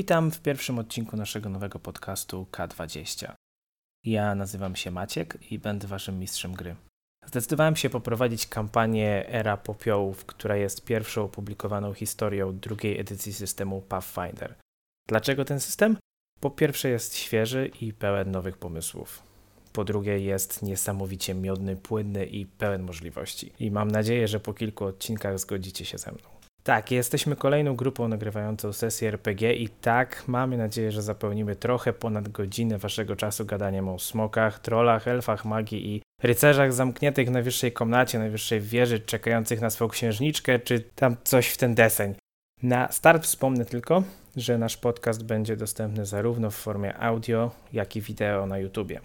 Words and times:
Witam 0.00 0.30
w 0.30 0.40
pierwszym 0.40 0.78
odcinku 0.78 1.16
naszego 1.16 1.48
nowego 1.48 1.78
podcastu 1.78 2.46
K20. 2.52 3.32
Ja 4.04 4.34
nazywam 4.34 4.76
się 4.76 4.90
Maciek 4.90 5.52
i 5.52 5.58
będę 5.58 5.88
waszym 5.88 6.18
mistrzem 6.18 6.52
gry. 6.52 6.76
Zdecydowałem 7.26 7.76
się 7.76 7.90
poprowadzić 7.90 8.46
kampanię 8.46 9.28
Era 9.28 9.56
Popiołów, 9.56 10.26
która 10.26 10.56
jest 10.56 10.84
pierwszą 10.84 11.24
opublikowaną 11.24 11.94
historią 11.94 12.58
drugiej 12.58 13.00
edycji 13.00 13.32
systemu 13.32 13.80
Pathfinder. 13.80 14.54
Dlaczego 15.08 15.44
ten 15.44 15.60
system? 15.60 15.96
Po 16.40 16.50
pierwsze 16.50 16.88
jest 16.88 17.16
świeży 17.16 17.70
i 17.80 17.92
pełen 17.92 18.30
nowych 18.30 18.58
pomysłów. 18.58 19.22
Po 19.72 19.84
drugie 19.84 20.18
jest 20.18 20.62
niesamowicie 20.62 21.34
miodny, 21.34 21.76
płynny 21.76 22.26
i 22.26 22.46
pełen 22.46 22.82
możliwości. 22.82 23.52
I 23.58 23.70
mam 23.70 23.90
nadzieję, 23.90 24.28
że 24.28 24.40
po 24.40 24.54
kilku 24.54 24.84
odcinkach 24.84 25.38
zgodzicie 25.38 25.84
się 25.84 25.98
ze 25.98 26.12
mną. 26.12 26.39
Tak, 26.62 26.90
jesteśmy 26.90 27.36
kolejną 27.36 27.76
grupą 27.76 28.08
nagrywającą 28.08 28.72
sesję 28.72 29.08
RPG 29.08 29.54
i 29.54 29.68
tak, 29.68 30.24
mamy 30.26 30.56
nadzieję, 30.56 30.92
że 30.92 31.02
zapełnimy 31.02 31.56
trochę 31.56 31.92
ponad 31.92 32.28
godzinę 32.28 32.78
waszego 32.78 33.16
czasu 33.16 33.44
gadaniem 33.46 33.88
o 33.88 33.98
smokach, 33.98 34.58
trollach, 34.58 35.08
elfach, 35.08 35.44
magii 35.44 35.94
i 35.94 36.02
rycerzach 36.22 36.72
zamkniętych 36.72 37.28
w 37.28 37.30
najwyższej 37.30 37.72
komnacie, 37.72 38.18
najwyższej 38.18 38.60
wieży, 38.60 39.00
czekających 39.00 39.60
na 39.60 39.70
swoją 39.70 39.88
księżniczkę, 39.88 40.58
czy 40.58 40.80
tam 40.80 41.16
coś 41.24 41.48
w 41.48 41.56
ten 41.56 41.74
deseń. 41.74 42.14
Na 42.62 42.92
start 42.92 43.24
wspomnę 43.24 43.64
tylko, 43.64 44.02
że 44.36 44.58
nasz 44.58 44.76
podcast 44.76 45.24
będzie 45.24 45.56
dostępny 45.56 46.06
zarówno 46.06 46.50
w 46.50 46.54
formie 46.54 46.96
audio, 46.98 47.50
jak 47.72 47.96
i 47.96 48.00
wideo 48.00 48.46
na 48.46 48.58
YouTubie. 48.58 49.00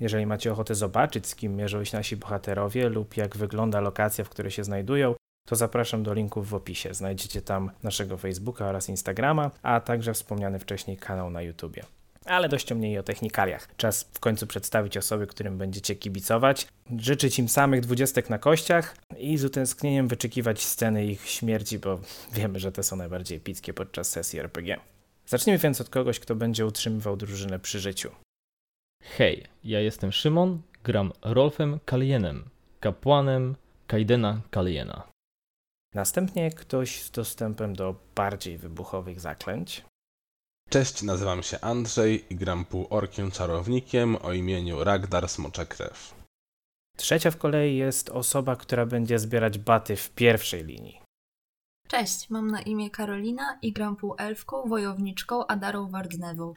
Jeżeli 0.00 0.26
macie 0.26 0.52
ochotę 0.52 0.74
zobaczyć, 0.74 1.26
z 1.26 1.34
kim 1.34 1.56
mierzą 1.56 1.84
się 1.84 1.96
nasi 1.96 2.16
bohaterowie 2.16 2.88
lub 2.88 3.16
jak 3.16 3.36
wygląda 3.36 3.80
lokacja, 3.80 4.24
w 4.24 4.28
której 4.28 4.50
się 4.50 4.64
znajdują, 4.64 5.14
to 5.50 5.56
zapraszam 5.56 6.02
do 6.02 6.14
linków 6.14 6.48
w 6.48 6.54
opisie. 6.54 6.94
Znajdziecie 6.94 7.42
tam 7.42 7.70
naszego 7.82 8.16
Facebooka 8.16 8.66
oraz 8.66 8.88
Instagrama, 8.88 9.50
a 9.62 9.80
także 9.80 10.14
wspomniany 10.14 10.58
wcześniej 10.58 10.96
kanał 10.96 11.30
na 11.30 11.42
YouTubie. 11.42 11.84
Ale 12.24 12.48
dość 12.48 12.72
o 12.72 12.74
mniej 12.74 12.98
o 12.98 13.02
technikaliach. 13.02 13.68
Czas 13.76 14.10
w 14.14 14.20
końcu 14.20 14.46
przedstawić 14.46 14.96
osoby, 14.96 15.26
którym 15.26 15.58
będziecie 15.58 15.96
kibicować, 15.96 16.68
życzyć 16.98 17.38
im 17.38 17.48
samych 17.48 17.80
dwudziestek 17.80 18.30
na 18.30 18.38
kościach 18.38 18.96
i 19.18 19.38
z 19.38 19.44
utęsknieniem 19.44 20.08
wyczekiwać 20.08 20.62
sceny 20.62 21.06
ich 21.06 21.28
śmierci, 21.28 21.78
bo 21.78 22.00
wiemy, 22.32 22.58
że 22.58 22.72
te 22.72 22.82
są 22.82 22.96
najbardziej 22.96 23.38
epickie 23.38 23.74
podczas 23.74 24.08
sesji 24.10 24.38
RPG. 24.38 24.80
Zacznijmy 25.26 25.58
więc 25.58 25.80
od 25.80 25.88
kogoś, 25.88 26.20
kto 26.20 26.34
będzie 26.34 26.66
utrzymywał 26.66 27.16
drużynę 27.16 27.58
przy 27.58 27.80
życiu. 27.80 28.10
Hej, 29.02 29.44
ja 29.64 29.80
jestem 29.80 30.12
Szymon, 30.12 30.62
gram 30.84 31.12
Rolfem 31.22 31.78
Kalienem, 31.84 32.44
kapłanem 32.80 33.56
Kaidena 33.86 34.40
Kaliena. 34.50 35.10
Następnie 35.94 36.50
ktoś 36.50 37.02
z 37.02 37.10
dostępem 37.10 37.74
do 37.74 37.94
bardziej 38.14 38.58
wybuchowych 38.58 39.20
zaklęć. 39.20 39.84
Cześć, 40.68 41.02
nazywam 41.02 41.42
się 41.42 41.60
Andrzej 41.60 42.32
i 42.32 42.36
gram 42.36 42.64
półorkiem 42.64 43.30
czarownikiem 43.30 44.16
o 44.16 44.32
imieniu 44.32 44.84
Ragdar 44.84 45.28
Smoczekrew. 45.28 46.14
Trzecia 46.96 47.30
w 47.30 47.36
kolei 47.36 47.76
jest 47.76 48.10
osoba, 48.10 48.56
która 48.56 48.86
będzie 48.86 49.18
zbierać 49.18 49.58
baty 49.58 49.96
w 49.96 50.10
pierwszej 50.10 50.64
linii. 50.64 51.00
Cześć, 51.88 52.30
mam 52.30 52.50
na 52.50 52.62
imię 52.62 52.90
Karolina 52.90 53.58
i 53.62 53.72
gram 53.72 53.96
półelfką, 53.96 54.68
wojowniczką 54.68 55.46
Adarą 55.46 55.90
Wardnewą. 55.90 56.54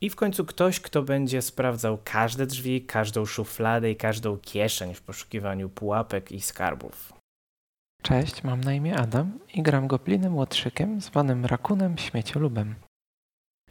I 0.00 0.10
w 0.10 0.16
końcu 0.16 0.44
ktoś, 0.44 0.80
kto 0.80 1.02
będzie 1.02 1.42
sprawdzał 1.42 1.98
każde 2.04 2.46
drzwi, 2.46 2.86
każdą 2.86 3.26
szufladę 3.26 3.90
i 3.90 3.96
każdą 3.96 4.38
kieszeń 4.38 4.94
w 4.94 5.02
poszukiwaniu 5.02 5.68
pułapek 5.68 6.32
i 6.32 6.40
skarbów. 6.40 7.12
Cześć, 8.04 8.44
mam 8.44 8.60
na 8.60 8.74
imię 8.74 8.96
Adam 8.96 9.38
i 9.54 9.62
gram 9.62 9.86
goblinem 9.86 10.36
łotrzykiem 10.36 11.00
zwanym 11.00 11.44
rakunem 11.44 11.98
śmieciolubem. 11.98 12.74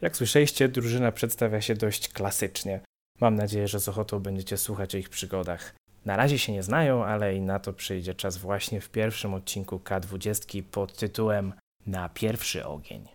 Jak 0.00 0.16
słyszeliście, 0.16 0.68
drużyna 0.68 1.12
przedstawia 1.12 1.60
się 1.60 1.74
dość 1.74 2.08
klasycznie. 2.08 2.80
Mam 3.20 3.34
nadzieję, 3.34 3.68
że 3.68 3.80
z 3.80 3.88
ochotą 3.88 4.20
będziecie 4.20 4.56
słuchać 4.56 4.94
o 4.94 4.98
ich 4.98 5.08
przygodach. 5.08 5.74
Na 6.04 6.16
razie 6.16 6.38
się 6.38 6.52
nie 6.52 6.62
znają, 6.62 7.04
ale 7.04 7.36
i 7.36 7.40
na 7.40 7.58
to 7.58 7.72
przyjdzie 7.72 8.14
czas 8.14 8.38
właśnie 8.38 8.80
w 8.80 8.90
pierwszym 8.90 9.34
odcinku 9.34 9.76
K20 9.76 10.62
pod 10.62 10.96
tytułem 10.96 11.52
Na 11.86 12.08
pierwszy 12.08 12.66
ogień. 12.66 13.08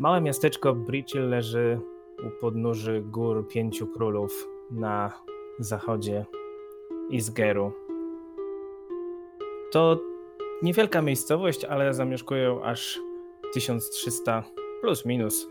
Małe 0.00 0.20
miasteczko 0.20 0.74
Bridgehill 0.74 1.28
leży 1.28 1.80
u 2.26 2.40
podnóży 2.40 3.02
gór 3.02 3.48
Pięciu 3.48 3.86
Królów 3.86 4.48
na 4.70 5.12
zachodzie 5.58 6.24
Isgeru. 7.10 7.89
To 9.72 10.00
niewielka 10.62 11.02
miejscowość, 11.02 11.64
ale 11.64 11.94
zamieszkują 11.94 12.64
aż 12.64 13.00
1300 13.54 14.44
plus 14.80 15.04
minus 15.06 15.48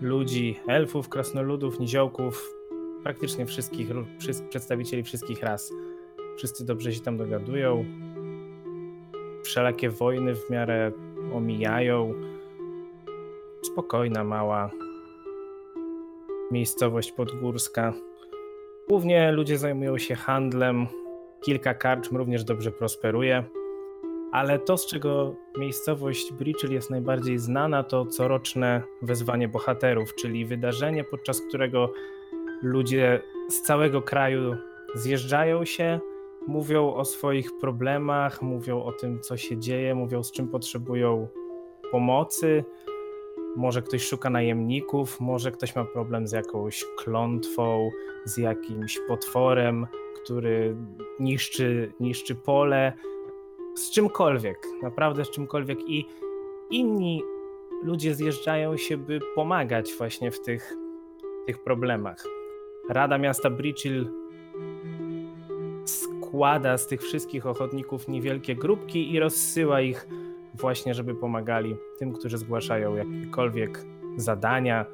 ludzi, 0.00 0.60
elfów, 0.68 1.08
krasnoludów, 1.08 1.80
niziołków, 1.80 2.54
praktycznie 3.02 3.46
wszystkich, 3.46 3.88
przedstawicieli 4.48 5.02
wszystkich 5.02 5.42
ras. 5.42 5.72
Wszyscy 6.36 6.66
dobrze 6.66 6.92
się 6.92 7.00
tam 7.00 7.16
dogadują. 7.16 7.84
Wszelakie 9.44 9.90
wojny 9.90 10.34
w 10.34 10.50
miarę 10.50 10.92
omijają. 11.32 12.14
Spokojna, 13.62 14.24
mała 14.24 14.70
miejscowość 16.50 17.12
podgórska. 17.12 17.92
Głównie 18.88 19.32
ludzie 19.32 19.58
zajmują 19.58 19.98
się 19.98 20.14
handlem. 20.14 20.86
Kilka 21.44 21.74
karczm 21.74 22.16
również 22.16 22.44
dobrze 22.44 22.72
prosperuje. 22.72 23.44
Ale 24.32 24.58
to, 24.58 24.76
z 24.76 24.86
czego 24.86 25.34
miejscowość 25.58 26.32
Bridgehill 26.32 26.72
jest 26.72 26.90
najbardziej 26.90 27.38
znana, 27.38 27.82
to 27.82 28.06
coroczne 28.06 28.82
wezwanie 29.02 29.48
bohaterów, 29.48 30.14
czyli 30.14 30.46
wydarzenie, 30.46 31.04
podczas 31.04 31.40
którego 31.40 31.92
ludzie 32.62 33.22
z 33.48 33.62
całego 33.62 34.02
kraju 34.02 34.56
zjeżdżają 34.94 35.64
się, 35.64 36.00
mówią 36.46 36.94
o 36.94 37.04
swoich 37.04 37.50
problemach, 37.60 38.42
mówią 38.42 38.82
o 38.82 38.92
tym, 38.92 39.20
co 39.20 39.36
się 39.36 39.58
dzieje, 39.58 39.94
mówią 39.94 40.22
z 40.22 40.32
czym 40.32 40.48
potrzebują 40.48 41.28
pomocy. 41.90 42.64
Może 43.56 43.82
ktoś 43.82 44.02
szuka 44.02 44.30
najemników, 44.30 45.20
może 45.20 45.50
ktoś 45.50 45.76
ma 45.76 45.84
problem 45.84 46.26
z 46.26 46.32
jakąś 46.32 46.84
klątwą, 46.98 47.90
z 48.24 48.36
jakimś 48.36 48.98
potworem, 49.08 49.86
który 50.24 50.76
niszczy, 51.20 51.92
niszczy 52.00 52.34
pole 52.34 52.92
z 53.74 53.90
czymkolwiek, 53.90 54.58
naprawdę 54.82 55.24
z 55.24 55.30
czymkolwiek 55.30 55.78
i 55.88 56.06
inni 56.70 57.22
ludzie 57.82 58.14
zjeżdżają 58.14 58.76
się, 58.76 58.96
by 58.96 59.20
pomagać 59.34 59.92
właśnie 59.98 60.30
w 60.30 60.40
tych, 60.40 60.72
tych 61.46 61.64
problemach. 61.64 62.24
Rada 62.90 63.18
Miasta 63.18 63.50
Bridgehill 63.50 64.10
składa 65.84 66.78
z 66.78 66.86
tych 66.86 67.02
wszystkich 67.02 67.46
ochotników 67.46 68.08
niewielkie 68.08 68.54
grupki 68.54 69.12
i 69.12 69.20
rozsyła 69.20 69.80
ich 69.80 70.08
właśnie, 70.54 70.94
żeby 70.94 71.14
pomagali 71.14 71.76
tym, 71.98 72.12
którzy 72.12 72.38
zgłaszają 72.38 72.96
jakiekolwiek 72.96 73.84
zadania. 74.16 74.86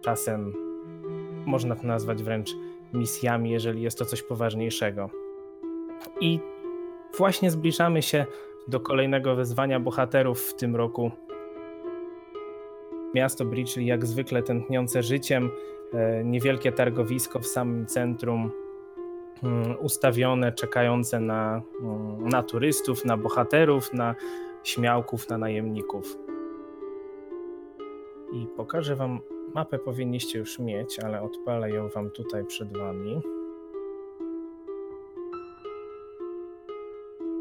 Czasem 0.00 0.52
można 1.46 1.76
to 1.76 1.86
nazwać 1.86 2.22
wręcz 2.22 2.56
misjami, 2.94 3.50
jeżeli 3.50 3.82
jest 3.82 3.98
to 3.98 4.04
coś 4.04 4.22
poważniejszego. 4.22 5.10
I 6.20 6.40
właśnie 7.18 7.50
zbliżamy 7.50 8.02
się 8.02 8.26
do 8.68 8.80
kolejnego 8.80 9.36
wezwania 9.36 9.80
bohaterów 9.80 10.40
w 10.40 10.54
tym 10.54 10.76
roku. 10.76 11.10
Miasto 13.14 13.44
Bridgely 13.44 13.86
jak 13.86 14.06
zwykle 14.06 14.42
tętniące 14.42 15.02
życiem, 15.02 15.50
e, 15.92 16.24
niewielkie 16.24 16.72
targowisko 16.72 17.38
w 17.38 17.46
samym 17.46 17.86
centrum, 17.86 18.50
mm, 19.42 19.76
ustawione, 19.80 20.52
czekające 20.52 21.20
na, 21.20 21.62
mm, 21.80 22.28
na 22.28 22.42
turystów, 22.42 23.04
na 23.04 23.16
bohaterów, 23.16 23.92
na 23.92 24.14
śmiałków, 24.64 25.28
na 25.28 25.38
najemników. 25.38 26.18
I 28.32 28.46
pokażę 28.56 28.96
wam 28.96 29.20
mapę, 29.54 29.78
powinniście 29.78 30.38
już 30.38 30.58
mieć, 30.58 30.98
ale 30.98 31.22
odpalę 31.22 31.70
ją 31.70 31.88
wam 31.88 32.10
tutaj 32.10 32.44
przed 32.44 32.76
wami. 32.76 33.20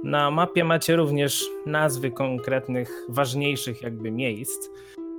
Na 0.03 0.31
mapie 0.31 0.63
macie 0.63 0.95
również 0.95 1.49
nazwy 1.65 2.11
konkretnych, 2.11 3.05
ważniejszych 3.09 3.81
jakby 3.81 4.11
miejsc. 4.11 4.69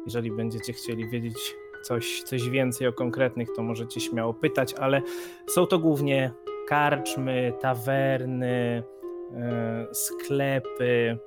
Jeżeli 0.05 0.33
będziecie 0.33 0.73
chcieli 0.73 1.09
wiedzieć 1.09 1.57
coś, 1.83 2.23
coś 2.23 2.49
więcej 2.51 2.87
o 2.87 2.93
konkretnych, 2.93 3.49
to 3.57 3.63
możecie 3.63 4.01
śmiało 4.01 4.35
pytać, 4.35 4.75
ale 4.75 5.03
są 5.47 5.67
to 5.67 5.79
głównie 5.79 6.33
karczmy, 6.69 7.53
tawerny, 7.61 8.83
e, 9.35 9.87
sklepy. 9.93 11.19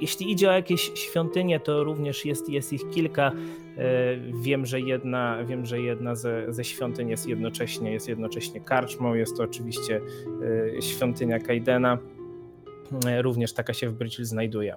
E, 0.00 0.02
jeśli 0.02 0.32
idzie 0.32 0.50
o 0.50 0.52
jakieś 0.52 0.92
świątynie, 0.94 1.60
to 1.60 1.84
również 1.84 2.24
jest, 2.24 2.48
jest 2.48 2.72
ich 2.72 2.90
kilka. 2.90 3.32
E, 3.76 4.16
wiem, 4.42 4.66
że 4.66 4.80
jedna, 4.80 5.44
wiem, 5.44 5.66
że 5.66 5.80
jedna 5.80 6.14
ze, 6.14 6.52
ze 6.52 6.64
świątyń 6.64 7.08
jest 7.08 7.28
jednocześnie, 7.28 7.92
jest 7.92 8.08
jednocześnie 8.08 8.60
karczmą. 8.60 9.14
Jest 9.14 9.36
to 9.36 9.42
oczywiście 9.42 10.00
e, 10.76 10.82
świątynia 10.82 11.38
Kaidena. 11.38 11.98
również 13.20 13.52
taka 13.52 13.72
się 13.72 13.88
w 13.88 13.92
Bridge 13.92 14.18
znajduje. 14.18 14.74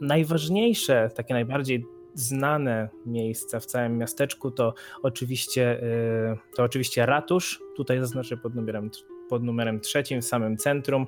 Najważniejsze, 0.00 1.10
takie 1.14 1.34
najbardziej 1.34 1.86
znane 2.14 2.88
miejsca 3.06 3.60
w 3.60 3.66
całym 3.66 3.98
miasteczku 3.98 4.50
to 4.50 4.74
oczywiście, 5.02 5.80
to 6.56 6.62
oczywiście 6.62 7.06
ratusz, 7.06 7.60
tutaj 7.76 8.00
zaznaczę 8.00 8.36
pod 8.36 8.54
numerem 8.54 8.90
pod 9.28 9.42
numerem 9.42 9.80
trzecim 9.80 10.20
w 10.20 10.24
samym 10.24 10.56
centrum, 10.56 11.06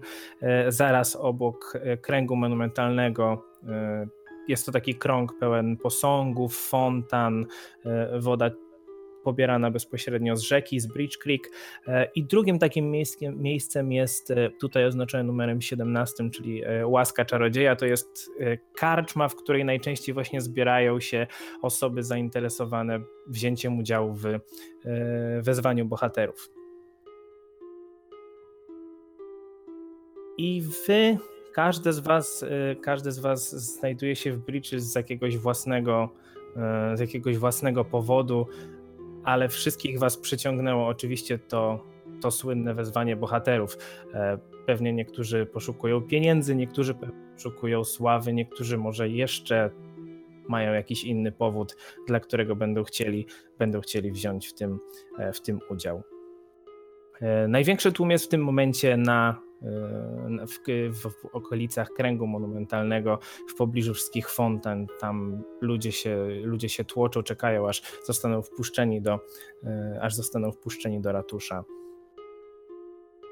zaraz 0.69 1.17
obok 1.17 1.79
kręgu 2.03 2.37
monumentalnego 2.37 3.45
jest 4.49 4.67
to 4.67 4.73
taki 4.73 4.95
krąg 4.95 5.39
pełen 5.39 5.77
posągów, 5.77 6.57
fontan, 6.57 7.47
e, 7.85 8.21
woda 8.21 8.51
pobierana 9.25 9.71
bezpośrednio 9.71 10.37
z 10.37 10.43
rzeki, 10.43 10.81
z 10.81 10.87
Bridge 10.87 11.19
Creek. 11.19 11.51
E, 11.87 12.09
I 12.15 12.25
drugim 12.25 12.59
takim 12.59 12.91
miejscem, 12.91 13.43
miejscem 13.43 13.93
jest 13.93 14.31
e, 14.31 14.51
tutaj 14.51 14.85
oznaczone 14.85 15.25
numerem 15.25 15.61
17, 15.61 16.31
czyli 16.31 16.63
Łaska 16.85 17.25
Czarodzieja. 17.25 17.77
To 17.77 17.87
jest 17.87 18.31
karczma, 18.77 19.29
w 19.29 19.37
której 19.37 19.65
najczęściej 19.65 20.15
właśnie 20.15 20.41
zbierają 20.41 21.01
się 21.01 21.27
osoby 21.63 22.03
zainteresowane 22.03 23.01
wzięciem 23.27 23.79
udziału 23.79 24.15
w 24.15 24.25
wezwaniu 25.43 25.85
bohaterów. 25.87 26.58
I 30.39 30.63
wy 30.87 31.19
każdy 31.53 31.93
z 31.93 31.99
was, 31.99 32.43
y, 32.43 32.77
każdy 32.81 33.13
z 33.13 33.19
was 33.19 33.51
znajduje 33.51 34.17
się 34.17 34.33
w 34.33 34.39
Breaches 34.39 34.93
z 34.93 34.95
jakiegoś 34.95 35.39
własnego, 35.39 36.09
y, 36.93 36.97
z 36.97 37.01
jakiegoś 37.01 37.39
własnego 37.39 37.85
powodu, 37.85 38.47
ale 39.25 39.49
wszystkich 39.49 39.99
was 39.99 40.17
przyciągnęło 40.17 40.87
oczywiście 40.87 41.39
to, 41.39 41.85
to 42.21 42.31
słynne 42.31 42.75
wezwanie 42.75 43.17
bohaterów. 43.17 43.79
E, 44.15 44.39
pewnie 44.67 44.93
niektórzy 44.93 45.47
poszukują 45.47 46.01
pieniędzy, 46.01 46.57
niektórzy 46.57 46.95
poszukują 47.35 47.85
sławy, 47.85 48.33
niektórzy 48.33 48.79
może 48.79 49.09
jeszcze 49.09 49.71
mają 50.49 50.73
jakiś 50.73 51.05
inny 51.05 51.33
powód, 51.33 51.77
dla 52.07 52.21
którego 52.21 52.57
będą 52.57 52.85
chcieli, 52.85 53.27
będą 53.59 53.81
chcieli 53.81 54.13
wziąć 54.13 54.49
w 54.49 54.55
tym, 54.55 54.79
e, 55.19 55.33
w 55.33 55.41
tym 55.41 55.61
udział. 55.71 56.03
E, 57.21 57.49
największy 57.49 57.93
tłum 57.93 58.11
jest 58.11 58.25
w 58.25 58.29
tym 58.29 58.45
momencie 58.45 58.97
na 58.97 59.48
w, 60.47 60.59
w, 60.91 61.11
w, 61.11 61.27
okolicach 61.33 61.89
kręgu 61.91 62.27
monumentalnego, 62.27 63.19
w 63.49 63.55
pobliżu 63.55 63.95
wszystkich 63.95 64.31
fontan. 64.31 64.87
Tam 65.01 65.43
ludzie 65.61 65.93
się, 65.93 66.29
ludzie 66.43 66.69
się 66.69 66.85
tłoczą, 66.85 67.23
czekają, 67.23 67.69
aż 67.69 67.83
zostaną 68.05 68.43
wpuszczeni 68.43 69.03
do, 69.03 69.21
e, 69.65 69.99
aż 70.03 70.15
zostaną 70.15 70.53
wpuszczeni 70.53 71.01
do 71.01 71.13
ratusza. 71.13 71.65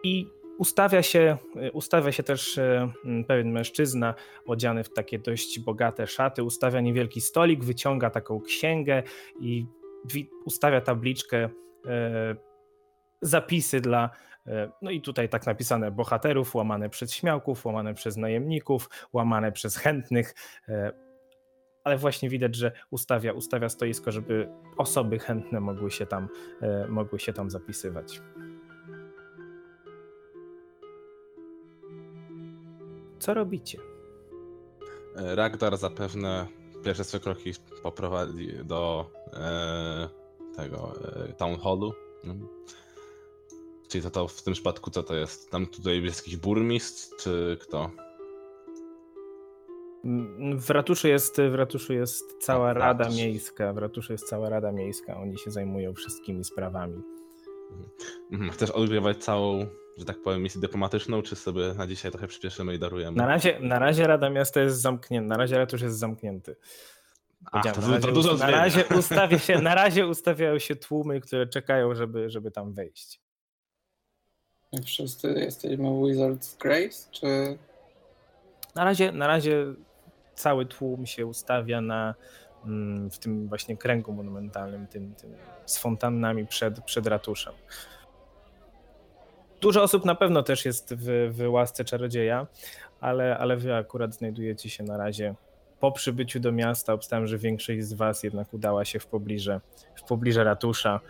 I 0.05 0.27
ustawia 0.59 1.03
się, 1.03 1.37
ustawia 1.73 2.13
się 2.13 2.23
też 2.23 2.59
e, 2.59 2.93
pewien 3.29 3.53
mężczyzna 3.53 4.15
odziany 4.47 4.85
w 4.85 4.93
takie 4.93 5.19
dość 5.19 5.61
bogate 5.61 6.07
szaty, 6.07 6.43
ustawia 6.43 6.81
niewielki 6.81 7.21
stolik, 7.21 7.65
wyciąga 7.65 8.11
taką 8.11 8.41
księgę 8.41 9.03
i 9.41 9.67
ustawia 10.45 10.81
tabliczkę 10.81 11.49
e, 11.87 12.37
zapisy 13.23 13.81
dla 13.81 14.11
E, 14.11 14.36
no 14.83 14.91
i 14.91 15.01
tutaj 15.01 15.29
tak 15.29 15.47
napisane 15.47 15.91
bohaterów, 15.91 16.55
łamane 16.55 16.89
przez 16.89 17.13
śmiałków, 17.13 17.67
łamane 17.67 17.95
przez 17.95 18.17
najemników, 18.17 18.91
łamane 19.13 19.53
przez 19.53 19.77
chętnych, 19.77 20.35
e, 20.69 20.93
ale 21.85 21.97
właśnie 21.97 22.29
widać, 22.29 22.55
że 22.55 22.73
ustawia, 22.91 23.33
ustawia 23.33 23.69
stoisko, 23.69 24.13
żeby 24.13 24.49
osoby 24.77 25.19
chętne 25.19 25.61
mogły 25.61 25.91
się 25.91 26.07
tam, 26.07 26.29
e, 26.61 26.87
mogły 26.89 27.19
się 27.19 27.33
tam 27.33 27.51
zapisywać. 27.51 28.21
Co 33.19 33.35
robicie? 33.35 33.79
Ragdar 35.17 35.77
zapewne 35.77 36.47
pierwsze 36.85 37.05
swoje 37.05 37.21
kroki 37.21 37.53
poprowadzi 37.83 38.49
do 38.65 39.11
e, 39.33 40.09
tego 40.57 40.93
e, 41.29 41.33
town 41.33 41.59
hallu. 41.59 41.93
Czyli 43.89 44.03
to, 44.03 44.11
to 44.11 44.29
w 44.29 44.43
tym 44.43 44.53
przypadku 44.53 44.91
co 44.91 45.03
to 45.03 45.15
jest? 45.15 45.51
Tam 45.51 45.67
tutaj 45.67 46.03
jest 46.03 46.19
jakiś 46.19 46.37
burmistrz, 46.37 47.11
czy 47.19 47.59
kto? 47.61 47.91
W 50.57 50.71
ratuszu 50.71 51.09
jest, 51.09 51.41
w 51.51 51.55
ratuszu 51.55 51.93
jest 51.93 52.37
cała 52.41 52.73
rada 52.73 53.09
miejska. 53.09 53.73
W 53.73 53.79
ratuszu 53.79 54.13
jest 54.13 54.29
cała 54.29 54.49
rada 54.49 54.73
miejska. 54.73 55.17
Oni 55.17 55.39
się 55.39 55.51
zajmują 55.51 55.95
wszystkimi 55.95 56.45
sprawami. 56.45 57.03
Mhm. 58.33 58.51
Chcesz 58.51 58.71
odgrywać 58.71 59.25
całą, 59.25 59.67
że 59.97 60.05
tak 60.05 60.23
powiem, 60.23 60.43
misję 60.43 60.61
dyplomatyczną, 60.61 61.23
czy 61.23 61.37
sobie 61.37 61.75
na 61.75 61.87
dzisiaj 61.87 62.11
trochę 62.11 62.29
przyspieszymy 62.29 62.75
i 62.75 62.79
darujemy? 62.79 63.17
Na 63.17 63.27
razie, 63.27 63.61
na 63.61 63.79
razie 63.79 64.07
Rada 64.07 64.31
Miasta 64.31 64.61
jest 64.61 64.81
zamknięta. 64.81 65.29
Na 65.29 65.37
razie 65.37 65.59
ratusz 65.59 65.83
jest 65.83 65.99
zamknięty. 65.99 66.57
Ach, 67.53 67.75
to, 67.75 67.81
na, 67.81 67.89
razie, 67.89 68.07
to 68.07 68.13
dużo 68.13 68.35
na, 68.35 68.51
razie 68.51 68.85
ustawia 68.99 69.39
się, 69.39 69.59
na 69.59 69.75
razie 69.75 70.07
ustawiają 70.07 70.59
się 70.59 70.77
tłumy, 70.77 71.21
które 71.21 71.47
czekają, 71.47 71.95
żeby, 71.95 72.31
żeby 72.31 72.51
tam 72.51 72.73
wejść. 72.73 73.21
Wszyscy 74.85 75.35
jesteśmy 75.37 75.85
Wizard's 75.85 76.59
Grace, 76.59 77.11
czy... 77.11 77.59
Na 78.75 78.85
razie, 78.85 79.13
na 79.13 79.27
razie 79.27 79.65
cały 80.35 80.67
tłum 80.67 81.07
się 81.07 81.27
ustawia 81.27 81.81
na, 81.81 82.15
mm, 82.65 83.11
w 83.11 83.19
tym 83.19 83.49
właśnie 83.49 83.77
kręgu 83.77 84.13
monumentalnym, 84.13 84.87
tym, 84.87 85.15
tym 85.15 85.35
z 85.67 85.79
fontannami 85.79 86.47
przed, 86.47 86.85
przed 86.85 87.07
ratuszem. 87.07 87.55
Dużo 89.61 89.83
osób 89.83 90.05
na 90.05 90.15
pewno 90.15 90.43
też 90.43 90.65
jest 90.65 90.95
w, 90.95 91.33
w 91.33 91.51
łasce 91.51 91.85
czarodzieja, 91.85 92.47
ale, 93.01 93.39
ale 93.39 93.57
wy 93.57 93.75
akurat 93.75 94.15
znajdujecie 94.15 94.71
się 94.71 94.85
na 94.85 94.97
razie 94.97 95.35
po 95.81 95.93
przybyciu 95.93 96.41
do 96.41 96.53
miasta. 96.53 96.93
Obstałem, 96.93 97.27
że 97.27 97.39
większość 97.39 97.83
z 97.83 97.93
was 97.93 98.23
jednak 98.23 98.55
udała 98.55 98.85
się 98.85 98.99
w 98.99 99.07
pobliże, 99.07 99.61
w 99.95 100.03
pobliże 100.03 100.45
ratusza. 100.45 101.01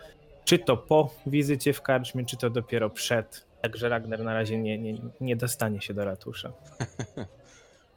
Czy 0.45 0.59
to 0.59 0.77
po 0.77 1.09
wizycie 1.25 1.73
w 1.73 1.81
karczmie, 1.81 2.25
czy 2.25 2.37
to 2.37 2.49
dopiero 2.49 2.89
przed. 2.89 3.46
Także 3.61 3.89
Ragnar 3.89 4.23
na 4.23 4.33
razie 4.33 4.57
nie, 4.57 4.77
nie, 4.77 4.97
nie 5.21 5.35
dostanie 5.35 5.81
się 5.81 5.93
do 5.93 6.05
ratusza. 6.05 6.47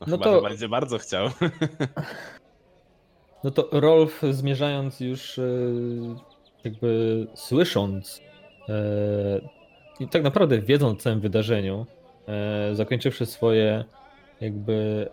no, 0.01 0.07
no 0.07 0.19
to 0.19 0.43
będzie 0.43 0.69
bardzo 0.69 0.99
chciał. 0.99 1.29
no 3.45 3.51
to 3.51 3.69
Rolf 3.73 4.23
zmierzając 4.31 5.01
już 5.01 5.39
e, 5.39 5.43
jakby 6.65 7.27
słysząc 7.35 8.21
e, 8.69 8.73
i 10.01 10.09
tak 10.09 10.23
naprawdę 10.23 10.61
wiedząc 10.61 11.01
o 11.01 11.03
całym 11.03 11.21
wydarzeniu, 11.21 11.87
e, 12.29 12.75
zakończywszy 12.75 13.27
swoje 13.27 13.85
jakby 14.41 15.09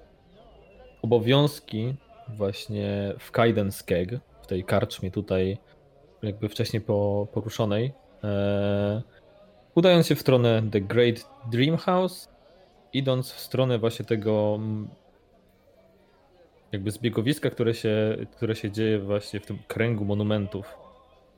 obowiązki 1.02 1.96
właśnie 2.28 3.14
w 3.20 3.32
Kaidenskeg, 3.32 4.10
w 4.42 4.48
tej 4.48 4.64
karczmie 4.64 5.12
tutaj 5.12 5.58
jakby 6.24 6.50
wcześniej 6.50 6.82
poruszonej, 7.34 7.94
udając 9.78 10.08
się 10.08 10.16
w 10.16 10.20
stronę 10.20 10.64
The 10.72 10.82
Great 10.82 11.30
Dream 11.52 11.78
House, 11.78 12.30
idąc 12.94 13.32
w 13.32 13.40
stronę 13.40 13.80
właśnie 13.80 14.06
tego 14.06 14.56
mm, 14.56 14.88
jakby 16.72 16.92
zbiegowiska, 16.92 17.50
które 17.50 17.74
się, 17.74 18.18
które 18.32 18.56
się 18.56 18.72
dzieje 18.72 19.00
właśnie 19.00 19.40
w 19.40 19.46
tym 19.46 19.58
kręgu 19.68 20.06
monumentów. 20.06 20.78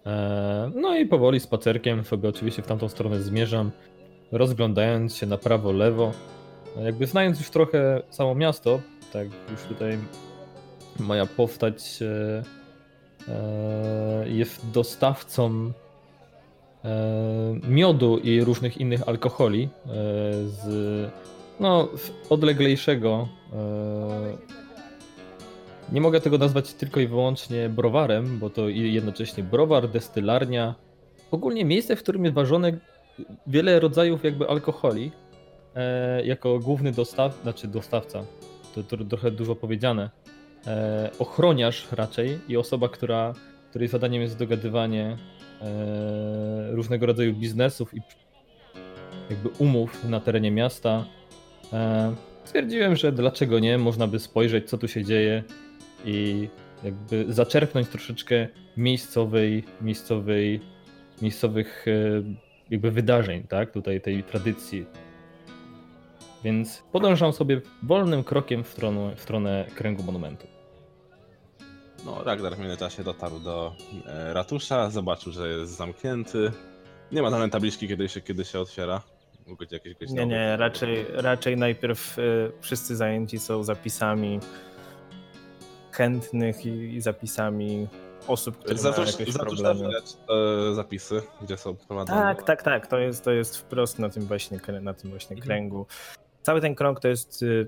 E, 0.05 0.71
no 0.75 0.97
i 0.97 1.05
powoli 1.05 1.39
spacerkiem 1.39 2.03
sobie 2.03 2.29
oczywiście 2.29 2.61
w 2.61 2.67
tamtą 2.67 2.89
stronę 2.89 3.21
zmierzam, 3.21 3.71
rozglądając 4.31 5.15
się 5.15 5.25
na 5.25 5.37
prawo, 5.37 5.71
lewo, 5.71 6.11
e, 6.77 6.83
jakby 6.83 7.07
znając 7.07 7.39
już 7.39 7.49
trochę 7.49 8.01
samo 8.09 8.35
miasto, 8.35 8.81
tak 9.13 9.27
już 9.51 9.61
tutaj 9.61 9.97
moja 10.99 11.25
postać 11.25 11.99
e, 12.01 12.43
jest 14.25 14.71
dostawcą 14.71 15.71
miodu 17.69 18.17
i 18.17 18.43
różnych 18.43 18.77
innych 18.77 19.09
alkoholi 19.09 19.63
e, 19.63 19.89
z 20.47 21.11
no, 21.59 21.87
odleglejszego. 22.29 23.27
E, 23.53 24.37
nie 25.91 26.01
mogę 26.01 26.21
tego 26.21 26.37
nazwać 26.37 26.73
tylko 26.73 26.99
i 26.99 27.07
wyłącznie 27.07 27.69
browarem, 27.69 28.39
bo 28.39 28.49
to 28.49 28.69
jednocześnie 28.69 29.43
browar, 29.43 29.89
destylarnia, 29.89 30.75
ogólnie 31.31 31.65
miejsce, 31.65 31.95
w 31.95 32.03
którym 32.03 32.23
jest 32.23 32.35
ważone 32.35 32.77
wiele 33.47 33.79
rodzajów 33.79 34.23
jakby 34.23 34.49
alkoholi 34.49 35.11
jako 36.23 36.59
główny 36.59 36.91
dostaw, 36.91 37.39
znaczy 37.43 37.67
dostawca, 37.67 38.23
to, 38.75 38.83
to 38.83 38.97
trochę 38.97 39.31
dużo 39.31 39.55
powiedziane, 39.55 40.09
ochroniarz 41.19 41.87
raczej 41.91 42.39
i 42.47 42.57
osoba, 42.57 42.89
która, 42.89 43.33
której 43.69 43.87
zadaniem 43.87 44.21
jest 44.21 44.37
dogadywanie 44.37 45.17
E, 45.17 45.48
różnego 46.71 47.05
rodzaju 47.05 47.33
biznesów 47.33 47.93
i 47.93 48.01
jakby 49.29 49.49
umów 49.49 50.03
na 50.03 50.19
terenie 50.19 50.51
miasta. 50.51 51.05
E, 51.73 52.15
stwierdziłem, 52.43 52.95
że 52.95 53.11
dlaczego 53.11 53.59
nie, 53.59 53.77
można 53.77 54.07
by 54.07 54.19
spojrzeć, 54.19 54.69
co 54.69 54.77
tu 54.77 54.87
się 54.87 55.05
dzieje 55.05 55.43
i 56.05 56.47
jakby 56.83 57.33
zaczerpnąć 57.33 57.89
troszeczkę 57.89 58.47
miejscowej, 58.77 59.63
miejscowej, 59.81 60.59
miejscowych 61.21 61.85
e, 61.87 62.23
jakby 62.69 62.91
wydarzeń, 62.91 63.43
tak, 63.43 63.71
tutaj 63.71 64.01
tej 64.01 64.23
tradycji. 64.23 64.85
Więc 66.43 66.83
podążam 66.91 67.33
sobie 67.33 67.61
wolnym 67.83 68.23
krokiem 68.23 68.63
w 68.63 68.67
stronę, 68.67 69.15
w 69.15 69.21
stronę 69.21 69.65
kręgu 69.75 70.03
monumentu. 70.03 70.58
No, 72.05 72.23
Ragnar 72.23 72.55
w 72.55 72.59
międzyczasie 72.59 73.03
dotarł 73.03 73.39
do 73.39 73.75
e, 74.05 74.33
ratusza, 74.33 74.89
zobaczył, 74.89 75.31
że 75.31 75.49
jest 75.49 75.77
zamknięty. 75.77 76.51
Nie 77.11 77.21
ma 77.21 77.31
tam 77.31 77.49
tabliczki, 77.49 77.87
kiedy 77.87 78.09
się, 78.09 78.21
kiedy 78.21 78.45
się 78.45 78.59
otwiera. 78.59 79.01
Być 79.59 79.71
jakieś 79.71 79.95
Nie, 80.09 80.25
nie, 80.25 80.57
raczej, 80.57 81.05
raczej 81.13 81.57
najpierw 81.57 82.19
y, 82.19 82.51
wszyscy 82.61 82.95
zajęci 82.95 83.39
są 83.39 83.63
zapisami 83.63 84.39
chętnych 85.91 86.65
i, 86.65 86.69
i 86.69 87.01
zapisami 87.01 87.87
osób, 88.27 88.57
które 88.57 88.75
mają 88.83 89.05
jakieś 89.05 89.33
problemy. 89.37 89.87
widać 89.87 90.17
e, 90.69 90.73
zapisy, 90.73 91.21
gdzie 91.41 91.57
są 91.57 91.75
prowadzone. 91.75 92.21
Tak, 92.21 92.43
tak, 92.43 92.63
tak. 92.63 92.87
To 92.87 92.97
jest, 92.97 93.23
to 93.23 93.31
jest 93.31 93.57
wprost 93.57 93.99
na 93.99 94.09
tym 94.09 94.23
właśnie, 94.23 94.57
krę- 94.57 94.81
na 94.81 94.93
tym 94.93 95.09
właśnie 95.09 95.41
kręgu. 95.41 95.85
Cały 96.41 96.61
ten 96.61 96.75
krąg 96.75 96.99
to 96.99 97.07
jest 97.07 97.43
y, 97.43 97.67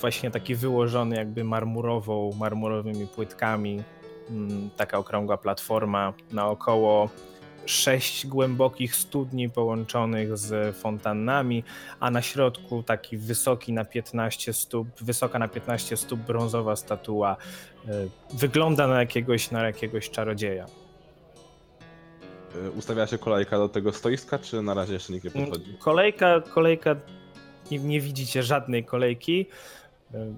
właśnie 0.00 0.30
taki 0.30 0.54
wyłożony 0.54 1.16
jakby 1.16 1.44
marmurową, 1.44 2.32
marmurowymi 2.38 3.06
płytkami. 3.06 3.82
Mm, 4.30 4.70
Taka 4.76 4.98
okrągła 4.98 5.36
platforma 5.36 6.12
naokoło 6.32 7.08
sześć 7.66 8.26
głębokich 8.26 8.96
studni 8.96 9.50
połączonych 9.50 10.38
z 10.38 10.76
fontannami, 10.76 11.64
a 12.00 12.10
na 12.10 12.22
środku 12.22 12.82
taki 12.82 13.16
wysoki 13.16 13.72
na 13.72 13.84
15 13.84 14.52
stóp, 14.52 14.88
wysoka 15.00 15.38
na 15.38 15.48
15 15.48 15.96
stóp 15.96 16.20
brązowa 16.20 16.76
statua. 16.76 17.36
Y, 17.88 17.88
Wygląda 18.34 18.86
na 18.86 19.00
jakiegoś, 19.00 19.50
na 19.50 19.66
jakiegoś 19.66 20.10
czarodzieja. 20.10 20.66
E, 22.66 22.70
Ustawia 22.70 23.06
się 23.06 23.18
kolejka 23.18 23.58
do 23.58 23.68
tego 23.68 23.92
stoiska, 23.92 24.38
czy 24.38 24.62
na 24.62 24.74
razie 24.74 24.92
jeszcze 24.92 25.12
nikt 25.12 25.24
nie 25.24 25.30
Mm, 25.30 25.46
podchodzi? 25.50 25.74
Kolejka, 25.78 26.40
kolejka, 26.40 26.96
nie, 27.70 27.78
nie 27.78 28.00
widzicie 28.00 28.42
żadnej 28.42 28.84
kolejki. 28.84 29.46
Y, 30.14 30.34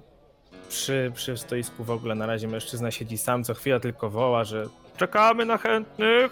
Przy, 0.69 1.11
przy 1.15 1.37
stoisku 1.37 1.83
w 1.83 1.91
ogóle 1.91 2.15
na 2.15 2.25
razie 2.25 2.47
mężczyzna 2.47 2.91
siedzi 2.91 3.17
sam, 3.17 3.43
co 3.43 3.53
chwila 3.53 3.79
tylko 3.79 4.09
woła, 4.09 4.43
że 4.43 4.65
czekamy 4.97 5.45
na 5.45 5.57
chętnych. 5.57 6.31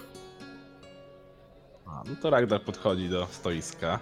A, 1.85 2.03
no 2.09 2.15
to 2.21 2.29
Ragnar 2.29 2.61
podchodzi 2.61 3.09
do 3.09 3.27
stoiska. 3.31 3.99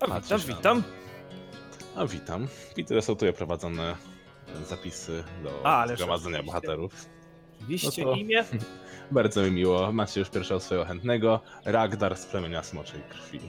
A, 0.00 0.06
Patrzysz 0.06 0.46
witam, 0.46 0.78
na- 0.78 0.82
witam. 0.82 0.82
A 1.96 2.06
witam. 2.06 2.48
Widzę, 2.76 2.94
że 2.94 3.02
są 3.02 3.14
tutaj 3.14 3.32
prowadzone 3.32 3.96
zapisy 4.68 5.24
do 5.42 5.50
A, 5.66 5.86
zgromadzenia 5.88 6.36
oczywiście. 6.38 6.42
bohaterów. 6.46 7.06
Oczywiście 7.62 8.04
No 8.04 8.12
imię. 8.12 8.44
Bardzo 9.10 9.42
mi 9.42 9.50
miło. 9.50 9.92
Macie 9.92 10.20
już 10.20 10.30
pierwszego 10.30 10.60
swojego 10.60 10.86
chętnego. 10.86 11.40
Ragdar 11.64 12.16
z 12.16 12.26
plemienia 12.26 12.62
Smoczej 12.62 13.00
Krwi. 13.08 13.40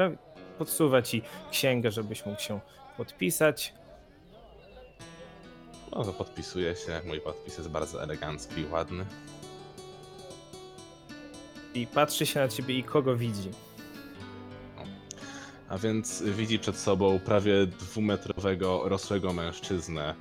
Prze- 0.00 0.16
Podsuwa 0.58 1.02
ci 1.02 1.22
księgę, 1.50 1.90
żebyś 1.90 2.26
mógł 2.26 2.40
się 2.40 2.60
podpisać. 2.96 3.74
No 5.92 6.04
to 6.04 6.12
podpisuję 6.12 6.76
się. 6.76 7.00
Mój 7.06 7.20
podpis 7.20 7.58
jest 7.58 7.70
bardzo 7.70 8.02
elegancki 8.02 8.60
i 8.60 8.66
ładny. 8.66 9.06
I 11.74 11.86
patrzy 11.86 12.26
się 12.26 12.40
na 12.40 12.48
ciebie 12.48 12.78
i 12.78 12.84
kogo 12.84 13.16
widzi. 13.16 13.50
A 15.68 15.78
więc 15.78 16.22
widzi 16.22 16.58
przed 16.58 16.76
sobą 16.76 17.20
prawie 17.24 17.66
dwumetrowego, 17.66 18.88
rosłego 18.88 19.32
mężczyznę. 19.32 20.14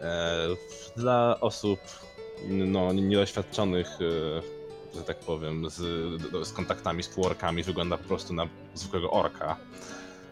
E, 0.00 0.36
dla 0.96 1.40
osób 1.40 1.78
no, 2.48 2.92
niedoświadczonych, 2.92 3.88
e, 3.88 4.96
że 4.96 5.02
tak 5.04 5.18
powiem, 5.18 5.70
z, 5.70 5.76
z 6.48 6.52
kontaktami 6.52 7.02
z 7.02 7.08
półorkami 7.08 7.62
wygląda 7.62 7.98
po 7.98 8.04
prostu 8.04 8.34
na 8.34 8.48
zwykłego 8.74 9.10
orka. 9.10 9.56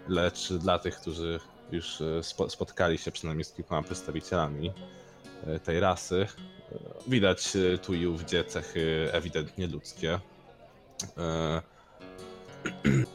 Lecz 0.09 0.53
dla 0.53 0.79
tych, 0.79 0.97
którzy 0.97 1.41
już 1.73 2.01
e, 2.01 2.23
spo, 2.23 2.51
spotkali 2.51 2.99
się 2.99 3.11
przynajmniej 3.11 3.45
z 3.45 3.53
kilkoma 3.53 3.83
przedstawicielami 3.83 4.73
e, 5.47 5.61
tej 5.61 5.81
rasy, 5.81 6.27
e, 6.73 6.79
widać 7.07 7.53
tu 7.83 7.95
i 7.95 8.07
ówdzie 8.07 8.45
cechy 8.45 9.09
ewidentnie 9.13 9.67
ludzkie. 9.67 10.21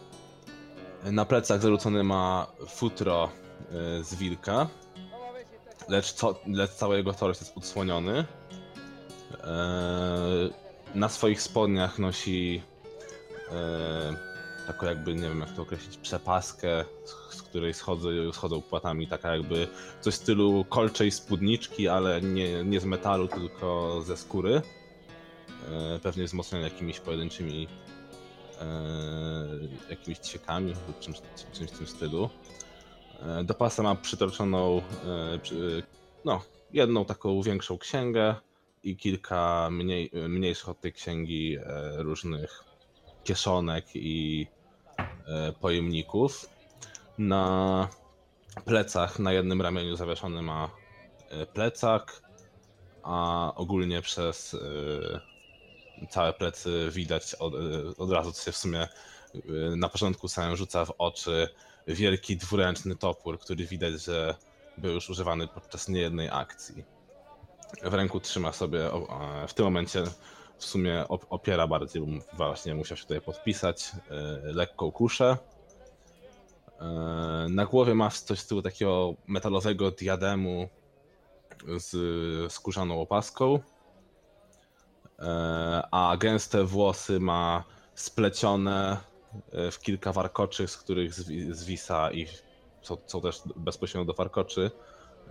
Na 1.03 1.25
plecach 1.25 1.61
zarzucony 1.61 2.03
ma 2.03 2.47
futro 2.69 3.29
z 4.01 4.15
wilka, 4.15 4.67
lecz, 5.89 6.13
co, 6.13 6.39
lecz 6.47 6.71
cały 6.71 6.97
jego 6.97 7.13
torus 7.13 7.39
jest 7.39 7.57
odsłoniony. 7.57 8.25
Na 10.95 11.09
swoich 11.09 11.41
spodniach 11.41 11.99
nosi 11.99 12.61
taką 14.67 14.85
jakby, 14.85 15.15
nie 15.15 15.21
wiem 15.21 15.39
jak 15.39 15.51
to 15.51 15.61
określić, 15.61 15.97
przepaskę, 15.97 16.85
z- 17.05 17.41
której 17.41 17.73
schodzą, 17.73 18.09
schodzą 18.33 18.61
płatami, 18.61 19.07
taka 19.07 19.35
jakby 19.35 19.67
coś 20.01 20.13
w 20.13 20.17
stylu 20.17 20.65
kolczej 20.69 21.11
spódniczki, 21.11 21.87
ale 21.87 22.21
nie, 22.21 22.63
nie 22.63 22.79
z 22.79 22.85
metalu, 22.85 23.27
tylko 23.27 24.01
ze 24.05 24.17
skóry. 24.17 24.61
E, 25.95 25.99
Pewnie 25.99 26.25
wzmocnione 26.25 26.63
jakimiś 26.63 26.99
pojedynczymi 26.99 27.67
e, 28.61 28.65
jakimiś 29.89 30.17
ćwiekami 30.19 30.73
lub 30.87 30.99
czymś, 30.99 31.17
czymś 31.53 31.69
w 31.71 31.77
tym 31.77 31.87
stylu. 31.87 32.29
E, 33.19 33.43
Do 33.43 33.53
pasa 33.53 33.83
ma 33.83 33.95
przytoczoną 33.95 34.81
e, 35.05 35.39
przy- 35.39 35.83
no, 36.25 36.41
jedną 36.73 37.05
taką 37.05 37.41
większą 37.41 37.77
księgę 37.77 38.35
i 38.83 38.97
kilka 38.97 39.69
mniej, 39.71 40.11
mniejszych 40.29 40.69
od 40.69 40.81
tej 40.81 40.93
księgi 40.93 41.57
różnych 41.97 42.63
kieszonek 43.23 43.85
i 43.95 44.47
pojemników. 45.59 46.49
Na 47.17 47.87
plecach, 48.65 49.19
na 49.19 49.33
jednym 49.33 49.61
ramieniu 49.61 49.95
zawieszony 49.95 50.41
ma 50.41 50.69
e, 51.29 51.45
plecak, 51.45 52.21
a 53.03 53.51
ogólnie 53.55 54.01
przez 54.01 54.53
e, 54.53 56.07
całe 56.09 56.33
plecy 56.33 56.89
widać 56.91 57.35
od, 57.35 57.53
od 57.97 58.11
razu, 58.11 58.31
co 58.31 58.45
się 58.45 58.51
w 58.51 58.57
sumie 58.57 58.87
na 59.75 59.89
początku 59.89 60.27
samym 60.27 60.55
rzuca 60.55 60.85
w 60.85 60.93
oczy 60.97 61.47
wielki 61.87 62.37
dwuręczny 62.37 62.95
topór, 62.95 63.39
który 63.39 63.65
widać, 63.65 64.01
że 64.01 64.35
był 64.77 64.93
już 64.93 65.09
używany 65.09 65.47
podczas 65.47 65.89
niejednej 65.89 66.29
akcji. 66.31 66.83
W 67.83 67.93
ręku 67.93 68.19
trzyma 68.19 68.53
sobie, 68.53 68.85
e, 68.85 69.47
w 69.47 69.53
tym 69.53 69.65
momencie 69.65 70.03
w 70.57 70.65
sumie 70.65 71.05
op- 71.09 71.25
opiera 71.29 71.67
bardziej, 71.67 72.01
bo 72.01 72.07
właśnie 72.37 72.75
musiał 72.75 72.97
się 72.97 73.03
tutaj 73.03 73.21
podpisać, 73.21 73.91
y, 74.47 74.53
lekką 74.53 74.91
kuszę. 74.91 75.37
E, 76.79 76.85
Na 77.49 77.65
głowie 77.65 77.95
ma 77.95 78.09
coś 78.09 78.39
z 78.39 78.47
tyłu 78.47 78.61
takiego 78.61 79.13
metalowego 79.27 79.91
diademu 79.91 80.69
z 81.77 81.93
skórzaną 82.53 83.01
opaską. 83.01 83.59
E, 85.19 85.87
a 85.91 86.17
gęste 86.17 86.63
włosy 86.63 87.19
ma 87.19 87.63
splecione 87.95 88.97
e, 89.51 89.71
w 89.71 89.79
kilka 89.79 90.13
warkoczy, 90.13 90.67
z 90.67 90.77
których 90.77 91.11
zwi- 91.13 91.53
zwisa 91.53 92.11
i 92.11 92.27
są, 92.81 92.97
są 93.05 93.21
też 93.21 93.41
bezpośrednio 93.55 94.05
do 94.05 94.13
warkoczy 94.13 94.71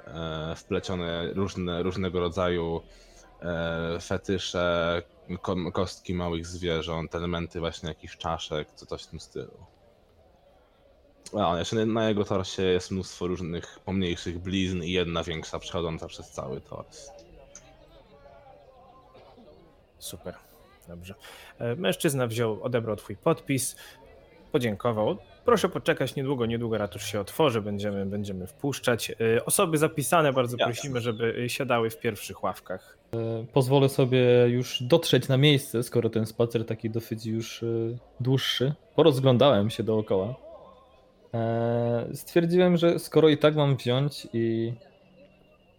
e, 0.07 0.55
wplecione 0.57 1.33
różne, 1.33 1.83
różnego 1.83 2.21
rodzaju 2.21 2.81
e, 2.81 3.16
fetysze, 4.03 5.03
ko- 5.43 5.73
kostki 5.73 6.15
małych 6.15 6.47
zwierząt, 6.47 7.15
elementy 7.15 7.61
właśnie 7.61 7.89
jakichś 7.89 8.17
czaszek, 8.17 8.69
co 8.75 8.87
coś 8.87 9.03
w 9.03 9.07
tym 9.07 9.21
stylu. 9.21 9.67
A 11.41 11.59
jeszcze 11.59 11.87
na 11.87 12.09
jego 12.09 12.25
torsie 12.25 12.63
jest 12.63 12.91
mnóstwo 12.91 13.27
różnych 13.27 13.81
pomniejszych 13.85 14.39
blizn 14.39 14.83
i 14.83 14.93
jedna 14.93 15.23
większa 15.25 15.59
przechodząca 15.59 16.07
przez 16.07 16.31
cały 16.31 16.61
tors. 16.61 17.11
Super, 19.99 20.35
dobrze. 20.89 21.15
E, 21.59 21.77
Mężczyzna 21.77 22.27
wziął, 22.27 22.63
odebrał 22.63 22.97
twój 22.97 23.17
podpis, 23.17 23.77
podziękował. 24.53 25.17
Proszę 25.47 25.69
poczekać 25.69 26.17
niedługo, 26.17 26.47
niedługo 26.47 26.79
ratusz 26.79 27.03
się 27.05 27.21
otworzy, 27.21 27.63
będziemy, 27.63 28.07
będziemy 28.07 28.47
wpuszczać. 28.47 29.11
E, 29.11 29.45
Osoby 29.45 29.79
zapisane 29.79 30.33
bardzo 30.33 30.57
Jasne. 30.57 30.73
prosimy, 30.73 31.01
żeby 31.01 31.37
e, 31.45 31.49
siadały 31.49 31.91
w 31.91 31.99
pierwszych 31.99 32.43
ławkach. 32.43 32.99
Pozwolę 33.53 33.89
sobie 33.89 34.49
już 34.49 34.83
dotrzeć 34.83 35.29
na 35.29 35.37
miejsce, 35.37 35.83
skoro 35.83 36.11
ten 36.11 36.27
spacer 36.27 36.67
taki 36.67 36.91
dosyć 36.91 37.27
już 37.27 37.63
y, 37.63 37.99
dłuższy. 38.21 38.75
Porozglądałem 38.95 39.71
się 39.71 39.83
dookoła. 39.83 40.35
E, 41.35 42.09
Stwierdziłem, 42.15 42.77
że 42.77 42.99
skoro 42.99 43.29
i 43.29 43.39
tak 43.39 43.57
mam 43.57 43.77
wziąć 43.77 44.29
i 44.33 44.73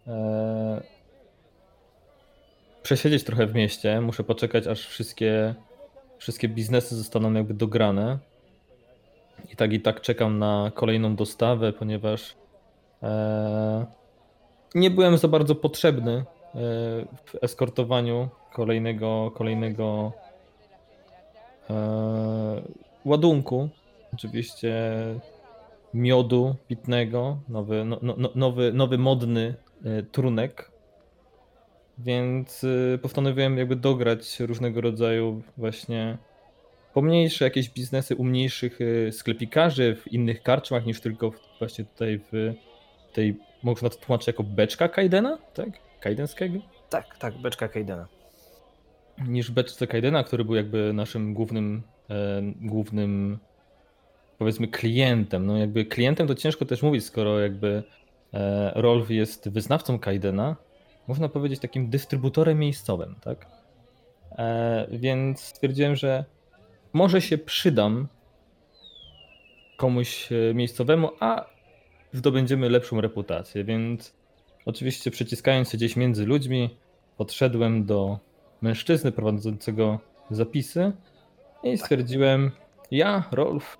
e, 0.06 0.82
przesiedzieć 2.82 3.24
trochę 3.24 3.46
w 3.46 3.54
mieście, 3.54 4.00
muszę 4.00 4.24
poczekać, 4.24 4.66
aż 4.66 4.86
wszystkie, 4.86 5.54
wszystkie 6.18 6.48
biznesy 6.48 6.96
zostaną 6.96 7.32
jakby 7.32 7.54
dograne. 7.54 8.18
Tak 9.58 9.72
i 9.72 9.80
tak 9.80 10.00
czekam 10.00 10.38
na 10.38 10.70
kolejną 10.74 11.16
dostawę, 11.16 11.72
ponieważ 11.72 12.36
e, 13.02 13.86
nie 14.74 14.90
byłem 14.90 15.18
za 15.18 15.28
bardzo 15.28 15.54
potrzebny 15.54 16.12
e, 16.12 16.24
w 17.24 17.34
eskortowaniu 17.42 18.28
kolejnego, 18.52 19.32
kolejnego 19.34 20.12
e, 21.70 22.62
ładunku. 23.04 23.68
oczywiście 24.14 24.74
miodu 25.94 26.54
pitnego, 26.68 27.38
nowy, 27.48 27.84
no, 27.84 27.98
no, 28.02 28.14
no, 28.18 28.30
nowy, 28.34 28.72
nowy 28.72 28.98
modny 28.98 29.54
trunek. 30.12 30.70
Więc 31.98 32.66
postanowiłem 33.02 33.58
jakby 33.58 33.76
dograć 33.76 34.40
różnego 34.40 34.80
rodzaju 34.80 35.42
właśnie 35.56 36.18
pomniejsze 36.98 37.44
jakieś 37.44 37.70
biznesy 37.70 38.16
u 38.16 38.24
mniejszych 38.24 38.78
e, 38.80 39.12
sklepikarzy 39.12 39.96
w 39.96 40.12
innych 40.12 40.42
karczmach 40.42 40.86
niż 40.86 41.00
tylko 41.00 41.32
właśnie 41.58 41.84
tutaj 41.84 42.20
w 42.32 42.54
tej, 43.12 43.36
można 43.62 43.88
to 43.88 43.96
tłumaczyć 43.96 44.26
jako 44.26 44.42
beczka 44.42 44.88
Kaidena, 44.88 45.38
tak? 45.54 45.68
Kaidenskiego? 46.00 46.58
Tak, 46.90 47.18
tak, 47.18 47.38
beczka 47.38 47.68
Kaidena. 47.68 48.08
Niż 49.28 49.50
beczce 49.50 49.86
Kaidena, 49.86 50.24
który 50.24 50.44
był 50.44 50.54
jakby 50.54 50.92
naszym 50.92 51.34
głównym, 51.34 51.82
e, 52.10 52.42
głównym 52.60 53.38
powiedzmy 54.38 54.68
klientem. 54.68 55.46
No 55.46 55.56
jakby 55.56 55.84
klientem 55.84 56.26
to 56.26 56.34
ciężko 56.34 56.64
też 56.64 56.82
mówić, 56.82 57.04
skoro 57.04 57.40
jakby 57.40 57.82
e, 58.34 58.72
Rolf 58.74 59.10
jest 59.10 59.48
wyznawcą 59.48 59.98
Kaidena, 59.98 60.56
można 61.08 61.28
powiedzieć 61.28 61.60
takim 61.60 61.90
dystrybutorem 61.90 62.58
miejscowym, 62.58 63.14
tak? 63.20 63.46
E, 64.38 64.86
więc 64.90 65.40
stwierdziłem, 65.40 65.96
że 65.96 66.24
może 66.92 67.20
się 67.20 67.38
przydam 67.38 68.08
komuś 69.76 70.32
e, 70.32 70.54
miejscowemu, 70.54 71.10
a 71.20 71.46
zdobędziemy 72.12 72.70
lepszą 72.70 73.00
reputację, 73.00 73.64
więc 73.64 74.14
oczywiście 74.66 75.10
przyciskając 75.10 75.70
się 75.70 75.78
gdzieś 75.78 75.96
między 75.96 76.26
ludźmi, 76.26 76.78
podszedłem 77.16 77.86
do 77.86 78.18
mężczyzny 78.62 79.12
prowadzącego 79.12 79.98
zapisy 80.30 80.92
i 81.62 81.78
stwierdziłem, 81.78 82.50
ja, 82.90 83.28
Rolf, 83.32 83.78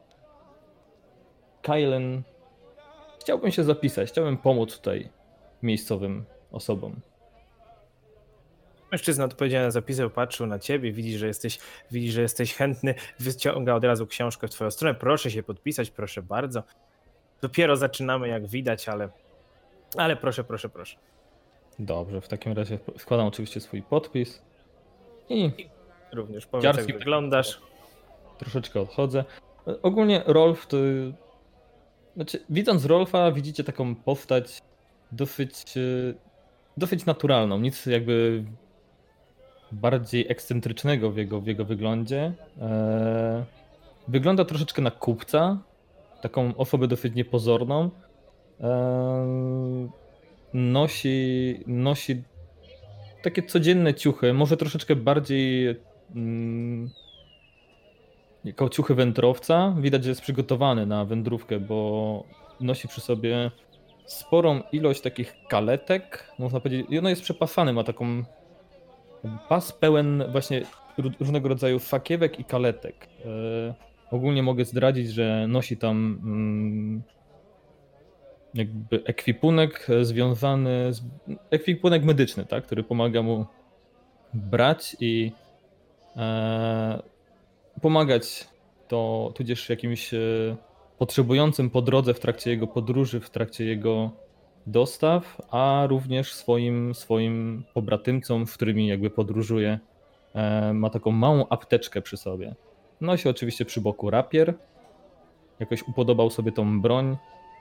Kylen, 1.62 2.22
chciałbym 3.20 3.50
się 3.50 3.64
zapisać, 3.64 4.08
chciałbym 4.08 4.36
pomóc 4.36 4.76
tutaj 4.76 5.08
miejscowym 5.62 6.24
osobom. 6.52 7.00
Mężczyzna 8.92 9.24
odpowiedzialny 9.24 9.70
zapisał, 9.70 10.10
patrzył 10.10 10.46
na 10.46 10.58
ciebie, 10.58 10.92
widzi, 10.92 11.18
że 11.18 11.26
jesteś, 11.26 11.58
widzi, 11.90 12.12
że 12.12 12.22
jesteś 12.22 12.54
chętny, 12.54 12.94
wyciąga 13.18 13.74
od 13.74 13.84
razu 13.84 14.06
książkę 14.06 14.48
w 14.48 14.50
twoją 14.50 14.70
stronę. 14.70 14.94
Proszę 14.94 15.30
się 15.30 15.42
podpisać, 15.42 15.90
proszę 15.90 16.22
bardzo. 16.22 16.62
Dopiero 17.40 17.76
zaczynamy, 17.76 18.28
jak 18.28 18.46
widać, 18.46 18.88
ale, 18.88 19.08
ale 19.96 20.16
proszę, 20.16 20.44
proszę, 20.44 20.68
proszę. 20.68 20.96
Dobrze, 21.78 22.20
w 22.20 22.28
takim 22.28 22.52
razie 22.52 22.78
składam 22.98 23.26
oczywiście 23.26 23.60
swój 23.60 23.82
podpis 23.82 24.42
i 25.28 25.50
Również 26.12 26.46
powiedz, 26.46 26.62
Dziarski 26.62 26.92
jak 26.92 26.98
wyglądasz. 26.98 27.60
troszeczkę 28.38 28.80
odchodzę. 28.80 29.24
Ogólnie 29.82 30.22
Rolf 30.26 30.66
to. 30.66 30.76
Znaczy, 32.16 32.44
widząc 32.50 32.84
Rolfa, 32.84 33.32
widzicie 33.32 33.64
taką 33.64 33.94
postać 33.94 34.62
dosyć, 35.12 35.76
e, 35.76 35.80
dosyć 36.76 37.06
naturalną. 37.06 37.60
Nic 37.60 37.86
jakby 37.86 38.44
bardziej 39.72 40.26
ekscentrycznego 40.28 41.10
w 41.10 41.16
jego, 41.16 41.40
w 41.40 41.46
jego 41.46 41.64
wyglądzie. 41.64 42.32
E, 42.60 43.44
Wygląda 44.08 44.44
troszeczkę 44.44 44.82
na 44.82 44.90
kupca, 44.90 45.58
taką 46.22 46.56
osobę 46.56 46.88
dosyć 46.88 47.14
niepozorną. 47.14 47.90
E, 48.60 49.88
Nosi, 50.54 51.60
nosi 51.66 52.22
takie 53.22 53.42
codzienne 53.42 53.94
ciuchy, 53.94 54.32
może 54.32 54.56
troszeczkę 54.56 54.96
bardziej 54.96 55.76
mm, 56.14 56.90
jako 58.44 58.68
ciuchy 58.68 58.94
wędrowca. 58.94 59.74
Widać, 59.78 60.04
że 60.04 60.10
jest 60.10 60.20
przygotowany 60.20 60.86
na 60.86 61.04
wędrówkę, 61.04 61.60
bo 61.60 62.24
nosi 62.60 62.88
przy 62.88 63.00
sobie 63.00 63.50
sporą 64.06 64.62
ilość 64.72 65.00
takich 65.00 65.34
kaletek. 65.48 66.32
Można 66.38 66.60
powiedzieć, 66.60 66.86
i 66.90 66.98
ono 66.98 67.08
jest 67.08 67.22
przepasane, 67.22 67.72
ma 67.72 67.84
taką 67.84 68.24
pas 69.48 69.72
pełen 69.72 70.24
właśnie 70.32 70.62
ró- 70.98 71.20
różnego 71.20 71.48
rodzaju 71.48 71.78
sakiewek 71.78 72.40
i 72.40 72.44
kaletek. 72.44 73.08
E, 73.24 73.74
ogólnie 74.10 74.42
mogę 74.42 74.64
zdradzić, 74.64 75.10
że 75.10 75.46
nosi 75.48 75.76
tam 75.76 76.20
mm, 76.24 77.02
jakby 78.54 79.04
ekwipunek 79.04 79.86
e, 79.90 80.04
związany 80.04 80.92
z 80.92 81.02
ekwipunek 81.50 82.04
medyczny, 82.04 82.44
tak, 82.44 82.64
który 82.64 82.82
pomaga 82.84 83.22
mu 83.22 83.46
brać 84.34 84.96
i 85.00 85.32
e, 86.16 87.02
pomagać 87.82 88.48
to 88.88 89.32
tudzież 89.34 89.68
jakimś 89.68 90.10
potrzebującym 90.98 91.70
po 91.70 91.82
drodze 91.82 92.14
w 92.14 92.20
trakcie 92.20 92.50
jego 92.50 92.66
podróży, 92.66 93.20
w 93.20 93.30
trakcie 93.30 93.64
jego 93.64 94.10
dostaw, 94.70 95.40
a 95.50 95.86
również 95.88 96.32
swoim, 96.32 96.94
swoim 96.94 97.64
pobratymcom, 97.74 98.46
z 98.46 98.54
którymi 98.54 98.86
jakby 98.86 99.10
podróżuje, 99.10 99.78
e, 100.34 100.72
ma 100.72 100.90
taką 100.90 101.10
małą 101.10 101.48
apteczkę 101.48 102.02
przy 102.02 102.16
sobie. 102.16 102.54
Nosi 103.00 103.28
oczywiście 103.28 103.64
przy 103.64 103.80
boku 103.80 104.10
rapier. 104.10 104.54
Jakoś 105.60 105.88
upodobał 105.88 106.30
sobie 106.30 106.52
tą 106.52 106.80
broń. 106.80 107.16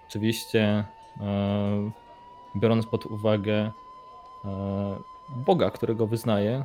Oczywiście 0.09 0.85
e, 1.21 1.91
biorąc 2.61 2.85
pod 2.85 3.05
uwagę 3.05 3.53
e, 3.53 3.71
Boga, 5.45 5.71
którego 5.71 6.07
wyznaje, 6.07 6.63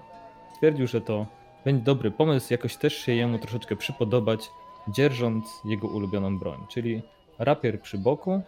stwierdził, 0.55 0.87
że 0.87 1.01
to 1.01 1.27
będzie 1.65 1.85
dobry 1.85 2.11
pomysł, 2.11 2.53
jakoś 2.53 2.77
też 2.77 2.97
się 2.97 3.15
jemu 3.15 3.39
troszeczkę 3.39 3.77
przypodobać, 3.77 4.51
dzierżąc 4.89 5.61
jego 5.65 5.89
ulubioną 5.89 6.39
broń, 6.39 6.67
czyli 6.69 7.03
rapier 7.39 7.81
przy 7.81 7.99
boku. 7.99 8.43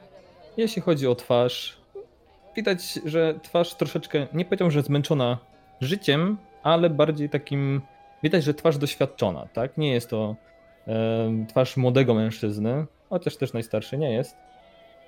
Jeśli 0.56 0.82
chodzi 0.82 1.06
o 1.06 1.14
twarz, 1.14 1.83
widać, 2.56 3.00
że 3.04 3.34
twarz 3.42 3.74
troszeczkę, 3.74 4.26
nie 4.32 4.44
powiedział, 4.44 4.70
że 4.70 4.82
zmęczona 4.82 5.38
życiem, 5.80 6.36
ale 6.62 6.90
bardziej 6.90 7.30
takim, 7.30 7.80
widać, 8.22 8.44
że 8.44 8.54
twarz 8.54 8.78
doświadczona, 8.78 9.46
tak? 9.52 9.78
Nie 9.78 9.92
jest 9.92 10.10
to 10.10 10.36
e, 10.88 11.46
twarz 11.48 11.76
młodego 11.76 12.14
mężczyzny, 12.14 12.86
chociaż 13.10 13.36
też 13.36 13.52
najstarszy 13.52 13.98
nie 13.98 14.12
jest. 14.12 14.36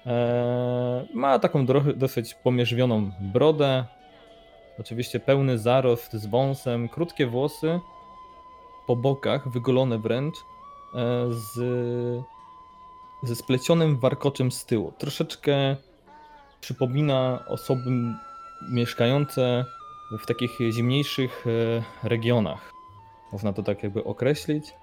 E, 0.07 1.07
ma 1.15 1.39
taką 1.39 1.67
dosyć 1.97 2.35
pomierzwioną 2.35 3.11
brodę, 3.21 3.85
oczywiście 4.81 5.21
pełny 5.21 5.59
zarost 5.59 6.13
z 6.13 6.27
wąsem, 6.27 6.89
krótkie 6.89 7.27
włosy 7.27 7.81
po 8.87 8.97
bokach, 8.97 9.49
wygolone 9.49 9.99
wręcz, 9.99 10.35
e, 10.35 10.41
z, 11.29 11.55
ze 13.23 13.37
splecionym 13.37 13.99
warkoczem 13.99 14.53
z 14.53 14.65
tyłu. 14.67 14.93
Troszeczkę 14.99 15.77
przypomina 16.67 17.45
osoby 17.47 17.91
mieszkające 18.69 19.65
w 20.19 20.27
takich 20.27 20.51
zimniejszych 20.71 21.45
e, 21.47 22.09
regionach. 22.09 22.73
Można 23.33 23.53
to 23.53 23.63
tak 23.63 23.83
jakby 23.83 24.05
określić, 24.05 24.75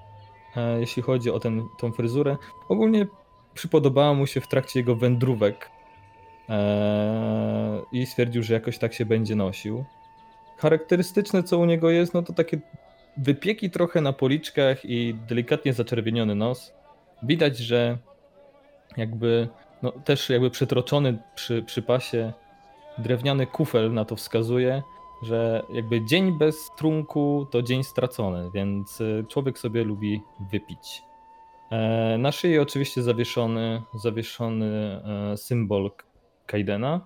e, 0.56 0.80
jeśli 0.80 1.04
chodzi 1.04 1.32
o 1.32 1.40
ten, 1.40 1.64
tą 1.78 1.92
fryzurę. 1.92 2.38
Ogólnie 2.70 3.08
przypodobała 3.54 4.14
mu 4.14 4.28
się 4.28 4.42
w 4.42 4.48
trakcie 4.48 4.80
jego 4.80 4.96
wędrówek 4.96 5.70
e, 6.50 7.82
i 7.92 8.06
stwierdził, 8.06 8.44
że 8.44 8.54
jakoś 8.54 8.78
tak 8.78 8.94
się 8.94 9.06
będzie 9.06 9.36
nosił. 9.36 9.86
Charakterystyczne, 10.58 11.44
co 11.44 11.58
u 11.58 11.66
niego 11.66 11.90
jest, 11.90 12.14
no 12.14 12.22
to 12.22 12.34
takie 12.34 12.60
wypieki 13.18 13.70
trochę 13.70 14.02
na 14.02 14.14
policzkach 14.14 14.86
i 14.86 15.16
delikatnie 15.28 15.74
zaczerwieniony 15.74 16.36
nos. 16.36 16.74
Widać, 17.24 17.58
że 17.58 17.98
jakby 18.98 19.50
no, 19.84 19.92
też 19.92 20.30
jakby 20.30 20.50
przytroczony 20.50 21.18
przy, 21.36 21.64
przy 21.64 21.82
pasie 21.82 22.34
drewniany 22.98 23.48
kufel 23.48 23.94
na 23.94 24.06
to 24.06 24.16
wskazuje, 24.16 24.84
że 25.24 25.64
jakby 25.74 26.06
dzień 26.06 26.38
bez 26.38 26.72
trunku 26.78 27.48
to 27.52 27.62
dzień 27.62 27.84
stracony, 27.84 28.52
więc 28.54 29.02
y, 29.02 29.26
człowiek 29.30 29.60
sobie 29.60 29.84
lubi 29.84 30.22
wypić. 30.52 31.04
E, 31.72 32.18
Na 32.18 32.32
szyi 32.32 32.60
oczywiście 32.60 33.04
zawieszony, 33.04 33.82
zawieszony 34.04 35.02
e, 35.34 35.38
symbol 35.38 35.92
Kaidena. 36.46 37.02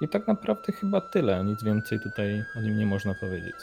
I 0.00 0.08
tak 0.08 0.28
naprawdę 0.28 0.72
chyba 0.72 1.00
tyle. 1.00 1.44
Nic 1.44 1.64
więcej 1.64 2.00
tutaj 2.00 2.42
o 2.58 2.60
nim 2.60 2.78
nie 2.78 2.86
można 2.86 3.14
powiedzieć. 3.20 3.54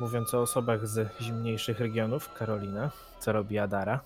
Mówiąc 0.00 0.34
o 0.34 0.40
osobach 0.40 0.86
z 0.86 1.20
zimniejszych 1.20 1.80
regionów, 1.80 2.32
Karolina, 2.32 2.90
co 3.18 3.32
robi 3.32 3.58
Adara? 3.58 4.00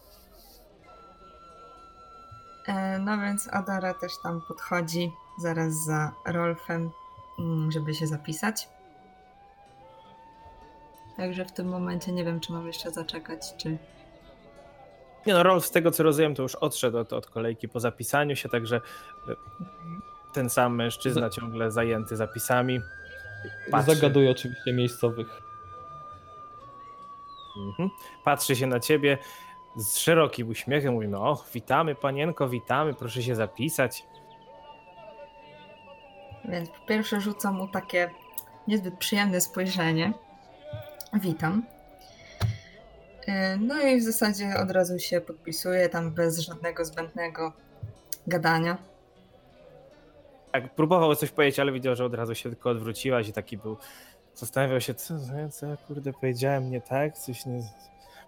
E, 2.66 2.98
No 2.98 3.18
więc 3.18 3.48
Adara 3.52 3.94
też 3.94 4.18
tam 4.22 4.40
podchodzi 4.40 5.12
zaraz 5.38 5.84
za 5.84 6.12
Rolfem, 6.24 6.90
mm, 7.38 7.72
żeby 7.72 7.94
się 7.94 8.06
zapisać. 8.06 8.68
Także 11.16 11.44
w 11.44 11.52
tym 11.52 11.68
momencie 11.68 12.12
nie 12.12 12.24
wiem, 12.24 12.40
czy 12.40 12.52
mam 12.52 12.66
jeszcze 12.66 12.90
zaczekać, 12.90 13.56
czy. 13.56 13.78
Nie 15.26 15.34
no, 15.34 15.42
Rolf 15.42 15.66
z 15.66 15.70
tego 15.70 15.90
co 15.90 16.02
rozumiem, 16.02 16.34
to 16.34 16.42
już 16.42 16.54
odszedł 16.54 16.98
od, 16.98 17.12
od 17.12 17.26
kolejki 17.26 17.68
po 17.68 17.80
zapisaniu 17.80 18.36
się, 18.36 18.48
także 18.48 18.76
e, 18.76 19.34
ten 20.32 20.50
sam 20.50 20.74
mężczyzna 20.74 21.30
ciągle 21.30 21.70
zajęty 21.70 22.16
zapisami. 22.16 22.80
Patrzy. 23.70 23.94
Zagaduje 23.94 24.30
oczywiście 24.30 24.72
miejscowych. 24.72 25.42
Mhm. 27.56 27.90
Patrzy 28.24 28.56
się 28.56 28.66
na 28.66 28.80
ciebie 28.80 29.18
z 29.76 29.98
szerokim 29.98 30.48
uśmiechem, 30.48 30.94
mówi, 30.94 31.08
no 31.08 31.44
witamy 31.54 31.94
panienko, 31.94 32.48
witamy, 32.48 32.94
proszę 32.94 33.22
się 33.22 33.34
zapisać. 33.34 34.04
Więc 36.44 36.68
po 36.70 36.86
pierwsze 36.86 37.20
rzucam 37.20 37.54
mu 37.54 37.68
takie 37.68 38.10
niezbyt 38.68 38.98
przyjemne 38.98 39.40
spojrzenie. 39.40 40.12
Witam. 41.14 41.62
E, 43.26 43.56
No 43.56 43.80
i 43.80 44.00
w 44.00 44.02
zasadzie 44.02 44.54
od 44.62 44.70
razu 44.70 44.98
się 44.98 45.20
podpisuję 45.20 45.88
tam 45.88 46.10
bez 46.14 46.38
żadnego 46.38 46.84
zbędnego 46.84 47.52
gadania. 48.26 48.78
Tak, 50.52 50.74
próbował 50.74 51.14
coś 51.16 51.30
powiedzieć, 51.30 51.60
ale 51.60 51.72
widział, 51.72 51.96
że 51.96 52.04
od 52.04 52.14
razu 52.14 52.34
się 52.34 52.48
tylko 52.50 52.70
odwróciłaś 52.70 53.28
i 53.28 53.32
taki 53.32 53.56
był. 53.56 53.76
Zastanawiał 54.34 54.80
się, 54.80 54.94
co, 54.94 55.14
co 55.52 55.66
ja 55.66 55.76
kurde 55.76 56.12
powiedziałem 56.12 56.70
nie 56.70 56.80
tak, 56.80 57.18
coś 57.18 57.46
nie. 57.46 57.62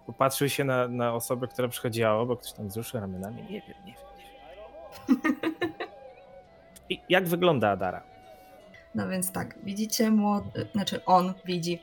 Popatrzył 0.09 0.49
się 0.49 0.63
na, 0.63 0.87
na 0.87 1.13
osobę, 1.13 1.47
która 1.47 1.67
przychodziła 1.67 2.11
obok, 2.11 2.39
ktoś 2.39 2.53
tam 2.53 2.67
wzruszył 2.67 2.99
ramionami. 2.99 3.43
Nie 3.43 3.61
wiem, 3.61 3.77
nie 3.85 3.93
wiem. 3.93 5.21
I 6.89 7.01
jak 7.09 7.27
wygląda 7.27 7.69
Adara? 7.69 8.03
No 8.95 9.09
więc 9.09 9.31
tak, 9.31 9.59
widzicie 9.63 10.11
młody, 10.11 10.67
znaczy 10.71 11.05
on 11.05 11.33
widzi 11.45 11.79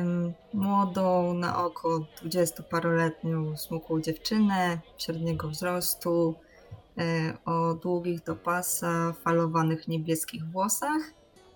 ym, 0.00 0.34
młodą 0.54 1.34
na 1.34 1.64
oko 1.64 2.06
dwudziestoparoletnią 2.18 3.56
smukłą 3.56 4.00
dziewczynę 4.00 4.78
średniego 4.98 5.48
wzrostu 5.48 6.34
y, 6.98 7.02
o 7.44 7.74
długich 7.74 8.24
do 8.24 8.36
pasa 8.36 9.12
falowanych 9.12 9.88
niebieskich 9.88 10.44
włosach, 10.44 11.02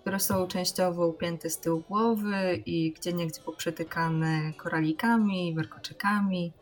które 0.03 0.19
są 0.19 0.47
częściowo 0.47 1.07
upięte 1.07 1.49
z 1.49 1.57
tyłu 1.59 1.83
głowy 1.89 2.61
i 2.65 2.91
gdzieniegdzie 2.91 3.41
poprzetykane 3.41 4.53
koralikami, 4.57 5.55
warkoczykami. 5.55 6.53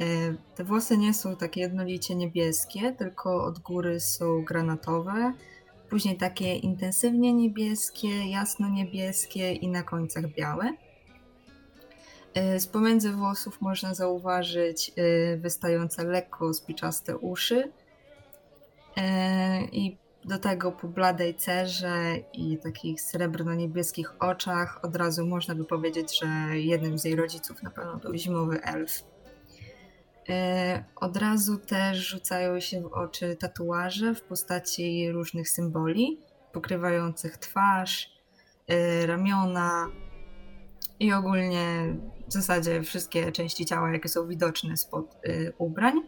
Y, 0.00 0.36
Te 0.54 0.64
włosy 0.64 0.98
nie 0.98 1.14
są 1.14 1.36
takie 1.36 1.60
jednolicie 1.60 2.14
niebieskie, 2.14 2.92
tylko 2.92 3.44
od 3.44 3.58
góry 3.58 4.00
są 4.00 4.44
granatowe, 4.44 5.32
później 5.90 6.16
takie 6.16 6.54
intensywnie 6.56 7.32
niebieskie, 7.32 8.30
jasno 8.30 8.68
niebieskie 8.68 9.52
i 9.52 9.68
na 9.68 9.82
końcach 9.82 10.28
białe. 10.34 10.72
Y, 12.56 12.60
Z 12.60 12.66
pomiędzy 12.66 13.12
włosów 13.12 13.60
można 13.60 13.94
zauważyć 13.94 14.92
y, 14.98 15.38
wystające 15.40 16.04
lekko 16.04 16.54
spiczaste 16.54 17.18
uszy 17.18 17.72
i 19.72 19.96
do 20.24 20.38
tego 20.38 20.72
po 20.72 20.88
bladej 20.88 21.34
cerze 21.34 22.16
i 22.32 22.58
takich 22.58 23.00
srebrno-niebieskich 23.00 24.14
oczach 24.20 24.84
od 24.84 24.96
razu 24.96 25.26
można 25.26 25.54
by 25.54 25.64
powiedzieć, 25.64 26.20
że 26.20 26.58
jednym 26.58 26.98
z 26.98 27.04
jej 27.04 27.16
rodziców 27.16 27.62
na 27.62 27.70
pewno 27.70 27.96
był 27.96 28.14
zimowy 28.14 28.62
elf. 28.62 29.02
E, 30.28 30.84
Od 30.96 31.16
razu 31.16 31.58
też 31.58 32.08
rzucają 32.08 32.60
się 32.60 32.80
w 32.80 32.86
oczy 32.86 33.36
tatuaże 33.36 34.14
w 34.14 34.22
postaci 34.22 35.12
różnych 35.12 35.50
symboli, 35.50 36.18
pokrywających 36.52 37.36
twarz, 37.38 38.12
e, 38.68 39.06
ramiona 39.06 39.88
i 41.00 41.12
ogólnie 41.12 41.96
w 42.28 42.32
zasadzie 42.32 42.82
wszystkie 42.82 43.32
części 43.32 43.66
ciała, 43.66 43.92
jakie 43.92 44.08
są 44.08 44.28
widoczne 44.28 44.76
spod 44.76 45.16
e, 45.24 45.52
ubrań. 45.58 46.00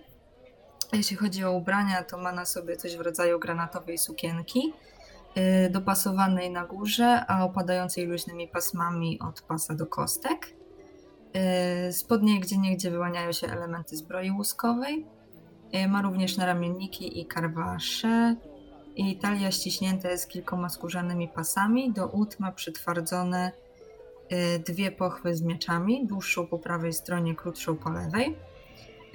Jeśli 0.94 1.16
chodzi 1.16 1.44
o 1.44 1.52
ubrania, 1.52 2.02
to 2.02 2.18
ma 2.18 2.33
na 2.33 2.44
sobie 2.44 2.76
coś 2.76 2.96
w 2.96 3.00
rodzaju 3.00 3.38
granatowej 3.38 3.98
sukienki, 3.98 4.72
e, 5.35 5.70
dopasowanej 5.70 6.50
na 6.50 6.64
górze, 6.64 7.24
a 7.26 7.44
opadającej 7.44 8.07
luźnymi 8.07 8.48
pasmami 8.48 9.20
od 9.20 9.42
pasa 9.42 9.74
do 9.74 9.87
kostek. 9.87 10.54
Yy, 11.87 11.92
Spodnie 11.92 12.40
gdzie 12.40 12.59
niegdzie 12.59 12.90
wyłaniają 12.90 13.33
się 13.33 13.46
elementy 13.46 13.96
zbroi 13.96 14.30
łuskowej. 14.30 15.07
Yy, 15.72 15.88
Ma 15.88 16.02
również 16.02 16.37
naramienniki 16.37 17.20
i 17.20 17.26
karwasze. 17.26 18.37
I 18.96 19.16
talia 19.16 19.50
ściśnięta 19.50 20.11
jest 20.11 20.28
kilkoma 20.28 20.68
skórzanymi 20.68 21.28
pasami. 21.28 21.92
Do 21.92 22.07
ud 22.07 22.40
ma 22.40 22.52
przytwardzone 22.52 23.52
dwie 24.66 24.90
pochwy 24.90 25.35
z 25.35 25.42
mieczami, 25.42 26.07
dłuższą 26.07 26.46
po 26.46 26.59
prawej 26.59 26.92
stronie, 26.92 27.35
krótszą 27.35 27.76
po 27.76 27.90
lewej. 27.90 28.37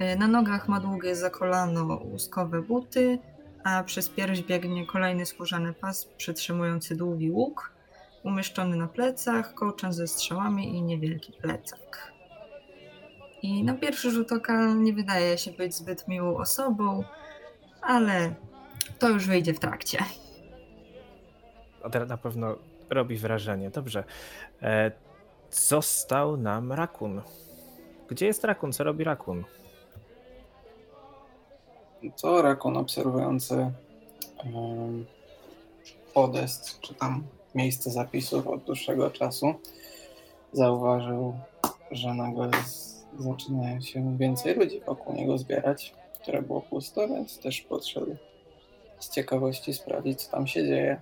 Yy, 0.00 0.16
Na 0.16 0.26
nogach 0.26 0.68
ma 0.68 0.80
długie 0.80 1.16
za 1.16 1.30
kolano 1.30 2.00
łuskowe 2.04 2.62
buty, 2.62 3.18
a 3.64 3.84
przez 3.84 4.08
pierś 4.08 4.42
biegnie 4.42 4.86
kolejny 4.86 5.26
skórzany 5.26 5.72
pas 5.72 6.04
przytrzymujący 6.04 6.96
długi 6.96 7.30
łuk 7.30 7.72
umieszczony 8.22 8.76
na 8.76 8.86
plecach, 8.88 9.54
kołczan 9.54 9.92
ze 9.92 10.08
strzałami 10.08 10.76
i 10.76 10.82
niewielki 10.82 11.32
plecak. 11.32 12.12
I 13.42 13.64
na 13.64 13.74
pierwszy 13.74 14.10
rzut 14.10 14.32
oka 14.32 14.74
nie 14.74 14.92
wydaje 14.92 15.38
się 15.38 15.52
być 15.52 15.74
zbyt 15.74 16.08
miłą 16.08 16.36
osobą, 16.36 17.04
ale 17.82 18.34
to 18.98 19.08
już 19.08 19.26
wyjdzie 19.26 19.54
w 19.54 19.58
trakcie. 19.58 19.98
Na 22.08 22.16
pewno 22.16 22.56
robi 22.90 23.16
wrażenie. 23.16 23.70
Dobrze. 23.70 24.04
E, 24.62 24.92
został 25.50 26.36
nam 26.36 26.72
Rakun. 26.72 27.22
Gdzie 28.08 28.26
jest 28.26 28.44
Rakun? 28.44 28.72
Co 28.72 28.84
robi 28.84 29.04
Rakun? 29.04 29.44
To 32.22 32.42
rakun 32.42 32.76
obserwujący 32.76 33.70
podest, 36.14 36.80
czy 36.80 36.94
tam 36.94 37.24
miejsce 37.54 37.90
zapisów 37.90 38.46
od 38.46 38.64
dłuższego 38.64 39.10
czasu, 39.10 39.54
zauważył, 40.52 41.34
że 41.90 42.14
nagle 42.14 42.50
z, 42.66 43.04
zaczyna 43.18 43.80
się 43.80 44.16
więcej 44.18 44.54
ludzi 44.54 44.80
wokół 44.86 45.14
niego 45.14 45.38
zbierać, 45.38 45.94
które 46.22 46.42
było 46.42 46.60
pusto, 46.60 47.08
więc 47.08 47.38
też 47.38 47.60
podszedł 47.60 48.16
z 48.98 49.10
ciekawości 49.10 49.74
sprawdzić, 49.74 50.22
co 50.22 50.30
tam 50.30 50.46
się 50.46 50.66
dzieje. 50.66 51.00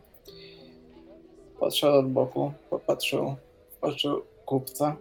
Podszedł 1.59 1.99
od 1.99 2.13
boku, 2.13 2.53
popatrzył 2.71 3.37
w 3.81 3.85
oczy 3.85 4.09
kupca 4.47 4.97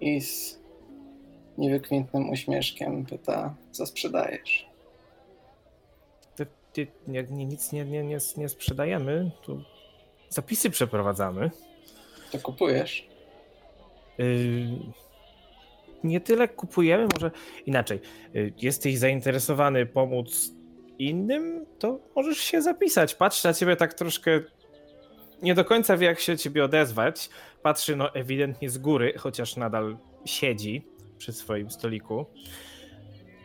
i 0.00 0.20
z 0.20 0.58
niewykwintnym 1.58 2.30
uśmieszkiem 2.30 3.06
pyta, 3.06 3.54
co 3.70 3.86
sprzedajesz. 3.86 4.75
Ty, 6.76 6.86
nie, 7.08 7.22
nie, 7.22 7.46
nic 7.46 7.72
nie, 7.72 7.84
nie, 7.84 8.04
nie, 8.04 8.18
nie 8.36 8.48
sprzedajemy. 8.48 9.30
Tu 9.42 9.62
zapisy 10.28 10.70
przeprowadzamy. 10.70 11.50
To 12.32 12.38
kupujesz? 12.38 13.08
Yy, 14.18 14.26
nie 16.04 16.20
tyle 16.20 16.48
kupujemy, 16.48 17.08
może 17.14 17.30
inaczej. 17.66 18.00
Yy, 18.34 18.52
jesteś 18.62 18.98
zainteresowany 18.98 19.86
pomóc 19.86 20.52
innym, 20.98 21.66
to 21.78 21.98
możesz 22.16 22.38
się 22.38 22.62
zapisać. 22.62 23.14
Patrz 23.14 23.44
na 23.44 23.54
ciebie 23.54 23.76
tak 23.76 23.94
troszkę. 23.94 24.40
Nie 25.42 25.54
do 25.54 25.64
końca 25.64 25.96
wie, 25.96 26.06
jak 26.06 26.20
się 26.20 26.38
ciebie 26.38 26.64
odezwać. 26.64 27.30
Patrzy 27.62 27.96
no 27.96 28.14
ewidentnie 28.14 28.70
z 28.70 28.78
góry, 28.78 29.14
chociaż 29.18 29.56
nadal 29.56 29.96
siedzi 30.24 30.82
przy 31.18 31.32
swoim 31.32 31.70
stoliku. 31.70 32.26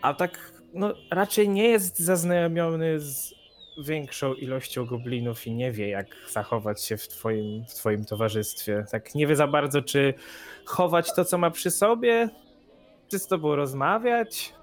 A 0.02 0.14
tak, 0.14 0.61
no 0.74 0.94
raczej 1.12 1.50
nie 1.50 1.68
jest 1.68 2.00
zaznajomiony 2.00 3.00
z 3.00 3.34
większą 3.78 4.34
ilością 4.34 4.86
goblinów 4.86 5.48
i 5.48 5.52
nie 5.52 5.72
wie, 5.72 5.90
jak 5.90 6.08
zachować 6.30 6.84
się 6.84 6.98
w 6.98 7.08
twoim, 7.08 7.66
w 7.66 7.74
twoim 7.74 8.06
towarzystwie. 8.06 8.86
Tak 8.92 9.16
nie 9.16 9.28
wie 9.28 9.36
za 9.36 9.48
bardzo, 9.48 9.82
czy 9.82 10.14
chować 10.66 11.14
to, 11.14 11.26
co 11.26 11.38
ma 11.38 11.52
przy 11.52 11.72
sobie, 11.72 12.30
czy 13.08 13.20
z 13.20 13.28
tobą 13.28 13.56
rozmawiać. 13.56 14.54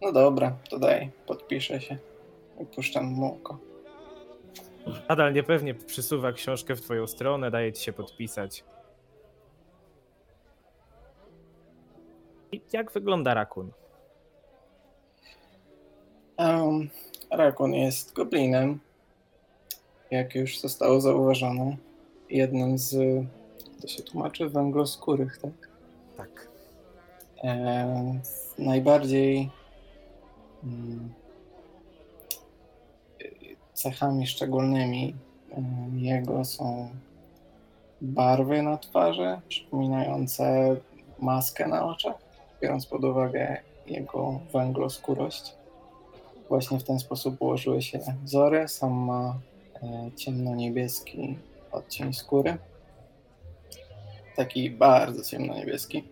No 0.00 0.12
dobra, 0.12 0.56
to 0.70 0.78
daj, 0.78 1.10
podpiszę 1.26 1.80
się. 1.80 1.98
I 2.60 2.66
puszczam 2.66 3.04
mu 3.04 3.34
oko. 3.34 3.58
Nadal 5.08 5.32
niepewnie 5.32 5.74
przysuwa 5.74 6.32
książkę 6.32 6.76
w 6.76 6.80
twoją 6.80 7.06
stronę, 7.06 7.50
daje 7.50 7.72
ci 7.72 7.84
się 7.84 7.92
podpisać. 7.92 8.64
Jak 12.72 12.92
wygląda 12.92 13.34
rakun? 13.34 13.70
Um, 16.38 16.88
Rakun 17.32 17.74
jest 17.74 18.12
goblinem, 18.12 18.80
jak 20.10 20.34
już 20.34 20.60
zostało 20.60 21.00
zauważone. 21.00 21.76
Jednym 22.30 22.78
z, 22.78 22.96
to 23.80 23.88
się 23.88 24.02
tłumaczy, 24.02 24.48
węgloskórych, 24.48 25.38
tak? 25.38 25.68
Tak. 26.16 26.48
E, 27.44 28.20
najbardziej 28.58 29.50
mm, 30.64 31.12
cechami 33.72 34.26
szczególnymi 34.26 35.14
jego 35.94 36.44
są 36.44 36.90
barwy 38.00 38.62
na 38.62 38.78
twarzy, 38.78 39.40
przypominające 39.48 40.76
maskę 41.18 41.68
na 41.68 41.86
oczach, 41.86 42.14
biorąc 42.62 42.86
pod 42.86 43.04
uwagę 43.04 43.56
jego 43.86 44.40
węgloskórość. 44.52 45.54
Właśnie 46.48 46.78
w 46.78 46.84
ten 46.84 46.98
sposób 46.98 47.42
ułożyły 47.42 47.82
się 47.82 47.98
wzory. 48.24 48.68
Sam 48.68 48.92
ma 48.92 49.38
e, 49.82 50.10
ciemno-niebieski 50.16 51.38
odcień 51.72 52.12
skóry. 52.12 52.56
taki 54.36 54.70
bardzo 54.70 55.24
ciemno-niebieski, 55.24 56.04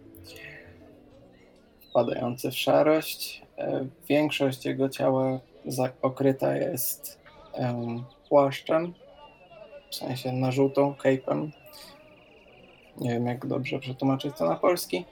wpadający 1.90 2.50
w 2.50 2.56
szarość. 2.58 3.42
E, 3.58 3.86
Większość 4.08 4.66
jego 4.66 4.88
ciała 4.88 5.40
okryta 6.02 6.56
jest 6.56 7.18
em, 7.54 8.04
płaszczem, 8.28 8.94
w 9.90 9.94
sensie 9.94 10.32
na 10.32 10.52
żółtą, 10.52 10.94
cape'em. 11.04 11.50
Nie 13.00 13.10
wiem, 13.10 13.26
jak 13.26 13.46
dobrze 13.46 13.78
przetłumaczyć 13.78 14.36
to 14.38 14.46
na 14.46 14.56
polski. 14.56 15.04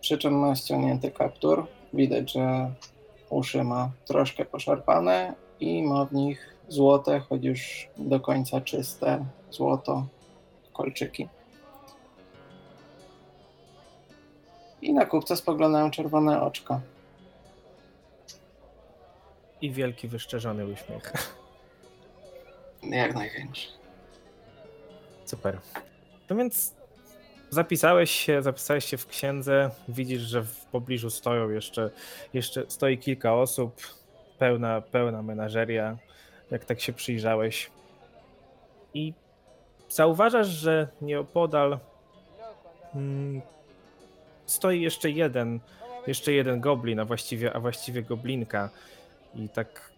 Przy 0.00 0.18
czym 0.18 0.38
ma 0.38 0.54
ściągnięty 0.54 1.10
kaptur. 1.10 1.66
Widać, 1.92 2.32
że 2.32 2.70
uszy 3.30 3.64
ma 3.64 3.90
troszkę 4.06 4.44
poszarpane 4.44 5.34
i 5.60 5.82
ma 5.82 6.04
w 6.04 6.12
nich 6.12 6.56
złote, 6.68 7.20
choć 7.20 7.44
już 7.44 7.88
do 7.96 8.20
końca 8.20 8.60
czyste 8.60 9.24
złoto, 9.50 10.06
kolczyki. 10.72 11.28
I 14.82 14.92
na 14.92 15.06
kupca 15.06 15.36
spoglądają 15.36 15.90
czerwone 15.90 16.42
oczka. 16.42 16.80
I 19.60 19.70
wielki, 19.70 20.08
wyszczerzony 20.08 20.66
uśmiech. 20.66 21.12
Jak 22.82 23.14
największy. 23.14 23.68
Super. 25.24 25.58
No 26.30 26.36
więc 26.36 26.74
zapisałeś 27.50 28.10
się, 28.10 28.42
zapisałeś 28.42 28.84
się 28.84 28.96
w 28.96 29.06
księdze. 29.06 29.70
Widzisz, 29.88 30.22
że 30.22 30.42
w 30.42 30.64
pobliżu 30.64 31.10
stoją 31.10 31.50
jeszcze, 31.50 31.90
jeszcze 32.34 32.64
stoi 32.68 32.98
kilka 32.98 33.34
osób. 33.34 33.80
Pełna, 34.38 34.80
pełna 34.80 35.22
menażeria, 35.22 35.98
jak 36.50 36.64
tak 36.64 36.80
się 36.80 36.92
przyjrzałeś. 36.92 37.70
I 38.94 39.12
zauważasz, 39.88 40.48
że 40.48 40.88
nieopodal 41.00 41.78
mm, 42.94 43.42
stoi 44.46 44.80
jeszcze 44.80 45.10
jeden, 45.10 45.60
jeszcze 46.06 46.32
jeden 46.32 46.60
goblin, 46.60 47.00
a 47.00 47.04
właściwie, 47.04 47.52
a 47.52 47.60
właściwie 47.60 48.02
goblinka. 48.02 48.70
I 49.34 49.48
tak 49.48 49.90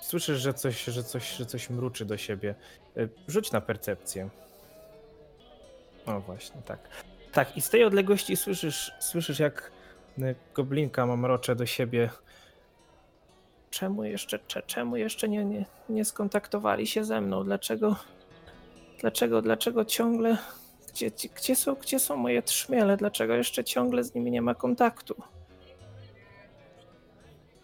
słyszysz, 0.00 0.38
że 0.40 0.54
coś, 0.54 0.84
że 0.84 1.02
coś, 1.04 1.36
że 1.36 1.46
coś 1.46 1.70
mruczy 1.70 2.04
do 2.04 2.16
siebie. 2.16 2.54
Y, 2.96 3.08
Rzuć 3.28 3.52
na 3.52 3.60
percepcję. 3.60 4.28
O 6.06 6.20
właśnie, 6.20 6.62
tak. 6.62 6.78
Tak, 7.32 7.56
i 7.56 7.60
z 7.60 7.70
tej 7.70 7.84
odległości 7.84 8.36
słyszysz, 8.36 8.92
słyszysz 8.98 9.38
jak 9.38 9.72
y, 10.18 10.34
goblinka 10.54 11.06
mamrocze 11.06 11.56
do 11.56 11.66
siebie. 11.66 12.10
Czemu 13.70 14.04
jeszcze, 14.04 14.38
cze, 14.46 14.62
czemu 14.62 14.96
jeszcze 14.96 15.28
nie, 15.28 15.44
nie, 15.44 15.66
nie 15.88 16.04
skontaktowali 16.04 16.86
się 16.86 17.04
ze 17.04 17.20
mną? 17.20 17.44
Dlaczego, 17.44 17.96
dlaczego, 19.00 19.42
dlaczego 19.42 19.84
ciągle, 19.84 20.36
gdzie, 20.88 21.10
gdzie, 21.10 21.56
są, 21.56 21.74
gdzie 21.74 21.98
są 21.98 22.16
moje 22.16 22.42
trzmiele? 22.42 22.96
Dlaczego 22.96 23.34
jeszcze 23.34 23.64
ciągle 23.64 24.04
z 24.04 24.14
nimi 24.14 24.30
nie 24.30 24.42
ma 24.42 24.54
kontaktu? 24.54 25.14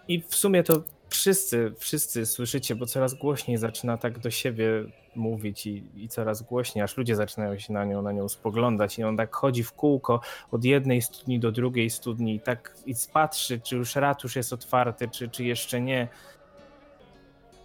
I 0.08 0.22
w 0.22 0.34
sumie 0.34 0.62
to 0.62 0.82
wszyscy, 1.08 1.72
wszyscy 1.78 2.26
słyszycie, 2.26 2.74
bo 2.74 2.86
coraz 2.86 3.14
głośniej 3.14 3.56
zaczyna 3.56 3.96
tak 3.96 4.18
do 4.18 4.30
siebie 4.30 4.84
mówić 5.16 5.66
i, 5.66 5.84
i 5.96 6.08
coraz 6.08 6.42
głośniej, 6.42 6.82
aż 6.82 6.96
ludzie 6.96 7.16
zaczynają 7.16 7.58
się 7.58 7.72
na 7.72 7.84
nią, 7.84 8.02
na 8.02 8.12
nią 8.12 8.28
spoglądać 8.28 8.98
i 8.98 9.04
on 9.04 9.16
tak 9.16 9.34
chodzi 9.34 9.64
w 9.64 9.72
kółko 9.72 10.20
od 10.50 10.64
jednej 10.64 11.02
studni 11.02 11.40
do 11.40 11.52
drugiej 11.52 11.90
studni 11.90 12.34
i 12.34 12.40
tak 12.40 12.74
i 12.86 12.94
patrzy, 13.12 13.60
czy 13.60 13.76
już 13.76 13.96
ratusz 13.96 14.36
jest 14.36 14.52
otwarty, 14.52 15.08
czy, 15.08 15.28
czy 15.28 15.44
jeszcze 15.44 15.80
nie. 15.80 16.08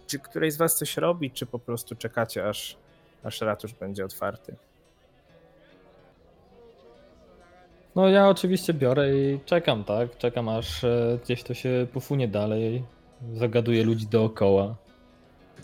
Czy 0.06 0.18
któryś 0.18 0.52
z 0.54 0.56
was 0.56 0.76
coś 0.76 0.96
robi, 0.96 1.30
czy 1.30 1.46
po 1.46 1.58
prostu 1.58 1.96
czekacie, 1.96 2.48
aż, 2.48 2.76
aż 3.24 3.40
ratusz 3.40 3.74
będzie 3.74 4.04
otwarty? 4.04 4.56
No 7.94 8.08
ja 8.08 8.28
oczywiście 8.28 8.74
biorę 8.74 9.16
i 9.16 9.40
czekam, 9.44 9.84
tak? 9.84 10.18
Czekam 10.18 10.48
aż 10.48 10.84
e, 10.84 11.18
gdzieś 11.24 11.42
to 11.42 11.54
się 11.54 11.86
pofunie 11.92 12.28
dalej. 12.28 12.84
Zagaduję 13.34 13.84
ludzi 13.84 14.06
dookoła. 14.06 14.76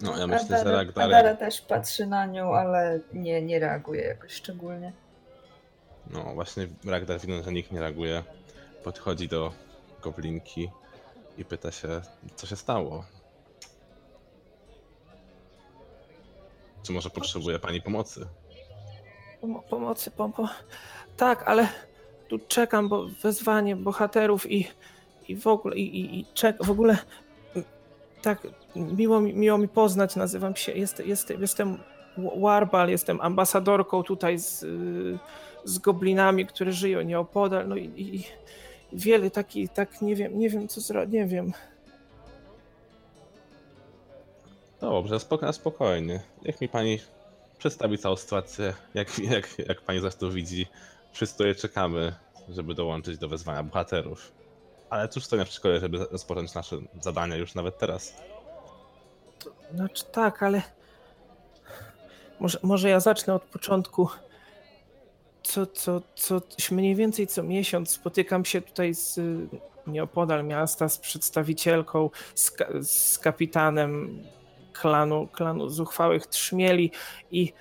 No 0.02 0.18
ja 0.18 0.26
myślę, 0.26 0.48
że 0.48 0.56
Adara, 0.56 0.76
Ragdar... 0.76 1.04
Adara 1.04 1.34
też 1.34 1.60
patrzy 1.60 2.06
na 2.06 2.26
nią, 2.26 2.54
ale 2.54 3.00
nie, 3.12 3.42
nie 3.42 3.58
reaguje 3.58 4.02
jakoś 4.02 4.32
szczególnie. 4.32 4.92
No 6.10 6.34
właśnie 6.34 6.68
Ragdar 6.84 7.20
widząc, 7.20 7.44
że 7.44 7.52
nikt 7.52 7.72
nie 7.72 7.80
reaguje, 7.80 8.22
podchodzi 8.84 9.28
do 9.28 9.52
goblinki 10.02 10.70
i 11.38 11.44
pyta 11.44 11.72
się, 11.72 12.00
co 12.36 12.46
się 12.46 12.56
stało. 12.56 13.04
Czy 16.82 16.92
może 16.92 17.10
potrzebuje 17.10 17.58
pani 17.58 17.82
pomocy? 17.82 18.26
Pomo- 19.42 19.62
pomocy, 19.62 20.10
pomo. 20.10 20.48
Tak, 21.16 21.42
ale 21.48 21.68
tu 22.28 22.38
czekam, 22.38 22.88
bo 22.88 23.06
wezwanie 23.22 23.76
bohaterów 23.76 24.50
i, 24.50 24.68
i 25.28 25.36
w 25.36 25.46
ogóle, 25.46 25.76
i, 25.76 26.00
i, 26.00 26.20
i 26.20 26.26
czek, 26.34 26.64
w 26.64 26.70
ogóle 26.70 26.98
tak, 28.22 28.46
miło 28.76 29.20
mi, 29.20 29.34
miło 29.34 29.58
mi 29.58 29.68
poznać, 29.68 30.16
nazywam 30.16 30.56
się, 30.56 30.72
jest, 30.72 31.06
jest, 31.06 31.30
jestem 31.40 31.78
Wa- 32.16 32.40
Warbal, 32.40 32.88
jestem 32.90 33.20
ambasadorką 33.20 34.02
tutaj 34.02 34.38
z, 34.38 34.66
z 35.64 35.78
goblinami, 35.78 36.46
które 36.46 36.72
żyją 36.72 37.02
nieopodal, 37.02 37.68
no 37.68 37.76
i, 37.76 37.84
i, 37.96 38.24
wiele 38.92 39.30
takich, 39.30 39.72
tak 39.72 40.02
nie 40.02 40.16
wiem, 40.16 40.38
nie 40.38 40.50
wiem 40.50 40.68
co 40.68 40.80
zrobić, 40.80 41.12
nie 41.14 41.26
wiem. 41.26 41.52
Dobrze, 44.80 45.16
spoko- 45.16 45.52
spokojnie. 45.52 46.20
Niech 46.44 46.60
mi 46.60 46.68
pani 46.68 46.98
przedstawi 47.58 47.98
całą 47.98 48.16
sytuację, 48.16 48.74
jak, 48.94 49.18
jak, 49.18 49.58
jak 49.58 49.80
pani 49.80 50.00
zresztą 50.00 50.30
widzi. 50.30 50.66
Wszyscy 51.12 51.38
tutaj 51.38 51.54
czekamy, 51.54 52.14
żeby 52.48 52.74
dołączyć 52.74 53.18
do 53.18 53.28
wezwania 53.28 53.62
bohaterów. 53.62 54.32
Ale 54.90 55.08
cóż 55.08 55.24
stoi 55.24 55.38
na 55.38 55.44
przeszkodzie, 55.44 55.80
żeby 55.80 55.98
rozpocząć 55.98 56.54
nasze 56.54 56.76
zadania 57.00 57.36
już 57.36 57.54
nawet 57.54 57.78
teraz? 57.78 58.14
Znaczy 59.74 60.04
tak, 60.04 60.42
ale 60.42 60.62
może, 62.40 62.58
może 62.62 62.88
ja 62.88 63.00
zacznę 63.00 63.34
od 63.34 63.42
początku. 63.42 64.08
Co, 65.42 65.66
co, 65.66 66.02
co 66.14 66.40
mniej 66.70 66.94
więcej 66.94 67.26
co 67.26 67.42
miesiąc 67.42 67.90
spotykam 67.90 68.44
się 68.44 68.60
tutaj 68.60 68.94
z 68.94 69.18
y, 69.18 69.48
nieopodal 69.86 70.44
miasta 70.44 70.88
z 70.88 70.98
przedstawicielką, 70.98 72.10
z, 72.34 72.52
z 72.82 73.18
kapitanem 73.18 74.22
klanu, 74.72 75.28
klanu 75.32 75.68
zuchwałych 75.68 76.26
trzmieli 76.26 76.90
i, 77.30 77.52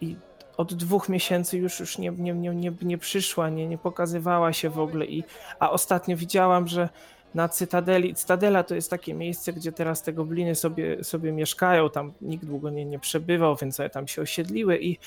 i 0.00 0.16
od 0.62 0.74
dwóch 0.74 1.08
miesięcy 1.08 1.58
już, 1.58 1.80
już 1.80 1.98
nie, 1.98 2.10
nie, 2.10 2.32
nie, 2.32 2.50
nie, 2.50 2.72
nie 2.82 2.98
przyszła, 2.98 3.48
nie, 3.48 3.66
nie 3.66 3.78
pokazywała 3.78 4.52
się 4.52 4.70
w 4.70 4.78
ogóle. 4.78 5.06
I, 5.06 5.24
a 5.58 5.70
ostatnio 5.70 6.16
widziałam, 6.16 6.68
że 6.68 6.88
na 7.34 7.48
Cytadeli. 7.48 8.14
Cytadela 8.14 8.62
to 8.62 8.74
jest 8.74 8.90
takie 8.90 9.14
miejsce, 9.14 9.52
gdzie 9.52 9.72
teraz 9.72 10.02
te 10.02 10.12
gobliny 10.12 10.54
sobie, 10.54 11.04
sobie 11.04 11.32
mieszkają. 11.32 11.90
Tam 11.90 12.12
nikt 12.20 12.44
długo 12.44 12.70
nie, 12.70 12.84
nie 12.84 12.98
przebywał, 12.98 13.56
więc 13.56 13.80
one 13.80 13.90
tam 13.90 14.08
się 14.08 14.22
osiedliły 14.22 14.78
i, 14.78 14.98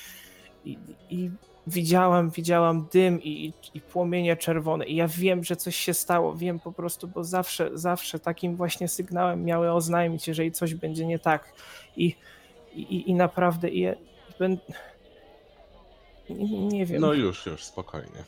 i, 0.65 0.77
i 1.09 1.31
widziałam, 1.67 2.29
widziałam 2.29 2.87
dym 2.93 3.21
i, 3.23 3.53
i, 3.73 3.81
płomienie 3.81 4.37
czerwone. 4.37 4.85
I 4.85 4.95
ja 4.95 5.07
wiem, 5.07 5.43
że 5.43 5.55
coś 5.55 5.75
się 5.75 5.93
stało. 5.93 6.35
Wiem 6.35 6.59
po 6.59 6.71
prostu, 6.71 7.07
bo 7.07 7.23
zawsze, 7.23 7.69
zawsze 7.73 8.19
takim 8.19 8.55
właśnie 8.55 8.87
sygnałem 8.87 9.45
miały 9.45 9.71
oznajmić, 9.71 10.27
jeżeli 10.27 10.51
coś 10.51 10.75
będzie 10.75 11.05
nie 11.05 11.19
tak. 11.19 11.53
I, 11.97 12.15
i, 12.73 13.09
i 13.09 13.13
naprawdę 13.13 13.69
i, 13.69 13.83
i. 13.83 13.95
nie, 16.29 16.67
nie 16.67 16.85
wiem. 16.85 17.01
No 17.01 17.13
już, 17.13 17.45
już, 17.45 17.63
spokojnie. 17.63 18.23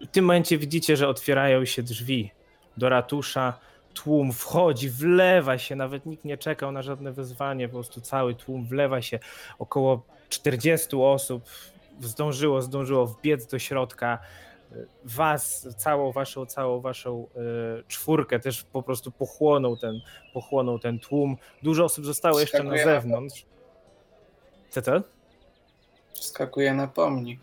W 0.00 0.06
tym 0.06 0.24
momencie 0.24 0.58
widzicie, 0.58 0.96
że 0.96 1.08
otwierają 1.08 1.64
się 1.64 1.82
drzwi 1.82 2.30
do 2.76 2.88
ratusza. 2.88 3.58
Tłum 3.94 4.32
wchodzi, 4.32 4.90
wlewa 4.90 5.58
się, 5.58 5.76
nawet 5.76 6.06
nikt 6.06 6.24
nie 6.24 6.38
czekał 6.38 6.72
na 6.72 6.82
żadne 6.82 7.12
wezwanie, 7.12 7.68
po 7.68 7.74
prostu 7.74 8.00
cały 8.00 8.34
tłum 8.34 8.66
wlewa 8.66 9.02
się. 9.02 9.18
Około 9.58 10.06
40 10.28 10.96
osób 10.96 11.44
zdążyło, 12.00 12.62
zdążyło 12.62 13.06
wbiec 13.06 13.46
do 13.46 13.58
środka. 13.58 14.18
Was, 15.04 15.68
całą 15.76 16.12
waszą, 16.12 16.46
całą 16.46 16.80
waszą 16.80 17.26
e, 17.36 17.82
czwórkę 17.88 18.40
też 18.40 18.62
po 18.62 18.82
prostu 18.82 19.10
pochłonął 19.10 19.76
ten, 19.76 20.00
pochłonął 20.34 20.78
ten 20.78 20.98
tłum. 20.98 21.36
Dużo 21.62 21.84
osób 21.84 22.04
zostało 22.04 22.40
jeszcze 22.40 22.62
na 22.64 22.78
zewnątrz. 22.78 23.46
Co 24.70 24.82
to? 24.82 25.02
Wskakuje 26.14 26.74
na 26.74 26.86
pomnik. 26.88 27.40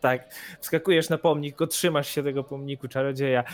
Tak, 0.00 0.34
wskakujesz 0.60 1.08
na 1.08 1.18
pomnik, 1.18 1.56
go 1.56 1.66
trzymasz 1.66 2.08
się 2.08 2.22
tego 2.22 2.44
pomniku 2.44 2.88
czarodzieja. 2.88 3.44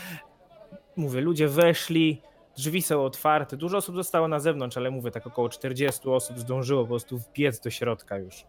Mówię, 0.95 1.21
ludzie 1.21 1.47
weszli, 1.47 2.21
drzwi 2.57 2.81
są 2.81 3.05
otwarte, 3.05 3.57
dużo 3.57 3.77
osób 3.77 3.95
zostało 3.95 4.27
na 4.27 4.39
zewnątrz, 4.39 4.77
ale 4.77 4.91
mówię, 4.91 5.11
tak 5.11 5.27
około 5.27 5.49
40 5.49 6.09
osób 6.09 6.39
zdążyło 6.39 6.81
po 6.81 6.87
prostu 6.87 7.17
wbiec 7.17 7.59
do 7.59 7.69
środka 7.69 8.17
już. 8.17 8.45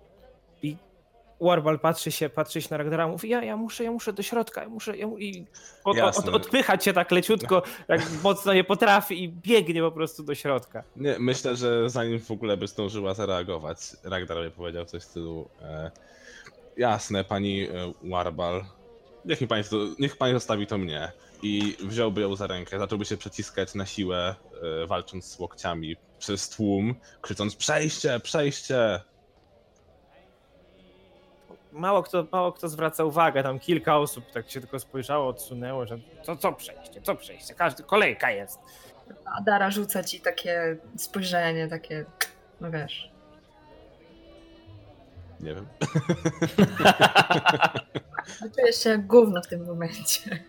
I 0.63 0.77
Warbal 1.43 1.79
patrzy 1.79 2.13
się, 2.13 2.29
patrzy 2.29 2.63
się 2.63 2.69
na 2.71 2.77
Ragdara, 2.77 3.09
mówi, 3.09 3.29
ja, 3.29 3.45
ja 3.45 3.57
muszę, 3.57 3.85
ja 3.85 3.91
muszę 3.91 4.13
do 4.13 4.23
środka, 4.23 4.63
ja 4.63 4.69
muszę, 4.69 4.97
ja, 4.97 5.07
i 5.19 5.47
od, 5.85 5.99
od, 5.99 6.29
odpychać 6.29 6.85
się 6.85 6.93
tak 6.93 7.11
leciutko, 7.11 7.63
jak 7.89 8.01
mocno 8.23 8.55
nie 8.55 8.65
potrafi 8.65 9.25
i 9.25 9.29
biegnie 9.29 9.81
po 9.81 9.93
prostu 9.93 10.23
do 10.23 10.35
środka. 10.35 10.85
Nie, 10.97 11.17
myślę, 11.19 11.57
że 11.57 11.91
zanim 11.91 12.21
w 12.21 12.31
ogóle 12.31 12.57
by 12.57 12.67
zdążyła 12.67 13.15
zareagować, 13.15 13.79
Ragnar 14.05 14.39
by 14.39 14.51
powiedział 14.51 14.85
coś 14.85 15.03
w 15.03 15.05
stylu 15.05 15.49
e, 15.63 15.91
Jasne, 16.77 17.25
pani 17.25 17.63
e, 17.63 17.93
Warbal, 18.03 18.65
niech, 19.25 19.41
mi 19.41 19.47
pani, 19.47 19.65
niech 19.99 20.17
pani 20.17 20.33
zostawi 20.33 20.67
to 20.67 20.79
mnie. 20.79 21.13
I 21.43 21.77
wziąłby 21.81 22.21
ją 22.21 22.37
za 22.37 22.47
rękę, 22.47 22.79
zacząłby 22.79 23.05
się 23.05 23.17
przeciskać 23.17 23.75
na 23.75 23.87
siłę, 23.87 24.35
e, 24.83 24.87
walcząc 24.87 25.25
z 25.25 25.39
łokciami 25.39 25.97
przez 26.19 26.49
tłum, 26.49 26.95
krzycząc 27.21 27.57
przejście, 27.57 28.21
przejście! 28.21 29.01
Mało 31.73 32.03
kto, 32.03 32.27
mało 32.33 32.53
kto 32.53 32.69
zwraca 32.69 33.05
uwagę, 33.05 33.43
tam 33.43 33.59
kilka 33.59 33.99
osób 33.99 34.31
tak 34.31 34.51
się 34.51 34.61
tylko 34.61 34.79
spojrzało, 34.79 35.29
odsunęło, 35.29 35.87
że 35.87 35.99
co, 36.23 36.37
co 36.37 36.53
przejście, 36.53 37.03
co 37.03 37.15
przejście, 37.15 37.55
każdy, 37.55 37.83
kolejka 37.83 38.31
jest. 38.31 38.59
A 39.25 39.43
Dara 39.43 39.71
rzuca 39.71 40.05
ci 40.05 40.21
takie 40.21 40.77
spojrzenie, 40.97 41.69
takie, 41.69 42.05
no 42.61 42.71
wiesz. 42.71 43.13
Nie 45.41 45.55
wiem. 45.55 45.67
Czujesz 48.57 48.77
się 48.83 48.91
jak 48.91 49.07
gówno 49.07 49.43
w 49.43 49.47
tym 49.47 49.67
momencie. 49.67 50.45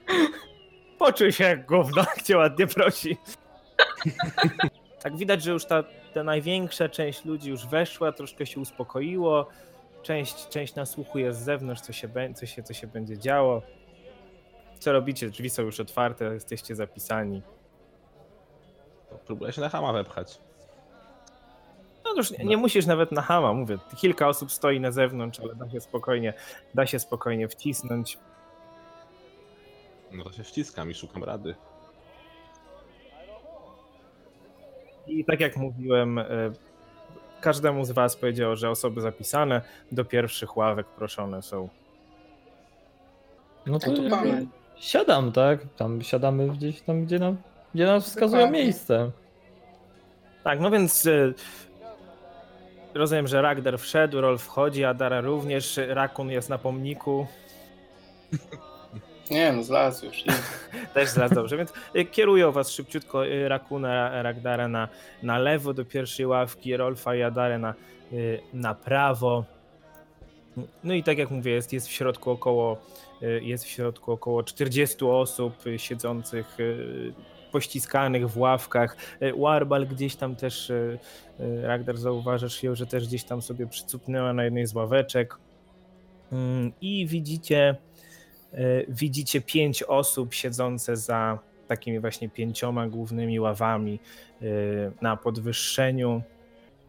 Poczuj 1.00 1.32
się 1.32 1.44
jak 1.44 1.66
gówno, 1.66 2.02
jak 2.02 2.22
cię 2.22 2.38
ładnie 2.38 2.68
prosi. 2.68 3.18
tak 5.04 5.18
widać, 5.18 5.44
że 5.44 5.52
już 5.52 5.66
ta, 5.66 5.84
ta 6.14 6.24
największa 6.24 6.90
część 6.90 7.26
ludzi 7.26 7.50
już 7.50 7.68
weszła, 7.68 8.12
troszkę 8.12 8.46
się 8.46 8.60
uspokoiło. 8.60 9.50
Część, 10.04 10.48
część 10.50 10.76
nasłuchuje 10.76 11.34
z 11.34 11.38
zewnątrz, 11.38 11.82
co 11.82 11.94
się, 11.94 12.10
co, 12.36 12.46
się, 12.46 12.64
co 12.64 12.74
się 12.74 12.88
będzie 12.88 13.18
działo. 13.18 13.62
Co 14.80 14.92
robicie? 14.92 15.30
Drzwi 15.30 15.50
są 15.50 15.62
już 15.62 15.80
otwarte, 15.80 16.26
jesteście 16.26 16.76
zapisani. 16.76 17.42
Próbuję 19.26 19.52
się 19.52 19.62
na 19.62 19.70
hama 19.70 19.94
wepchać. 19.94 20.40
No 22.06 22.14
już 22.16 22.32
nie, 22.32 22.46
nie 22.46 22.58
musisz 22.58 22.86
nawet 22.86 23.12
na 23.12 23.22
hama, 23.22 23.54
mówię. 23.54 23.78
Kilka 23.98 24.28
osób 24.28 24.52
stoi 24.52 24.80
na 24.80 24.92
zewnątrz, 24.92 25.40
ale 25.40 25.56
da 25.56 25.70
się 25.70 25.82
spokojnie, 25.82 26.34
da 26.74 26.86
się 26.86 27.00
spokojnie 27.00 27.48
wcisnąć. 27.48 28.18
No 30.12 30.24
to 30.24 30.32
się 30.32 30.44
wciskam 30.44 30.92
i 30.92 30.94
szukam 30.94 31.24
rady. 31.24 31.56
I 35.08 35.26
tak 35.26 35.40
jak 35.40 35.58
mówiłem, 35.58 36.20
e, 36.20 36.26
każdemu 37.44 37.86
z 37.86 37.92
Was 37.92 38.16
powiedział, 38.16 38.56
że 38.56 38.70
osoby 38.70 39.02
zapisane 39.02 39.62
do 39.92 40.06
pierwszych 40.06 40.58
ławek 40.58 40.88
proszone 40.88 41.42
są. 41.42 41.70
No 43.66 43.80
to 43.80 43.92
No 43.92 44.10
to 44.10 44.24
siadam, 44.76 45.32
tak? 45.32 45.60
Tam 45.78 46.02
siadamy 46.02 46.48
gdzieś 46.48 46.82
tam, 46.82 47.06
gdzie 47.06 47.20
nam, 47.20 47.38
gdzie 47.76 47.86
nam 47.86 48.02
wskazują 48.02 48.42
Dokładnie. 48.42 48.64
miejsce. 48.64 49.12
Tak, 50.44 50.60
no 50.60 50.72
więc 50.72 51.06
e, 51.06 51.34
rozumiem, 52.94 53.28
że 53.28 53.42
Ragdar 53.42 53.80
wszedł, 53.80 54.22
Rol 54.22 54.38
wchodzi, 54.38 54.86
Adara 54.86 55.22
również, 55.22 55.80
Rakun 55.88 56.30
jest 56.30 56.50
na 56.50 56.58
pomniku, 56.58 57.28
Nie 59.32 59.54
no, 59.54 59.64
zlazł 59.64 60.06
już. 60.06 60.24
Też 60.94 61.10
zaraz 61.10 61.32
dobrze, 61.32 61.58
więc 61.58 61.74
e, 61.94 62.06
kierują 62.06 62.52
Was 62.52 62.72
szybciutko 62.72 63.28
e, 63.28 63.50
Rakuna, 63.50 64.22
Ragdara 64.22 64.68
na, 64.68 64.88
na 65.24 65.40
lewo 65.40 65.74
do 65.74 65.86
pierwszej 65.86 66.26
ławki, 66.26 66.78
Rolfa 66.78 67.16
i 67.16 67.22
Adarę 67.22 67.60
na, 67.60 67.70
e, 67.70 67.74
na 68.54 68.76
prawo. 68.76 69.46
No 70.84 70.94
i 70.94 71.04
tak 71.04 71.18
jak 71.18 71.32
mówię, 71.32 71.52
jest, 71.52 71.74
jest 71.74 71.88
w 71.88 71.92
środku 71.92 72.32
około 72.32 72.78
y, 73.24 73.42
jest 73.44 73.66
w 73.66 73.68
środku 73.68 74.12
około 74.12 74.44
40 74.44 75.06
osób 75.06 75.68
y, 75.68 75.80
siedzących 75.80 76.60
y, 76.60 77.14
pościskanych 77.54 78.30
w 78.30 78.38
ławkach. 78.38 78.98
Y, 79.22 79.34
Warbal 79.38 79.88
gdzieś 79.88 80.16
tam 80.16 80.36
też, 80.36 80.70
y, 80.70 81.00
y, 81.40 81.62
Ragdar 81.62 81.98
zauważasz 81.98 82.64
ją, 82.64 82.76
że 82.76 82.86
też 82.86 83.08
gdzieś 83.08 83.24
tam 83.24 83.42
sobie 83.42 83.68
przycupnęła 83.68 84.34
na 84.34 84.44
jednej 84.44 84.66
z 84.68 84.76
ławeczek. 84.76 85.38
Mm, 86.32 86.72
I 86.82 87.08
widzicie, 87.08 87.70
y, 87.72 87.76
widzicie 88.90 89.42
pięć 89.42 89.84
osób 89.84 90.34
siedzące 90.34 90.98
za 90.98 91.40
takimi 91.68 92.00
właśnie 92.00 92.30
pięcioma 92.30 92.88
głównymi 92.88 93.40
ławami 93.40 94.00
y, 94.42 94.92
na 95.02 95.18
podwyższeniu. 95.18 96.22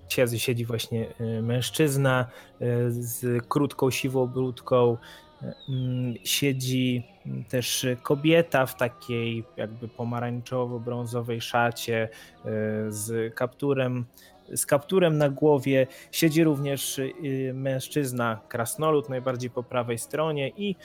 Siedzi, 0.09 0.39
siedzi 0.39 0.65
właśnie 0.65 1.07
y, 1.21 1.43
mężczyzna 1.43 2.27
z 2.89 3.47
krótką 3.49 3.91
siwą 3.91 4.27
brudką. 4.27 4.97
Mm, 5.69 6.15
Siedzi 6.25 7.07
też 7.49 7.87
kobieta 8.03 8.67
w 8.67 8.77
takiej 8.77 9.45
jakby 9.57 9.89
pomarańczowo-brązowej 9.89 11.41
szacie 11.41 12.09
z 12.89 13.35
kapturem, 13.35 14.05
z 14.53 14.67
kapturem 14.67 15.19
na 15.19 15.29
głowie. 15.29 15.87
Siedzi 16.13 16.45
również 16.45 17.01
mężczyzna, 17.55 18.41
krasnolud 18.49 19.09
najbardziej 19.09 19.51
po 19.51 19.63
prawej 19.63 19.99
stronie 19.99 20.49
i 20.49 20.77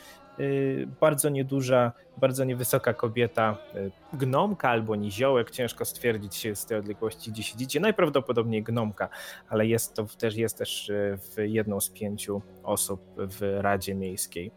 bardzo 1.01 1.29
nieduża, 1.29 1.91
bardzo 2.17 2.43
niewysoka 2.43 2.93
kobieta, 2.93 3.57
y, 3.75 3.91
gnomka 4.13 4.69
albo 4.69 4.95
niziołek, 4.95 5.51
ciężko 5.51 5.85
stwierdzić 5.85 6.47
z 6.53 6.65
tej 6.65 6.77
odległości, 6.77 7.31
gdzie 7.31 7.43
siedzicie. 7.43 7.79
Najprawdopodobniej 7.79 8.63
gnomka, 8.63 9.09
ale 9.49 9.67
jest 9.67 9.93
to 9.93 10.05
też, 10.17 10.35
jest 10.35 10.57
też 10.57 10.89
y, 10.89 11.17
w 11.17 11.35
jedną 11.37 11.81
z 11.81 11.89
pięciu 11.89 12.41
osób 12.63 13.01
w 13.17 13.57
Radzie 13.61 13.95
Miejskiej. 13.95 14.51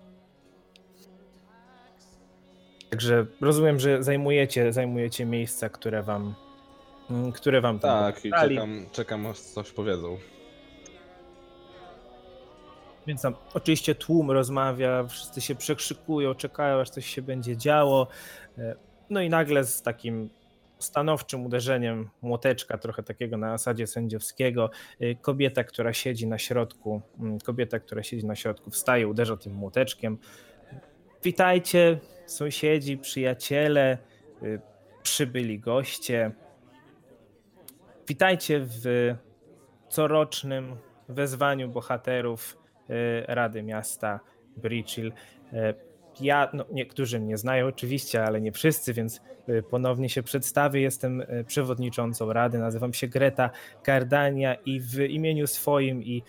Także 2.91 3.27
rozumiem, 3.41 3.81
że 3.81 4.03
zajmujecie, 4.03 4.73
zajmujecie 4.73 5.27
miejsca, 5.27 5.69
które 5.69 6.03
wam, 6.03 6.35
mm, 7.11 7.33
które 7.33 7.61
wam 7.61 7.79
tam 7.79 8.13
Tak, 8.13 8.25
i 8.25 8.31
czekam, 8.31 8.87
czekam 8.93 9.27
aż 9.27 9.41
coś 9.41 9.71
powiedzą. 9.71 10.19
Więc 13.07 13.23
tam 13.23 13.35
oczywiście 13.55 13.95
tłum 13.95 14.31
rozmawia, 14.31 15.05
wszyscy 15.05 15.41
się 15.41 15.55
przekrzykują, 15.55 16.35
czekają, 16.35 16.81
aż 16.81 16.91
coś 16.91 17.07
się 17.07 17.23
będzie 17.23 17.57
działo. 17.57 18.07
E, 18.59 18.75
No 19.11 19.21
i 19.21 19.29
nagle 19.31 19.65
z 19.65 19.83
takim 19.83 20.31
stanowczym 20.79 21.47
uderzeniem 21.47 22.11
młoteczka, 22.23 22.79
trochę 22.79 23.03
takiego 23.03 23.37
na 23.37 23.59
zasadzie 23.59 23.87
sędziowskiego, 23.87 24.71
e, 25.01 25.15
kobieta, 25.15 25.65
która 25.65 25.93
siedzi 25.93 26.27
na 26.27 26.39
środku, 26.39 27.03
mm, 27.21 27.39
kobieta, 27.41 27.79
która 27.79 28.03
siedzi 28.03 28.27
na 28.27 28.37
środku, 28.37 28.71
wstaje, 28.71 29.09
uderza 29.09 29.37
tym 29.37 29.55
młoteczkiem. 29.55 30.19
Witajcie, 31.25 31.99
sąsiedzi, 32.27 32.99
przyjaciele, 32.99 33.99
y, 34.43 34.61
przybyli 35.03 35.59
goście. 35.59 36.31
Witajcie 38.09 38.61
w 38.61 39.15
corocznym 39.89 40.77
wezwaniu 41.09 41.69
bohaterów 41.69 42.62
Rady 43.27 43.63
Miasta 43.63 44.21
Bridgehill. 44.57 45.13
Y, 45.53 45.75
Ja, 46.21 46.51
no, 46.53 46.65
niektórzy 46.73 47.21
mnie 47.21 47.37
znają 47.37 47.67
oczywiście, 47.67 48.25
ale 48.25 48.41
nie 48.41 48.53
wszyscy, 48.53 48.93
więc 48.93 49.21
y, 49.49 49.63
ponownie 49.63 50.09
się 50.09 50.23
przedstawię. 50.23 50.81
Jestem 50.81 51.23
przewodniczącą 51.47 52.33
Rady, 52.33 52.59
nazywam 52.59 52.93
się 52.93 53.09
Greta 53.09 53.51
Kardania 53.83 54.55
i 54.55 54.81
w 54.81 55.01
imieniu 55.01 55.47
swoim 55.47 56.03
i 56.03 56.23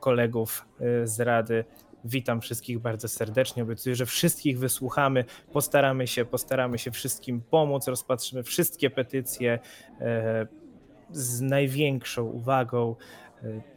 kolegów 0.00 0.68
z 1.04 1.20
Rady 1.20 1.64
witam 2.04 2.40
wszystkich 2.40 2.78
bardzo 2.78 3.08
serdecznie. 3.08 3.62
Obiecuję, 3.62 3.96
że 3.96 4.06
wszystkich 4.06 4.58
wysłuchamy, 4.58 5.24
postaramy 5.52 6.06
się, 6.06 6.24
postaramy 6.24 6.78
się 6.78 6.90
wszystkim 6.90 7.42
pomóc, 7.50 7.88
rozpatrzymy 7.88 8.42
wszystkie 8.42 8.90
petycje 8.90 9.58
e, 10.00 10.46
z 11.10 11.40
największą 11.40 12.24
uwagą 12.24 12.96
e, 13.42 13.71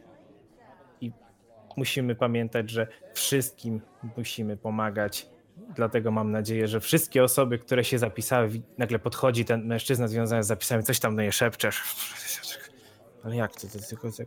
musimy 1.76 2.14
pamiętać, 2.14 2.70
że 2.70 2.86
wszystkim 3.14 3.80
musimy 4.16 4.56
pomagać. 4.56 5.26
Dlatego 5.74 6.10
mam 6.10 6.30
nadzieję, 6.30 6.68
że 6.68 6.80
wszystkie 6.80 7.24
osoby, 7.24 7.58
które 7.58 7.84
się 7.84 7.98
zapisały, 7.98 8.50
nagle 8.78 8.98
podchodzi 8.98 9.44
ten 9.44 9.66
mężczyzna 9.66 10.08
związany 10.08 10.42
z 10.42 10.46
zapisami, 10.46 10.82
coś 10.82 11.00
tam 11.00 11.16
do 11.16 11.22
niej 11.22 11.32
szepczesz. 11.32 11.82
Ale 13.24 13.36
jak 13.36 13.52
to, 13.52 13.60
to 13.60 13.78
tylko 13.88 14.12
tak. 14.12 14.26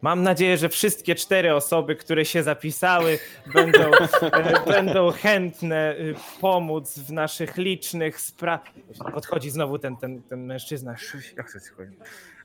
Mam 0.00 0.22
nadzieję, 0.22 0.56
że 0.56 0.68
wszystkie 0.68 1.14
cztery 1.14 1.54
osoby, 1.54 1.96
które 1.96 2.24
się 2.24 2.42
zapisały, 2.42 3.18
będą, 3.54 3.90
e, 4.22 4.64
będą 4.66 5.10
chętne 5.10 5.96
y, 5.96 6.14
pomóc 6.40 6.98
w 6.98 7.12
naszych 7.12 7.56
licznych 7.56 8.20
sprawach. 8.20 8.66
Podchodzi 9.14 9.50
znowu 9.50 9.78
ten, 9.78 9.96
ten, 9.96 10.22
ten 10.22 10.46
mężczyzna. 10.46 10.94
Jak 11.36 11.52
to? 11.52 11.58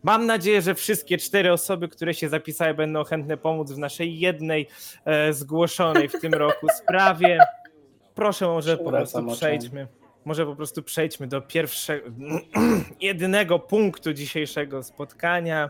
Mam 0.04 0.26
nadzieję, 0.26 0.62
że 0.62 0.76
wszystkie 0.76 1.18
cztery 1.18 1.52
osoby, 1.52 1.88
które 1.88 2.14
się 2.14 2.30
zapisały, 2.30 2.74
będą 2.74 3.04
chętne 3.04 3.38
pomóc 3.38 3.72
w 3.72 3.78
naszej 3.78 4.20
jednej 4.20 4.68
e, 5.06 5.34
zgłoszonej 5.34 6.10
w 6.10 6.20
tym 6.22 6.34
roku 6.34 6.68
sprawie. 6.70 7.40
Proszę, 8.16 8.46
może 8.46 8.78
po 8.78 8.90
prostu 8.90 9.28
przejdźmy. 9.28 9.88
Może 10.26 10.46
po 10.46 10.56
prostu 10.56 10.84
przejdźmy 10.84 11.28
do 11.28 11.42
pierwszego, 11.42 12.10
jedynego 13.02 13.60
punktu 13.60 14.14
dzisiejszego 14.14 14.84
spotkania. 14.84 15.70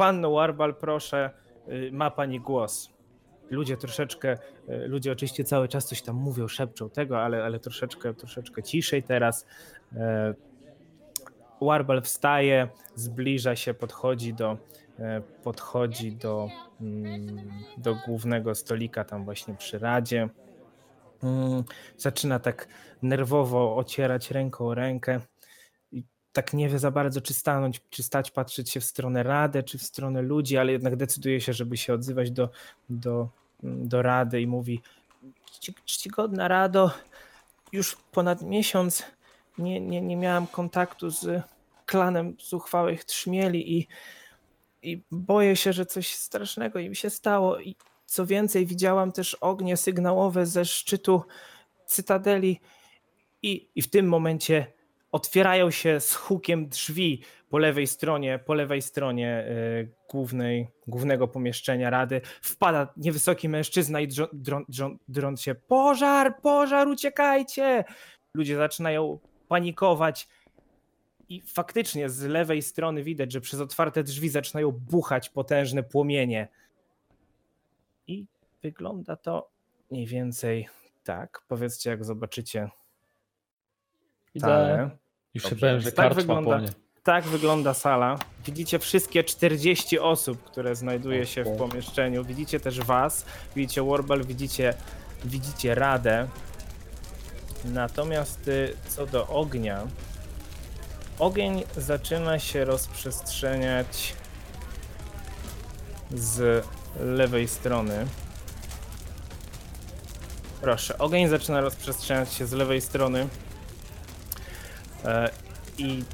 E, 0.00 0.02
Pan 0.02 0.22
Warbal, 0.22 0.74
proszę, 0.74 1.30
y, 1.68 1.90
ma 1.92 2.10
pani 2.10 2.40
głos. 2.40 2.90
Ludzie 3.50 3.76
troszeczkę, 3.76 4.38
y, 4.68 4.88
ludzie 4.88 5.12
oczywiście 5.12 5.44
cały 5.44 5.68
czas 5.68 5.86
coś 5.86 6.02
tam 6.02 6.16
mówią, 6.16 6.48
szepczą 6.48 6.90
tego, 6.90 7.22
ale, 7.22 7.44
ale 7.44 7.58
troszeczkę, 7.58 8.14
troszeczkę 8.14 8.62
ciszej 8.62 9.02
teraz. 9.02 9.46
E, 9.96 10.34
Warbel 11.60 12.02
wstaje, 12.02 12.68
zbliża 12.94 13.56
się, 13.56 13.74
podchodzi 13.74 14.34
do, 14.34 14.56
e, 14.98 15.20
podchodzi 15.44 16.16
do, 16.16 16.48
mm, 16.80 17.50
do 17.78 17.94
głównego 18.06 18.54
stolika 18.54 19.04
tam 19.04 19.24
właśnie 19.24 19.54
przy 19.54 19.78
radzie. 19.78 20.28
Mm, 21.22 21.64
Zaczyna 21.96 22.38
tak 22.38 22.68
nerwowo 23.02 23.76
ocierać 23.76 24.30
ręką 24.30 24.74
rękę 24.74 25.20
tak 26.32 26.52
nie 26.52 26.68
wie 26.68 26.78
za 26.78 26.90
bardzo, 26.90 27.20
czy 27.20 27.34
stanąć, 27.34 27.80
czy 27.90 28.02
stać, 28.02 28.30
patrzeć 28.30 28.70
się 28.70 28.80
w 28.80 28.84
stronę 28.84 29.22
Rady, 29.22 29.62
czy 29.62 29.78
w 29.78 29.82
stronę 29.82 30.22
ludzi, 30.22 30.58
ale 30.58 30.72
jednak 30.72 30.96
decyduje 30.96 31.40
się, 31.40 31.52
żeby 31.52 31.76
się 31.76 31.94
odzywać 31.94 32.30
do, 32.30 32.50
do, 32.88 33.28
do 33.62 34.02
Rady 34.02 34.40
i 34.40 34.46
mówi 34.46 34.82
"Czci- 35.52 35.74
czcigodna 35.84 36.48
Rado, 36.48 36.90
już 37.72 37.96
ponad 38.12 38.42
miesiąc 38.42 39.02
nie, 39.58 39.80
nie, 39.80 40.00
nie 40.00 40.16
miałam 40.16 40.46
kontaktu 40.46 41.10
z 41.10 41.42
klanem 41.86 42.36
zuchwałych 42.40 43.04
trzmieli 43.04 43.78
i, 43.78 43.88
i 44.82 45.02
boję 45.10 45.56
się, 45.56 45.72
że 45.72 45.86
coś 45.86 46.14
strasznego 46.14 46.78
im 46.78 46.94
się 46.94 47.10
stało. 47.10 47.60
I 47.60 47.76
co 48.06 48.26
więcej 48.26 48.66
widziałam 48.66 49.12
też 49.12 49.34
ognie 49.34 49.76
sygnałowe 49.76 50.46
ze 50.46 50.64
szczytu 50.64 51.22
cytadeli 51.86 52.60
i, 53.42 53.68
i 53.74 53.82
w 53.82 53.90
tym 53.90 54.08
momencie 54.08 54.66
otwierają 55.12 55.70
się 55.70 56.00
z 56.00 56.14
hukiem 56.14 56.68
drzwi 56.68 57.22
po 57.48 57.58
lewej 57.58 57.86
stronie, 57.86 58.38
po 58.38 58.54
lewej 58.54 58.82
stronie 58.82 59.44
y, 59.48 59.88
głównej, 60.10 60.68
głównego 60.86 61.28
pomieszczenia 61.28 61.90
rady. 61.90 62.20
Wpada 62.42 62.92
niewysoki 62.96 63.48
mężczyzna 63.48 64.00
i 64.00 64.08
drą, 64.08 64.26
drą, 64.68 64.96
drąc 65.08 65.42
się 65.42 65.54
pożar, 65.54 66.40
pożar, 66.40 66.88
uciekajcie! 66.88 67.84
Ludzie 68.34 68.56
zaczynają 68.56 69.18
panikować 69.48 70.28
i 71.28 71.42
faktycznie 71.46 72.10
z 72.10 72.22
lewej 72.22 72.62
strony 72.62 73.02
widać, 73.02 73.32
że 73.32 73.40
przez 73.40 73.60
otwarte 73.60 74.02
drzwi 74.02 74.28
zaczynają 74.28 74.72
buchać 74.72 75.28
potężne 75.28 75.82
płomienie. 75.82 76.48
I 78.06 78.26
wygląda 78.62 79.16
to 79.16 79.50
mniej 79.90 80.06
więcej 80.06 80.68
tak. 81.04 81.42
Powiedzcie, 81.48 81.90
jak 81.90 82.04
zobaczycie 82.04 82.70
Widzę. 84.34 84.46
salę. 84.46 84.90
Już 85.34 85.44
się 85.44 85.56
powiem, 85.56 85.80
że 85.80 85.92
tak 85.92 86.14
wygląda. 86.14 86.50
po 86.50 86.58
mnie. 86.58 86.72
Tak 87.02 87.24
wygląda 87.24 87.74
sala. 87.74 88.18
Widzicie 88.46 88.78
wszystkie 88.78 89.24
40 89.24 89.98
osób, 89.98 90.42
które 90.44 90.76
znajduje 90.76 91.26
się 91.26 91.44
w 91.44 91.56
pomieszczeniu. 91.58 92.24
Widzicie 92.24 92.60
też 92.60 92.80
was, 92.80 93.24
widzicie 93.56 93.82
Warbel, 93.82 94.24
widzicie, 94.24 94.74
widzicie 95.24 95.74
Radę. 95.74 96.28
Natomiast 97.64 98.48
y, 98.48 98.76
co 98.88 99.06
do 99.06 99.28
ognia, 99.28 99.86
ogień 101.18 101.62
zaczyna 101.76 102.38
się 102.38 102.64
rozprzestrzeniać 102.64 104.14
z 106.14 106.66
lewej 107.00 107.48
strony. 107.48 108.06
Proszę, 110.60 110.98
ogień 110.98 111.28
zaczyna 111.28 111.60
rozprzestrzeniać 111.60 112.32
się 112.32 112.46
z 112.46 112.52
lewej 112.52 112.80
strony. 112.80 113.28
E, 115.04 115.30
I 115.78 116.04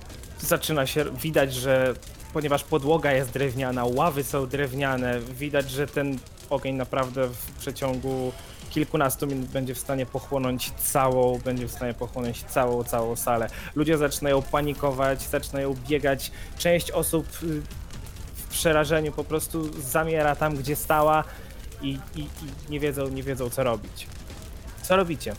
zaczyna 0.40 0.86
się 0.86 1.04
widać, 1.22 1.54
że 1.54 1.94
ponieważ 2.32 2.64
podłoga 2.64 3.12
jest 3.12 3.30
drewniana, 3.30 3.84
ławy 3.84 4.24
są 4.24 4.46
drewniane, 4.46 5.20
widać, 5.20 5.70
że 5.70 5.86
ten 5.86 6.18
ogień 6.50 6.76
naprawdę 6.76 7.28
w 7.28 7.52
przeciągu 7.58 8.32
kilkunastu 8.70 9.26
minut 9.26 9.46
będzie 9.46 9.74
w 9.74 9.78
stanie 9.78 10.06
pochłonąć 10.06 10.70
całą, 10.70 11.38
będzie 11.38 11.66
w 11.68 11.70
stanie 11.70 11.94
pochłonąć 11.94 12.44
całą, 12.44 12.84
całą 12.84 13.16
salę. 13.16 13.48
Ludzie 13.74 13.98
zaczynają 13.98 14.42
panikować, 14.42 15.22
zaczynają 15.22 15.74
biegać. 15.88 16.30
Część 16.58 16.90
osób 16.90 17.26
y, 17.42 17.62
w 18.34 18.48
przerażeniu 18.48 19.12
po 19.12 19.24
prostu 19.24 19.82
zamiera 19.82 20.36
tam, 20.36 20.56
gdzie 20.56 20.76
stała 20.76 21.24
i, 21.82 21.98
i, 22.16 22.20
i 22.20 22.28
nie 22.70 22.80
wiedzą, 22.80 23.08
nie 23.08 23.22
wiedzą 23.22 23.50
co 23.50 23.64
robić. 23.64 24.06
Co 24.82 24.96
robicie? 24.96 25.34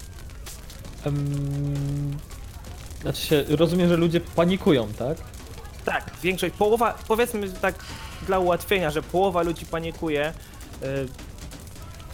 Em, 1.06 2.18
Znaczy 3.08 3.22
się, 3.28 3.44
rozumiem, 3.50 3.90
że 3.90 3.98
ludzie 3.98 4.22
panikują, 4.22 4.88
tak? 4.94 5.18
Tak, 5.86 6.12
większość, 6.24 6.56
połowa, 6.56 6.98
powiedzmy 7.08 7.50
tak 7.50 7.76
dla 8.26 8.40
ułatwienia, 8.40 8.92
że 8.92 9.02
połowa 9.02 9.42
ludzi 9.42 9.66
panikuje. 9.66 10.34
Y, 10.84 11.08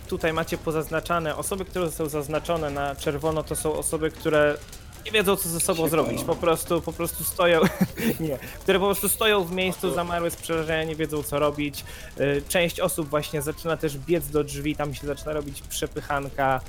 Tutaj 0.08 0.34
macie 0.34 0.58
pozaznaczane, 0.58 1.36
osoby, 1.36 1.66
które 1.66 1.92
są 1.92 2.10
zaznaczone 2.10 2.70
na 2.70 2.96
czerwono, 2.96 3.44
to 3.44 3.56
są 3.56 3.74
osoby, 3.74 4.12
które 4.12 4.58
nie 5.06 5.12
wiedzą, 5.12 5.36
co 5.36 5.50
ze 5.50 5.60
sobą 5.60 5.84
Się 5.84 5.90
zrobić. 5.90 6.24
Po 6.24 6.36
prostu, 6.36 6.82
po 6.82 6.94
prostu 6.94 7.24
stoją, 7.24 7.62
nie, 8.20 8.38
które 8.60 8.80
po 8.80 8.86
prostu 8.86 9.10
stoją 9.10 9.44
w 9.44 9.52
miejscu, 9.52 9.94
zamarły 9.94 10.32
z 10.32 10.36
przerażenia, 10.36 10.84
nie 10.84 10.96
wiedzą, 10.96 11.24
co 11.24 11.40
robić. 11.40 11.84
Y, 12.20 12.44
Część 12.50 12.80
osób 12.80 13.10
właśnie 13.10 13.42
zaczyna 13.42 13.78
też 13.78 13.98
biec 13.98 14.28
do 14.30 14.44
drzwi, 14.44 14.76
tam 14.76 14.96
się 14.96 15.08
zaczyna 15.08 15.34
robić 15.34 15.62
przepychanka. 15.62 16.62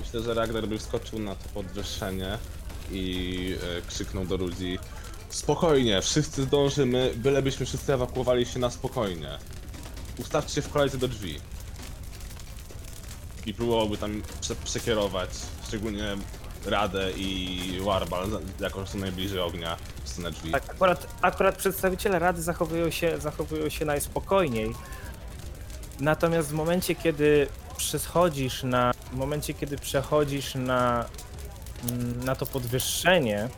Myślę, 0.00 0.20
że 0.22 0.34
Ragnar 0.34 0.68
by 0.68 0.78
wskoczył 0.78 1.18
na 1.18 1.34
to 1.34 1.48
podwyższenie 1.54 2.38
i 2.92 3.56
e, 3.78 3.82
krzyknął 3.82 4.24
do 4.26 4.36
ludzi 4.36 4.78
Spokojnie, 5.30 6.02
wszyscy 6.02 6.42
zdążymy, 6.42 7.12
bylebyśmy 7.16 7.66
wszyscy 7.66 7.94
ewakuowali 7.94 8.46
się 8.46 8.58
na 8.58 8.70
spokojnie. 8.70 9.38
Ustawcie 10.18 10.54
się 10.54 10.62
w 10.62 10.70
kolejce 10.70 10.98
do 10.98 11.08
drzwi. 11.08 11.40
I 13.46 13.54
próbowałby 13.54 13.96
tam 13.98 14.22
prze 14.40 14.54
przekierować, 14.56 15.30
szczególnie 15.68 16.16
Radę 16.66 17.10
i 17.16 17.60
Warbal, 17.84 18.28
jako 18.60 18.80
że 18.80 18.92
są 18.92 18.98
najbliżej 18.98 19.40
ognia, 19.40 19.76
w 20.04 20.08
stronę 20.08 20.30
drzwi. 20.30 20.50
Tak, 20.50 20.70
akurat, 20.70 21.06
akurat 21.22 21.56
przedstawiciele 21.56 22.18
Rady 22.18 22.42
zachowują 22.42 22.90
się, 22.90 23.20
zachowują 23.20 23.68
się 23.68 23.84
najspokojniej. 23.84 24.74
Natomiast 26.00 26.48
w 26.48 26.52
momencie, 26.52 26.94
kiedy 26.94 27.46
przechodzisz 27.76 28.62
na. 28.62 28.92
W 29.12 29.16
momencie, 29.16 29.54
kiedy 29.54 29.78
przechodzisz 29.78 30.54
na, 30.54 31.04
na 32.24 32.34
to 32.34 32.46
podwyższenie, 32.46 33.48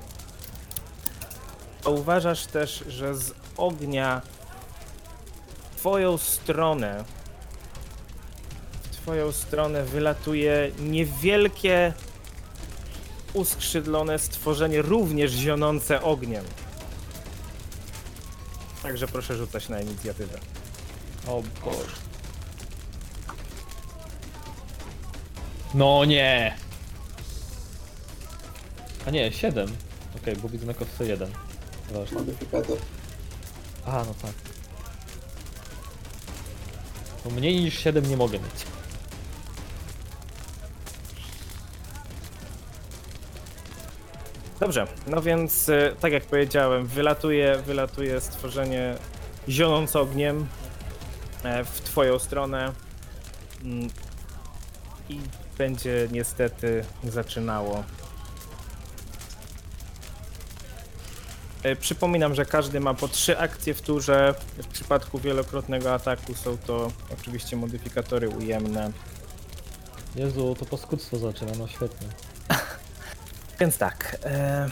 to 1.83 1.91
uważasz 1.91 2.47
też, 2.47 2.85
że 2.89 3.15
z 3.15 3.35
ognia 3.57 4.23
w 5.71 5.77
twoją 5.77 6.19
stronę 6.19 7.05
w 8.83 8.97
twoją 8.97 9.33
stronę 9.33 9.85
wylatuje 9.85 10.71
niewielkie 10.81 11.93
uskrzydlone 13.33 14.19
stworzenie, 14.19 14.83
również 14.83 15.33
zionące 15.33 16.03
ogniem. 16.03 16.45
Także 18.83 19.09
proszę 19.09 19.37
rzucać 19.37 19.69
na 19.69 19.81
inicjatywę. 19.81 20.39
O 21.29 21.43
Boże. 21.65 21.97
No 25.75 26.05
nie! 26.05 26.62
A 29.07 29.11
nie, 29.11 29.33
7. 29.33 29.77
Okej, 30.23 30.37
bo 30.37 30.49
widzę 30.49 30.67
na 30.67 30.75
kostce 30.75 31.07
1. 31.07 31.31
Ważne. 31.91 32.19
Modyfikator. 32.19 32.79
Aha, 33.87 34.05
no 34.07 34.15
tak. 34.23 34.33
No 37.25 37.31
mniej 37.31 37.61
niż 37.61 37.79
7 37.79 38.07
nie 38.07 38.17
mogę 38.17 38.39
mieć. 38.39 38.73
Dobrze, 44.61 44.87
no 45.07 45.23
więc 45.23 45.69
e, 45.69 45.95
tak 46.01 46.13
jak 46.13 46.25
powiedziałem, 46.25 46.87
wylatuje, 46.87 47.57
wylatuje 47.67 48.21
stworzenie 48.21 48.95
zionące 49.49 50.01
ogniem 50.01 50.47
e, 51.45 51.65
w 51.65 51.81
twoją 51.81 52.19
stronę 52.19 52.73
mm, 53.65 53.89
i 55.09 55.21
będzie 55.59 56.09
niestety 56.13 56.85
zaczynało. 57.05 57.85
Przypominam, 61.81 62.35
że 62.35 62.45
każdy 62.45 62.81
ma 62.81 62.95
po 62.95 63.09
trzy 63.09 63.39
akcje 63.39 63.75
w 63.75 63.83
turze. 63.83 64.35
W 64.59 64.67
przypadku 64.67 65.19
wielokrotnego 65.19 65.95
ataku 65.95 66.35
są 66.35 66.59
to 66.59 66.93
oczywiście 67.21 67.57
modyfikatory 67.57 68.29
ujemne. 68.29 68.91
Jezu, 70.17 70.57
to 70.59 70.65
paskudztwo 70.65 71.19
zaczyna, 71.19 71.53
no 71.59 71.69
świetnie. 71.69 72.07
Więc 73.61 73.79
tak. 73.79 74.17
E... 74.25 74.69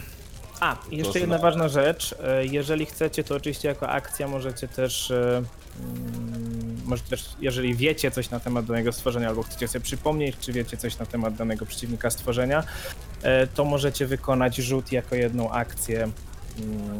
A, 0.59 0.77
i 0.91 0.97
jeszcze 0.97 1.19
jedna 1.19 1.37
ważna 1.37 1.69
rzecz. 1.69 2.15
E, 2.23 2.45
jeżeli 2.45 2.85
chcecie, 2.85 3.23
to 3.23 3.35
oczywiście 3.35 3.67
jako 3.67 3.89
akcja 3.89 4.27
możecie 4.27 4.67
też. 4.67 5.11
E... 5.11 5.43
mm, 5.79 6.81
Możecie 6.85 7.09
też, 7.09 7.29
jeżeli 7.41 7.75
wiecie 7.75 8.11
coś 8.11 8.29
na 8.29 8.39
temat 8.39 8.65
danego 8.65 8.91
stworzenia, 8.91 9.29
albo 9.29 9.43
chcecie 9.43 9.67
sobie 9.67 9.83
przypomnieć, 9.83 10.35
czy 10.39 10.53
wiecie 10.53 10.77
coś 10.77 10.97
na 10.97 11.05
temat 11.05 11.35
danego 11.35 11.65
przeciwnika 11.65 12.09
stworzenia, 12.09 12.63
e, 13.21 13.47
to 13.47 13.65
możecie 13.65 14.05
wykonać 14.05 14.55
rzut 14.55 14.91
jako 14.91 15.15
jedną 15.15 15.51
akcję 15.51 16.11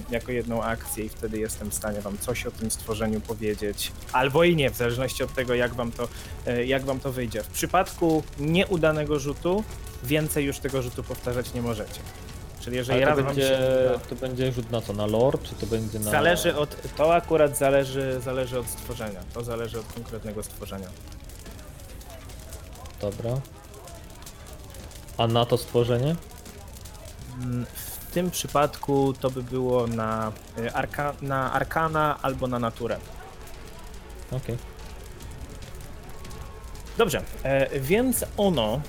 jako 0.09 0.31
jedną 0.31 0.63
akcję 0.63 1.05
i 1.05 1.09
wtedy 1.09 1.39
jestem 1.39 1.71
w 1.71 1.73
stanie 1.73 2.01
wam 2.01 2.17
coś 2.17 2.45
o 2.45 2.51
tym 2.51 2.71
stworzeniu 2.71 3.21
powiedzieć, 3.21 3.91
albo 4.11 4.43
i 4.43 4.55
nie, 4.55 4.69
w 4.69 4.77
zależności 4.77 5.23
od 5.23 5.33
tego, 5.33 5.55
jak 5.55 5.73
wam 5.73 5.91
to, 5.91 6.07
e, 6.45 6.65
jak 6.65 6.85
wam 6.85 6.99
to 6.99 7.11
wyjdzie. 7.11 7.43
W 7.43 7.47
przypadku 7.47 8.23
nieudanego 8.39 9.19
rzutu, 9.19 9.63
więcej 10.03 10.45
już 10.45 10.59
tego 10.59 10.81
rzutu 10.81 11.03
powtarzać 11.03 11.53
nie 11.53 11.61
możecie. 11.61 11.99
Czyli 12.61 12.77
jeżeli 12.77 13.03
Ale 13.03 13.15
to 13.15 13.23
będzie, 13.23 13.47
się 13.47 13.99
to 14.09 14.15
będzie 14.15 14.51
rzut 14.51 14.71
na 14.71 14.81
co? 14.81 14.93
Na 14.93 15.05
lore, 15.05 15.37
czy 15.43 15.55
to 15.55 15.65
będzie 15.65 15.99
na... 15.99 16.11
Zależy 16.11 16.55
od, 16.55 16.95
to 16.97 17.15
akurat 17.15 17.57
zależy, 17.57 18.21
zależy 18.23 18.59
od 18.59 18.67
stworzenia, 18.67 19.19
to 19.33 19.43
zależy 19.43 19.79
od 19.79 19.93
konkretnego 19.93 20.43
stworzenia. 20.43 20.87
Dobra. 23.01 23.41
A 25.17 25.27
na 25.27 25.45
to 25.45 25.57
stworzenie? 25.57 26.15
W 28.11 28.13
tym 28.13 28.31
przypadku 28.31 29.13
to 29.13 29.29
by 29.29 29.43
było 29.43 29.87
na, 29.87 30.31
y, 30.57 30.73
arka, 30.73 31.13
na 31.21 31.53
arkana 31.53 32.17
albo 32.21 32.47
na 32.47 32.59
naturę. 32.59 32.97
Okej. 34.31 34.57
Dobrze, 36.97 37.21
e, 37.43 37.79
więc 37.79 38.25
ono, 38.37 38.81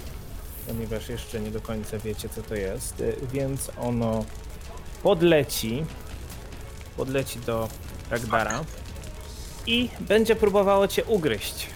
ponieważ 0.67 1.09
jeszcze 1.09 1.41
nie 1.41 1.51
do 1.51 1.61
końca 1.61 1.99
wiecie 1.99 2.29
co 2.29 2.43
to 2.43 2.55
jest, 2.55 3.01
e, 3.01 3.27
więc 3.27 3.71
ono 3.81 4.25
podleci, 5.03 5.85
podleci 6.97 7.39
do 7.39 7.69
Ragdara 8.11 8.65
i 9.67 9.89
będzie 10.01 10.37
próbowało 10.37 10.89
cię 10.89 11.05
ugryźć. 11.05 11.67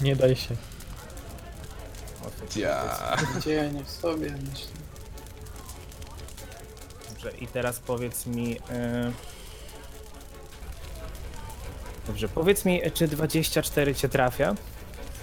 Nie 0.00 0.16
daj 0.16 0.36
się. 0.36 0.56
Ja. 2.56 2.98
Gdzie 3.36 3.52
ja 3.54 3.70
nie 3.70 3.84
w 3.84 3.90
sobie 3.90 4.30
myślę. 4.30 4.68
Dobrze, 7.10 7.30
i 7.40 7.46
teraz 7.46 7.78
powiedz 7.80 8.26
mi. 8.26 8.56
e, 8.70 9.12
Dobrze, 12.06 12.28
powiedz 12.28 12.64
mi, 12.64 12.80
czy 12.94 13.08
24 13.08 13.94
cię 13.94 14.08
trafia? 14.08 14.54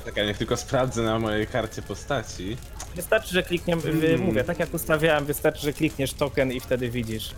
Czekaj, 0.06 0.26
niech 0.28 0.38
tylko 0.38 0.58
sprawdzę 0.58 1.02
na 1.02 1.20
mojej 1.20 1.48
karcie 1.48 1.82
postaci. 1.82 2.58
Wystarczy, 2.96 3.34
że 3.34 3.44
klikniemy. 3.44 3.82
Mm. 3.90 4.22
Mówię, 4.22 4.44
tak 4.44 4.60
jak 4.60 4.74
ustawiałem, 4.74 5.26
wystarczy, 5.26 5.62
że 5.62 5.74
klikniesz 5.74 6.14
token 6.14 6.52
i 6.52 6.60
wtedy 6.60 6.90
widzisz. 6.90 7.32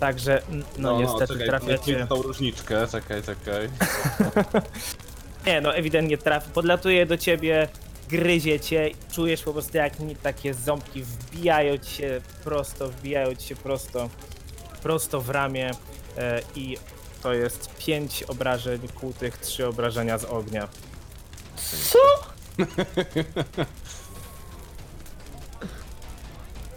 Także, 0.00 0.42
n- 0.48 0.64
no, 0.78 1.00
niestety 1.00 1.26
czekaj, 1.32 1.46
trafia 1.48 1.78
cię. 1.78 1.92
widzę 1.94 2.06
tą 2.06 2.22
różniczkę, 2.22 2.88
czekaj, 2.92 3.22
czekaj. 3.22 3.68
Nie, 5.46 5.60
no 5.60 5.74
ewidentnie 5.74 6.18
trafi. 6.18 6.50
Podlatuje 6.50 7.06
do 7.06 7.16
ciebie, 7.18 7.68
gryzie 8.10 8.60
cię, 8.60 8.90
czujesz 9.12 9.42
po 9.42 9.52
prostu 9.52 9.76
jak 9.76 10.00
ni- 10.00 10.16
takie 10.16 10.54
ząbki 10.54 11.02
wbijają 11.02 11.78
ci 11.78 11.90
się 11.94 12.20
prosto, 12.44 12.88
wbijają 12.88 13.34
ci 13.34 13.48
się 13.48 13.56
prosto, 13.56 14.08
prosto 14.82 15.20
w 15.20 15.30
ramię 15.30 15.70
e, 16.18 16.42
i 16.56 16.76
to 17.22 17.32
jest 17.32 17.70
5 17.78 18.22
obrażeń 18.22 18.88
kłutych, 18.88 19.38
3 19.38 19.66
obrażenia 19.66 20.18
z 20.18 20.24
ognia. 20.24 20.68
Co? 21.90 21.98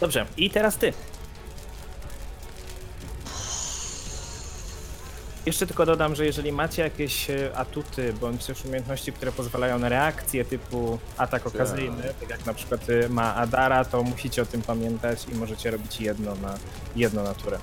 Dobrze, 0.00 0.26
i 0.36 0.50
teraz 0.50 0.76
ty. 0.76 0.92
Jeszcze 5.46 5.66
tylko 5.66 5.86
dodam, 5.86 6.14
że 6.14 6.26
jeżeli 6.26 6.52
macie 6.52 6.82
jakieś 6.82 7.30
e, 7.30 7.56
atuty 7.56 8.12
bądź 8.12 8.46
też 8.46 8.64
umiejętności, 8.64 9.12
które 9.12 9.32
pozwalają 9.32 9.78
na 9.78 9.88
reakcję 9.88 10.44
typu 10.44 10.98
atak 11.16 11.46
okazyjny, 11.46 12.14
tak 12.20 12.30
jak 12.30 12.46
na 12.46 12.54
przykład 12.54 12.80
e, 12.90 13.08
ma 13.08 13.34
Adara, 13.34 13.84
to 13.84 14.02
musicie 14.02 14.42
o 14.42 14.46
tym 14.46 14.62
pamiętać 14.62 15.26
i 15.32 15.34
możecie 15.34 15.70
robić 15.70 16.00
jedno 16.00 16.34
na 16.34 16.54
jedno 16.96 17.22
naturę. 17.22 17.58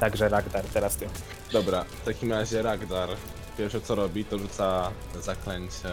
Także 0.00 0.28
Ragdar, 0.28 0.64
teraz 0.64 0.96
ty. 0.96 1.08
Dobra, 1.52 1.84
w 2.02 2.04
takim 2.04 2.32
razie 2.32 2.62
Ragdar 2.62 3.08
pierwsze 3.58 3.80
co 3.80 3.94
robi, 3.94 4.24
to 4.24 4.38
rzuca 4.38 4.90
zaklęcie 5.20 5.88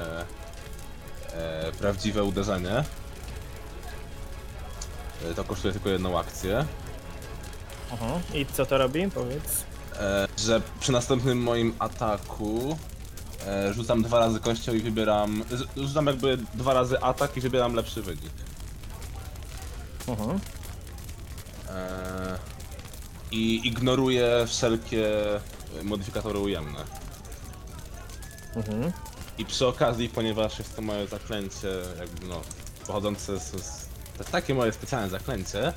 e, 1.34 1.72
prawdziwe 1.80 2.24
uderzenie. 2.24 2.84
E, 5.32 5.34
to 5.36 5.44
kosztuje 5.44 5.74
tylko 5.74 5.90
jedną 5.90 6.20
akcję. 6.20 6.66
Mhm. 7.92 8.22
I 8.34 8.46
co 8.46 8.66
to 8.66 8.78
robi? 8.78 9.12
Powiedz. 9.12 9.71
E, 10.02 10.28
że 10.38 10.62
przy 10.80 10.92
następnym 10.92 11.44
moim 11.44 11.74
ataku 11.80 12.78
e, 13.48 13.74
rzucam 13.74 14.04
dwa 14.04 14.20
razy 14.20 14.40
kością 14.40 14.74
i 14.74 14.80
wybieram. 14.80 15.44
z- 15.52 15.80
Rzucam 15.88 16.08
jakby 16.08 16.38
dwa 16.54 16.74
razy 16.74 17.00
atak 17.02 17.38
i 17.38 17.42
wybieram 17.42 17.74
lepszy 17.74 18.02
wynik. 18.02 18.32
Mhm. 20.08 20.40
E, 21.70 22.38
I 23.32 23.68
ignoruję 23.68 24.46
wszelkie 24.48 25.08
modyfikatory 25.84 26.40
ujemne. 26.40 26.80
Mhm. 28.56 28.92
I 29.38 29.46
przy 29.46 29.68
okazji, 29.68 30.10
ponieważ 30.10 30.60
jest 30.60 30.76
to 30.76 30.82
moje 30.82 31.08
zaklęcie, 31.08 31.68
jakby 32.00 32.28
no, 32.28 32.42
pochodzące 32.88 33.40
z, 33.40 33.44
z 33.44 33.86
to 34.14 34.20
jest 34.20 34.32
takie 34.32 34.54
moje 34.54 34.72
specjalne 34.74 35.10
zaklęcie, 35.10 35.74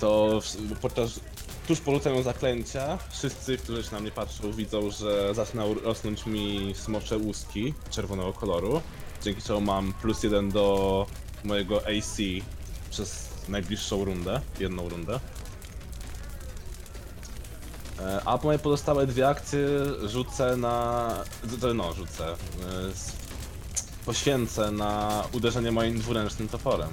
to 0.00 0.40
w, 0.40 0.78
podczas, 0.80 1.20
tuż 1.68 1.80
po 1.80 1.92
rzuceniu 1.92 2.22
zaklęcia, 2.22 2.98
wszyscy, 3.10 3.58
którzy 3.58 3.82
się 3.82 3.92
na 3.92 4.00
mnie 4.00 4.10
patrzą, 4.10 4.52
widzą, 4.52 4.90
że 4.90 5.34
zaczynają 5.34 5.74
rosnąć 5.74 6.26
mi 6.26 6.74
smocze 6.76 7.18
łuski 7.18 7.74
czerwonego 7.90 8.32
koloru, 8.32 8.82
dzięki 9.22 9.42
czemu 9.42 9.60
mam 9.60 9.92
plus 9.92 10.22
jeden 10.22 10.50
do 10.50 11.06
mojego 11.44 11.80
AC 11.86 12.16
przez 12.90 13.28
najbliższą 13.48 14.04
rundę, 14.04 14.40
jedną 14.60 14.88
rundę. 14.88 15.20
E, 18.00 18.22
A 18.24 18.38
moje 18.44 18.58
pozostałe 18.58 19.06
dwie 19.06 19.28
akcje 19.28 19.68
rzucę 20.04 20.56
na. 20.56 21.24
No, 21.74 21.92
rzucę. 21.92 22.32
e, 22.32 22.36
Poświęcę 24.06 24.70
na 24.70 25.24
uderzenie 25.32 25.72
moim 25.72 25.98
dwuręcznym 25.98 26.48
toporem. 26.48 26.90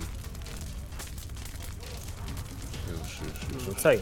Już, 2.91 3.19
już, 3.21 3.53
już. 3.53 3.63
Rzucaj. 3.63 4.01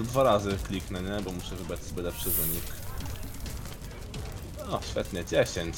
To 0.00 0.04
dwa 0.04 0.22
razy 0.22 0.56
kliknę, 0.66 1.02
nie? 1.02 1.22
Bo 1.22 1.32
muszę 1.32 1.56
wybrać 1.56 1.80
sobie 1.80 2.02
lepszy 2.02 2.30
wynik. 2.30 2.64
O, 4.70 4.80
świetnie, 4.90 5.24
10. 5.24 5.76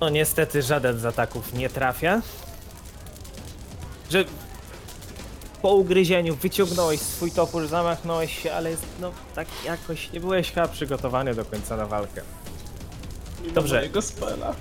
No 0.00 0.08
niestety 0.08 0.62
żaden 0.62 0.98
z 0.98 1.04
ataków 1.04 1.52
nie 1.52 1.68
trafia. 1.70 2.22
Że 4.10 4.24
po 5.62 5.74
ugryzieniu 5.74 6.36
wyciągnąłeś 6.36 7.00
swój 7.00 7.30
topór, 7.30 7.66
zamachnąłeś 7.66 8.42
się, 8.42 8.54
ale 8.54 8.70
jest, 8.70 8.86
no 9.00 9.12
tak 9.34 9.48
jakoś 9.64 10.12
nie 10.12 10.20
byłeś 10.20 10.52
chyba 10.52 10.68
przygotowany 10.68 11.34
do 11.34 11.44
końca 11.44 11.76
na 11.76 11.86
walkę. 11.86 12.22
Dobrze. 13.54 13.76
Mojego 13.76 14.02
spela. 14.02 14.54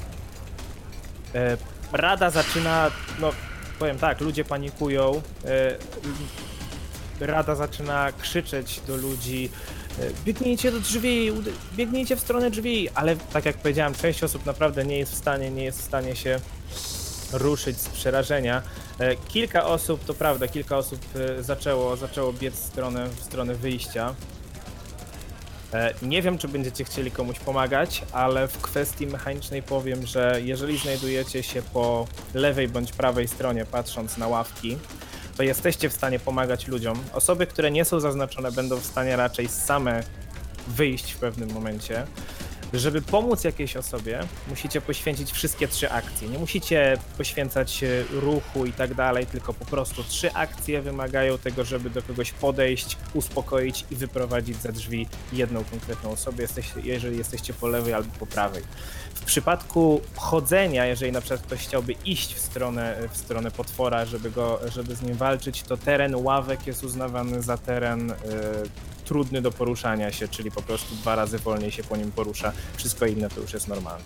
E, 1.35 1.57
Rada 1.91 2.29
zaczyna, 2.29 2.91
no 3.19 3.31
powiem 3.79 3.99
tak, 3.99 4.21
ludzie 4.21 4.45
panikują. 4.45 5.21
E, 5.45 5.77
Rada 7.19 7.55
zaczyna 7.55 8.11
krzyczeć 8.11 8.81
do 8.87 8.95
ludzi, 8.95 9.49
e, 9.99 10.03
biegnijcie 10.25 10.71
do 10.71 10.79
drzwi, 10.79 11.31
biegnijcie 11.75 12.15
w 12.15 12.19
stronę 12.19 12.51
drzwi, 12.51 12.89
ale 12.89 13.15
tak 13.15 13.45
jak 13.45 13.57
powiedziałem, 13.57 13.93
część 13.95 14.23
osób 14.23 14.45
naprawdę 14.45 14.85
nie 14.85 14.97
jest 14.97 15.11
w 15.11 15.15
stanie, 15.15 15.51
nie 15.51 15.63
jest 15.63 15.79
w 15.79 15.85
stanie 15.85 16.15
się 16.15 16.39
ruszyć 17.31 17.77
z 17.77 17.89
przerażenia. 17.89 18.61
E, 18.99 19.15
Kilka 19.15 19.65
osób, 19.65 20.05
to 20.05 20.13
prawda, 20.13 20.47
kilka 20.47 20.77
osób 20.77 20.99
e, 21.15 21.43
zaczęło, 21.43 21.97
zaczęło 21.97 22.33
biec 22.33 22.53
w 22.53 22.65
stronę, 22.65 23.09
w 23.09 23.23
stronę 23.23 23.55
wyjścia. 23.55 24.15
Nie 26.01 26.21
wiem, 26.21 26.37
czy 26.37 26.47
będziecie 26.47 26.83
chcieli 26.83 27.11
komuś 27.11 27.39
pomagać, 27.39 28.03
ale 28.11 28.47
w 28.47 28.57
kwestii 28.57 29.07
mechanicznej 29.07 29.63
powiem, 29.63 30.05
że 30.05 30.39
jeżeli 30.43 30.77
znajdujecie 30.77 31.43
się 31.43 31.61
po 31.61 32.07
lewej 32.33 32.67
bądź 32.67 32.91
prawej 32.91 33.27
stronie, 33.27 33.65
patrząc 33.65 34.17
na 34.17 34.27
ławki, 34.27 34.77
to 35.37 35.43
jesteście 35.43 35.89
w 35.89 35.93
stanie 35.93 36.19
pomagać 36.19 36.67
ludziom. 36.67 36.99
Osoby, 37.13 37.47
które 37.47 37.71
nie 37.71 37.85
są 37.85 37.99
zaznaczone, 37.99 38.51
będą 38.51 38.77
w 38.77 38.85
stanie 38.85 39.15
raczej 39.15 39.47
same 39.47 40.03
wyjść 40.67 41.11
w 41.11 41.17
pewnym 41.17 41.51
momencie. 41.53 42.05
Żeby 42.73 43.01
pomóc 43.01 43.43
jakiejś 43.43 43.77
osobie, 43.77 44.19
musicie 44.47 44.81
poświęcić 44.81 45.31
wszystkie 45.31 45.67
trzy 45.67 45.91
akcje. 45.91 46.29
Nie 46.29 46.39
musicie 46.39 46.97
poświęcać 47.17 47.83
e, 47.83 47.87
ruchu 48.11 48.65
i 48.65 48.73
tak 48.73 48.93
dalej, 48.93 49.25
tylko 49.25 49.53
po 49.53 49.65
prostu 49.65 50.03
trzy 50.03 50.33
akcje 50.33 50.81
wymagają 50.81 51.37
tego, 51.37 51.63
żeby 51.63 51.89
do 51.89 52.01
kogoś 52.01 52.31
podejść, 52.31 52.97
uspokoić 53.13 53.85
i 53.91 53.95
wyprowadzić 53.95 54.57
za 54.57 54.71
drzwi 54.71 55.07
jedną 55.33 55.63
konkretną 55.63 56.11
osobę, 56.11 56.43
jeżeli 56.83 57.17
jesteście 57.17 57.53
po 57.53 57.67
lewej 57.67 57.93
albo 57.93 58.09
po 58.19 58.25
prawej. 58.25 58.63
W 59.13 59.25
przypadku 59.25 60.01
chodzenia, 60.15 60.85
jeżeli 60.85 61.11
na 61.11 61.21
przykład 61.21 61.41
ktoś 61.41 61.59
chciałby 61.59 61.93
iść 62.05 62.33
w 62.35 62.39
stronę, 62.39 62.97
w 63.11 63.17
stronę 63.17 63.51
potwora, 63.51 64.05
żeby, 64.05 64.31
go, 64.31 64.59
żeby 64.71 64.95
z 64.95 65.01
nim 65.01 65.15
walczyć, 65.15 65.63
to 65.63 65.77
teren 65.77 66.15
ławek 66.15 66.67
jest 66.67 66.83
uznawany 66.83 67.41
za 67.41 67.57
teren 67.57 68.11
e, 68.11 68.15
trudny 69.05 69.41
do 69.41 69.51
poruszania 69.51 70.11
się, 70.11 70.27
czyli 70.27 70.51
po 70.51 70.61
prostu 70.61 70.95
dwa 70.95 71.15
razy 71.15 71.39
wolniej 71.39 71.71
się 71.71 71.83
po 71.83 71.97
nim 71.97 72.11
porusza. 72.11 72.51
Wszystko 72.77 73.05
inne 73.05 73.29
to 73.29 73.41
już 73.41 73.53
jest 73.53 73.67
normalne. 73.67 74.03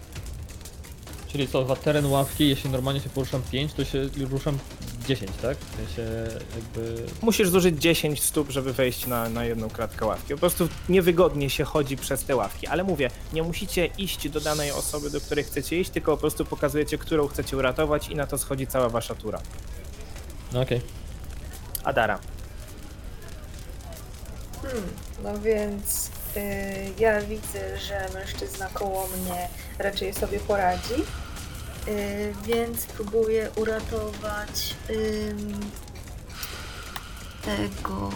Czyli 1.28 1.48
co, 1.48 1.66
za 1.66 1.76
teren 1.76 2.06
ławki, 2.06 2.50
jeśli 2.50 2.70
normalnie 2.70 3.02
się 3.02 3.10
poruszam 3.10 3.42
5, 3.52 3.74
to 3.74 3.86
się 3.86 4.10
ruszam 4.30 4.58
10, 5.08 5.32
tak? 5.42 5.58
W 5.58 5.76
sensie 5.76 6.12
jakby... 6.56 7.06
Musisz 7.22 7.50
zużyć 7.50 7.82
10 7.82 8.24
stóp, 8.24 8.50
żeby 8.50 8.74
wejść 8.74 9.08
na, 9.08 9.30
na 9.30 9.46
jedną 9.46 9.70
kratkę 9.70 10.06
ławki. 10.06 10.34
Po 10.34 10.40
prostu 10.40 10.70
niewygodnie 10.90 11.50
się 11.50 11.64
chodzi 11.64 11.98
przez 11.98 12.24
te 12.24 12.36
ławki, 12.36 12.68
ale 12.68 12.84
mówię, 12.84 13.10
nie 13.34 13.44
musicie 13.44 13.86
iść 13.86 14.30
do 14.30 14.40
danej 14.40 14.72
osoby, 14.72 15.10
do 15.10 15.22
której 15.22 15.44
chcecie 15.44 15.80
iść, 15.80 15.90
tylko 15.90 16.12
po 16.12 16.18
prostu 16.18 16.46
pokazujecie, 16.46 16.98
którą 16.98 17.28
chcecie 17.28 17.58
uratować 17.58 18.10
i 18.10 18.16
na 18.16 18.28
to 18.28 18.38
schodzi 18.38 18.68
cała 18.68 18.90
wasza 18.90 19.16
tura. 19.16 19.42
No 20.54 20.62
okej. 20.62 20.82
Adara. 21.84 22.20
Hmm, 24.62 24.84
no 25.24 25.40
więc 25.40 26.08
y, 26.38 26.42
ja 27.00 27.22
widzę, 27.22 27.80
że 27.80 28.10
mężczyzna 28.14 28.70
koło 28.74 29.08
mnie 29.08 29.48
raczej 29.80 30.14
sobie 30.14 30.40
poradzi, 30.40 30.94
y, 31.88 32.34
więc 32.46 32.86
próbuję 32.86 33.50
uratować 33.56 34.76
ym, 34.90 35.60
tego 37.46 38.10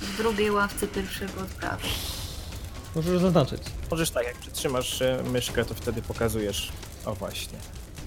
w 0.00 0.16
drugiej 0.16 0.50
ławce 0.50 0.88
pierwszego 0.88 1.40
od 1.40 1.48
prawej. 1.48 1.90
Możesz 2.94 3.20
zaznaczyć. 3.20 3.62
Możesz 3.90 4.10
tak, 4.10 4.26
jak 4.26 4.36
przytrzymasz 4.36 5.02
e, 5.02 5.22
myszkę, 5.32 5.64
to 5.64 5.74
wtedy 5.74 6.02
pokazujesz. 6.02 6.72
O 7.04 7.14
właśnie. 7.14 7.58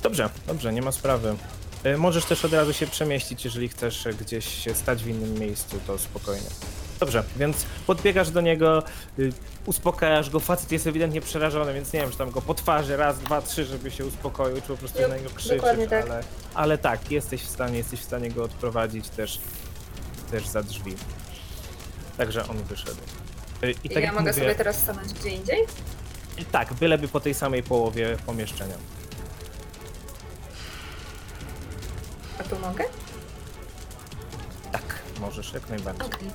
Dobrze, 0.03 0.29
dobrze, 0.47 0.73
nie 0.73 0.81
ma 0.81 0.91
sprawy. 0.91 1.35
E, 1.83 1.97
Możesz 1.97 2.25
też 2.25 2.45
od 2.45 2.53
razu 2.53 2.73
się 2.73 2.87
przemieścić, 2.87 3.45
jeżeli 3.45 3.69
chcesz 3.69 4.07
gdzieś 4.21 4.63
się 4.63 4.75
stać 4.75 5.03
w 5.03 5.07
innym 5.07 5.39
miejscu, 5.39 5.79
to 5.87 5.99
spokojnie. 5.99 6.47
Dobrze, 6.99 7.23
więc 7.37 7.65
podbiegasz 7.87 8.29
do 8.29 8.41
niego, 8.41 8.83
y, 9.19 9.33
uspokajasz 9.65 10.29
go, 10.29 10.39
facet 10.39 10.71
jest 10.71 10.87
ewidentnie 10.87 11.21
przerażony, 11.21 11.73
więc 11.73 11.93
nie 11.93 11.99
wiem, 12.01 12.11
czy 12.11 12.17
tam 12.17 12.31
go 12.31 12.41
po 12.41 12.53
twarzy 12.53 12.97
raz, 12.97 13.19
dwa, 13.19 13.41
trzy, 13.41 13.65
żeby 13.65 13.91
się 13.91 14.05
uspokoił, 14.05 14.55
czy 14.55 14.67
po 14.67 14.77
prostu 14.77 15.01
Jo, 15.01 15.07
na 15.07 15.17
niego 15.17 15.29
krzyczysz, 15.29 15.61
tak. 15.89 16.03
ale, 16.03 16.23
ale 16.53 16.77
tak, 16.77 17.11
jesteś 17.11 17.41
w 17.41 17.49
stanie, 17.49 17.77
jesteś 17.77 17.99
w 17.99 18.03
stanie 18.03 18.31
go 18.31 18.43
odprowadzić 18.43 19.09
też, 19.09 19.39
też 20.31 20.47
za 20.47 20.63
drzwi. 20.63 20.95
Także 22.17 22.47
on 22.47 22.57
wyszedł. 22.63 23.01
Y, 23.63 23.75
I 23.83 23.89
tak 23.89 24.03
ja 24.03 24.11
mogę 24.11 24.31
mówię, 24.31 24.33
sobie 24.33 24.55
teraz 24.55 24.77
stanąć 24.77 25.13
gdzie 25.13 25.29
indziej? 25.29 25.57
tak, 26.51 26.73
byleby 26.73 27.07
po 27.07 27.19
tej 27.19 27.33
samej 27.33 27.63
połowie 27.63 28.17
pomieszczenia. 28.25 28.75
A 32.39 32.43
tu 32.43 32.59
mogę? 32.59 32.83
Tak, 34.71 35.01
możesz 35.19 35.53
jak 35.53 35.69
najbardziej. 35.69 36.05
Okej. 36.07 36.29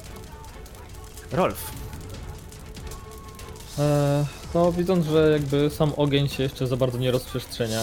Rolf, 1.33 1.71
Eee, 3.79 4.25
no 4.55 4.73
widząc, 4.73 5.07
że 5.07 5.31
jakby 5.33 5.71
sam 5.71 5.93
ogień 5.97 6.29
się 6.29 6.43
jeszcze 6.43 6.67
za 6.67 6.77
bardzo 6.77 6.99
nie 6.99 7.11
rozprzestrzenia, 7.11 7.83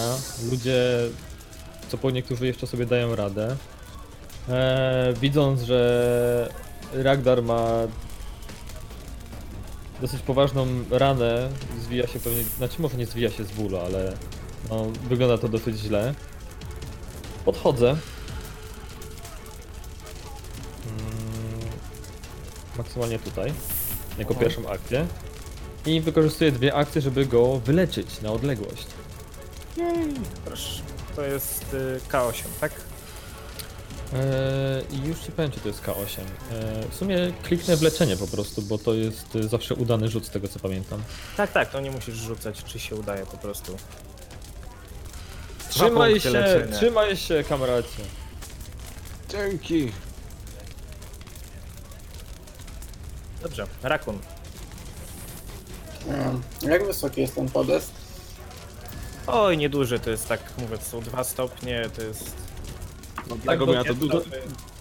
ludzie, 0.50 0.82
co 1.88 1.98
po 1.98 2.10
niektórzy 2.10 2.46
jeszcze 2.46 2.66
sobie 2.66 2.86
dają 2.86 3.16
radę. 3.16 3.56
Eee, 4.48 5.14
widząc, 5.14 5.62
że 5.62 6.52
Ragdar 6.92 7.42
ma 7.42 7.68
dosyć 10.00 10.22
poważną 10.22 10.66
ranę, 10.90 11.48
zwija 11.80 12.06
się 12.06 12.20
pewnie, 12.20 12.42
znaczy 12.44 12.82
może 12.82 12.96
nie 12.96 13.06
zwija 13.06 13.30
się 13.30 13.44
z 13.44 13.50
bólu, 13.52 13.78
ale 13.78 14.12
no, 14.70 14.86
wygląda 15.08 15.38
to 15.38 15.48
dosyć 15.48 15.78
źle. 15.78 16.14
Podchodzę. 17.44 17.88
Mm, 17.90 18.00
maksymalnie 22.78 23.18
tutaj, 23.18 23.52
jako 24.18 24.34
Mhm. 24.34 24.38
pierwszą 24.40 24.68
akcję. 24.70 25.06
I 25.86 26.00
wykorzystuję 26.00 26.52
dwie 26.52 26.74
akcje, 26.74 27.00
żeby 27.00 27.26
go 27.26 27.58
wyleczyć 27.58 28.20
na 28.20 28.32
odległość. 28.32 28.86
proszę. 30.44 30.82
To 31.16 31.22
jest 31.22 31.74
y, 31.74 32.00
K8, 32.08 32.42
tak? 32.60 32.72
Eee, 34.12 34.94
I 34.96 35.08
już 35.08 35.18
ci 35.20 35.32
powiem, 35.32 35.50
czy 35.50 35.60
to 35.60 35.68
jest 35.68 35.82
K8. 35.82 35.92
Eee, 36.20 36.88
w 36.90 36.94
sumie 36.94 37.16
kliknę 37.42 37.76
w 37.76 37.82
leczenie 37.82 38.16
po 38.16 38.26
prostu, 38.26 38.62
bo 38.62 38.78
to 38.78 38.94
jest 38.94 39.36
y, 39.36 39.48
zawsze 39.48 39.74
udany 39.74 40.08
rzut 40.08 40.26
z 40.26 40.30
tego 40.30 40.48
co 40.48 40.58
pamiętam. 40.58 41.02
Tak, 41.36 41.52
tak, 41.52 41.70
to 41.70 41.80
nie 41.80 41.90
musisz 41.90 42.14
rzucać, 42.14 42.64
czy 42.64 42.78
się 42.78 42.96
udaje 42.96 43.26
po 43.26 43.36
prostu. 43.36 43.76
Trzymaj 45.86 46.20
się, 46.20 46.30
leczenia. 46.30 46.76
trzymaj 46.76 47.16
się, 47.16 47.44
kamracie. 47.48 48.02
Dzięki. 49.28 49.92
Dobrze, 53.42 53.66
Rakun. 53.82 54.18
Mm, 56.08 56.42
Jak 56.62 56.86
wysoki 56.86 57.20
jest 57.20 57.34
ten 57.34 57.48
podest? 57.48 57.90
Oj, 59.26 59.58
nieduży, 59.58 60.00
to 60.00 60.10
jest 60.10 60.28
tak, 60.28 60.40
mówię, 60.58 60.78
to 60.78 60.84
są 60.84 61.00
dwa 61.00 61.24
stopnie, 61.24 61.88
to 61.96 62.02
jest... 62.02 62.34
No, 63.28 63.36
Tak, 63.36 63.44
tego 63.46 63.66
do- 63.66 63.72
miała 63.72 63.84
to 63.84 63.94
dużo. 63.94 64.20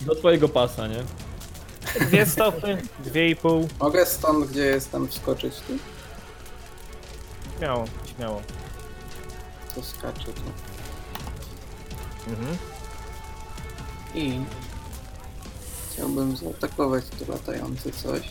Do 0.02 0.16
twojego 0.16 0.50
pasa, 0.50 0.88
nie? 0.88 1.04
Dwie 2.02 2.26
stopy, 2.26 2.78
dwie 3.00 3.30
i 3.30 3.36
pół. 3.36 3.68
Mogę 3.80 4.06
stąd, 4.06 4.46
gdzie 4.52 4.62
jestem, 4.66 5.08
wskoczyć 5.08 5.54
tu? 5.56 5.74
Śmiało, 7.58 7.86
śmiało. 8.18 8.42
To 9.76 9.84
skaczę 9.84 10.26
tu. 10.26 10.42
Mhm. 12.30 12.58
I 14.16 14.40
chciałbym 15.92 16.38
zaatakować 16.38 17.04
to 17.20 17.32
latające 17.32 17.92
coś. 17.92 18.22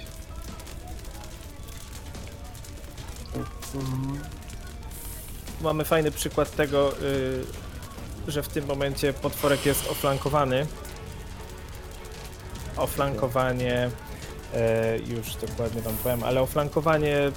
Mamy 5.61 5.85
fajny 5.85 6.11
przykład 6.11 6.57
tego, 6.57 6.93
y, 7.03 7.45
że 8.29 8.43
w 8.43 8.49
tym 8.49 8.67
momencie 8.67 9.13
potworek 9.13 9.67
jest 9.67 9.91
oflankowany. 9.91 10.67
Oflankowanie, 12.77 13.91
e, 14.55 14.99
już 14.99 15.35
dokładnie 15.35 15.83
wam 15.83 15.97
powiem, 15.97 16.25
ale 16.25 16.41
oflankowanie 16.41 17.19
mm, 17.19 17.33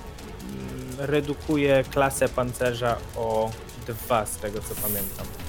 redukuje 0.98 1.84
klasę 1.84 2.30
pancerza 2.30 2.98
o 3.16 3.52
dwa 3.88 4.26
z 4.26 4.38
tego 4.38 4.62
co 4.62 4.76
pamiętam. 4.76 5.41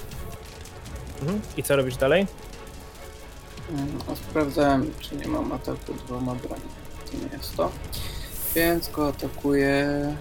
Mhm. 1.22 1.40
I 1.56 1.62
co 1.62 1.76
robisz 1.76 1.96
dalej? 1.96 2.26
mm, 3.70 3.98
a 4.12 4.16
sprawdzałem, 4.16 4.94
czy 5.00 5.16
nie 5.16 5.28
mam 5.28 5.52
ataku 5.52 5.94
dwoma 6.06 6.34
broni. 6.34 6.62
To 7.10 7.16
nie 7.16 7.36
jest 7.36 7.56
to. 7.56 7.72
Więc 8.54 8.90
go 8.90 9.08
atakuję 9.08 10.14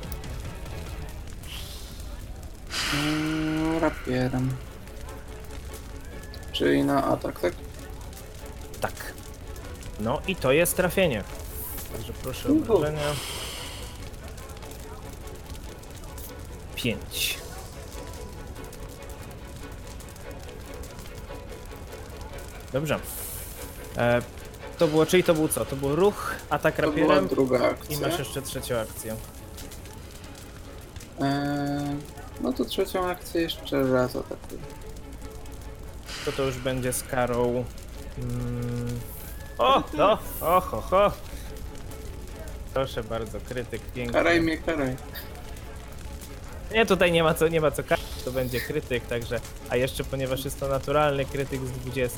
mm, 2.93 3.79
rapierem. 3.79 4.57
Czyli 6.51 6.83
na 6.83 7.03
atak, 7.03 7.39
tak? 7.39 7.53
Tak. 8.81 8.93
No 9.99 10.21
i 10.27 10.35
to 10.35 10.51
jest 10.51 10.75
trafienie. 10.75 11.23
Także 11.93 12.13
proszę 12.13 12.49
o 12.49 12.51
obrażenia. 12.51 13.01
5. 16.75 17.40
Dobrze. 22.73 22.99
E, 23.97 24.21
to 24.77 24.87
było, 24.87 25.05
czyli 25.05 25.23
to 25.23 25.33
był 25.33 25.47
co? 25.47 25.65
To 25.65 25.75
był 25.75 25.95
ruch, 25.95 26.35
atak 26.49 26.75
To 26.75 26.81
była 26.81 26.91
rapierem 26.95 27.27
druga 27.27 27.57
i 27.59 27.63
akcja. 27.63 27.99
masz 27.99 28.19
jeszcze 28.19 28.41
trzecią 28.41 28.77
akcję. 28.79 29.15
Eee, 31.21 31.97
no 32.41 32.53
to 32.53 32.65
trzecią 32.65 33.09
akcję 33.09 33.41
jeszcze 33.41 33.83
raz 33.93 34.15
atakuję. 34.15 34.61
To 36.25 36.31
to 36.31 36.43
już 36.43 36.57
będzie 36.57 36.93
z 36.93 37.03
karą... 37.03 37.65
Mm, 38.17 38.99
o, 39.57 39.83
no, 39.93 40.17
o, 40.41 40.61
ho, 40.61 40.81
ho. 40.81 41.11
Proszę 42.73 43.03
bardzo, 43.03 43.39
krytyk 43.39 43.81
piękny. 43.81 44.13
Karaj 44.13 44.41
mnie, 44.41 44.57
karaj. 44.57 44.95
Nie, 46.73 46.85
tutaj 46.85 47.11
nie 47.11 47.23
ma 47.23 47.33
co, 47.33 47.47
nie 47.47 47.61
ma 47.61 47.71
co 47.71 47.83
karać, 47.83 48.05
to 48.25 48.31
będzie 48.31 48.59
krytyk, 48.61 49.07
także... 49.07 49.39
A 49.69 49.75
jeszcze, 49.75 50.03
ponieważ 50.03 50.45
jest 50.45 50.59
to 50.59 50.67
naturalny 50.67 51.25
krytyk 51.25 51.65
z 51.65 51.71
20, 51.71 52.17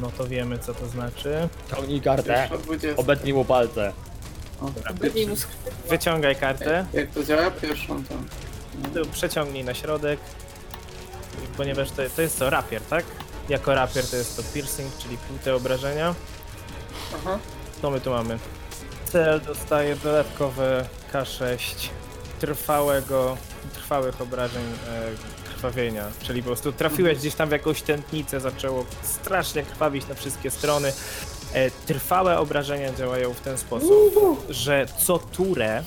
no 0.00 0.10
to 0.18 0.26
wiemy, 0.26 0.58
co 0.58 0.74
to 0.74 0.88
znaczy. 0.88 1.48
Ciągnij 1.70 2.00
kartę, 2.00 2.48
obetnij 2.96 3.34
mu 3.34 3.44
palce. 3.44 3.92
O, 4.60 4.70
Wytnij 4.94 5.26
mu 5.26 5.34
Wyciągaj 5.88 6.36
kartę, 6.36 6.86
Jak 6.92 7.10
to 7.10 7.24
działa? 7.24 7.50
Pierwszą 7.50 8.04
tam. 8.04 8.26
tu 8.94 9.06
przeciągnij 9.10 9.64
na 9.64 9.74
środek, 9.74 10.20
I 11.44 11.56
ponieważ 11.56 11.90
to, 11.90 12.02
to 12.16 12.22
jest 12.22 12.38
co, 12.38 12.50
rapier, 12.50 12.82
tak? 12.82 13.04
Jako 13.48 13.74
rapier 13.74 14.06
to 14.10 14.16
jest 14.16 14.36
to 14.36 14.42
piercing, 14.54 14.96
czyli 14.98 15.18
półte 15.18 15.54
obrażenia. 15.54 16.14
Aha. 17.14 17.38
Co 17.82 17.90
my 17.90 18.00
tu 18.00 18.10
mamy? 18.10 18.38
Cel 19.12 19.40
dostaje 19.40 19.96
dodatkowe 19.96 20.84
K6 21.12 21.88
trwałego, 22.46 23.36
trwałych 23.74 24.20
obrażeń 24.20 24.62
e, 24.62 25.54
krwawienia, 25.54 26.04
czyli 26.22 26.42
po 26.42 26.46
prostu 26.46 26.72
trafiłeś 26.72 27.18
gdzieś 27.18 27.34
tam 27.34 27.48
w 27.48 27.52
jakąś 27.52 27.82
tętnicę, 27.82 28.40
zaczęło 28.40 28.84
strasznie 29.02 29.62
krwawić 29.62 30.08
na 30.08 30.14
wszystkie 30.14 30.50
strony. 30.50 30.92
E, 31.52 31.70
trwałe 31.70 32.38
obrażenia 32.38 32.92
działają 32.92 33.34
w 33.34 33.40
ten 33.40 33.58
sposób, 33.58 34.14
że 34.48 34.86
co 34.98 35.18
turę 35.18 35.82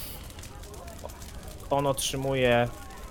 on 1.70 1.88
otrzymuje 1.88 2.68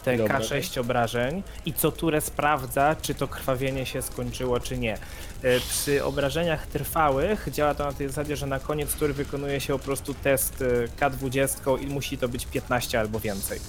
te 0.06 0.16
Dobra. 0.16 0.38
K6 0.40 0.80
obrażeń 0.80 1.42
i 1.66 1.72
co 1.72 1.92
turę 1.92 2.20
sprawdza, 2.20 2.96
czy 3.02 3.14
to 3.14 3.28
krwawienie 3.28 3.86
się 3.86 4.02
skończyło, 4.02 4.60
czy 4.60 4.78
nie. 4.78 4.94
E, 5.42 5.60
Przy 5.60 6.04
obrażeniach 6.04 6.66
trwałych 6.66 7.48
działa 7.52 7.74
to 7.74 7.84
na 7.84 7.92
tej 7.92 8.08
zasadzie, 8.08 8.36
że 8.36 8.46
na 8.46 8.60
koniec 8.60 8.92
tury 8.94 9.12
wykonuje 9.12 9.60
się 9.60 9.72
po 9.72 9.78
prostu 9.78 10.14
test 10.14 10.62
e, 10.62 10.88
K20 11.10 11.82
i 11.82 11.86
musi 11.86 12.18
to 12.18 12.28
być 12.28 12.46
15 12.46 13.00
albo 13.00 13.20
więcej. 13.20 13.60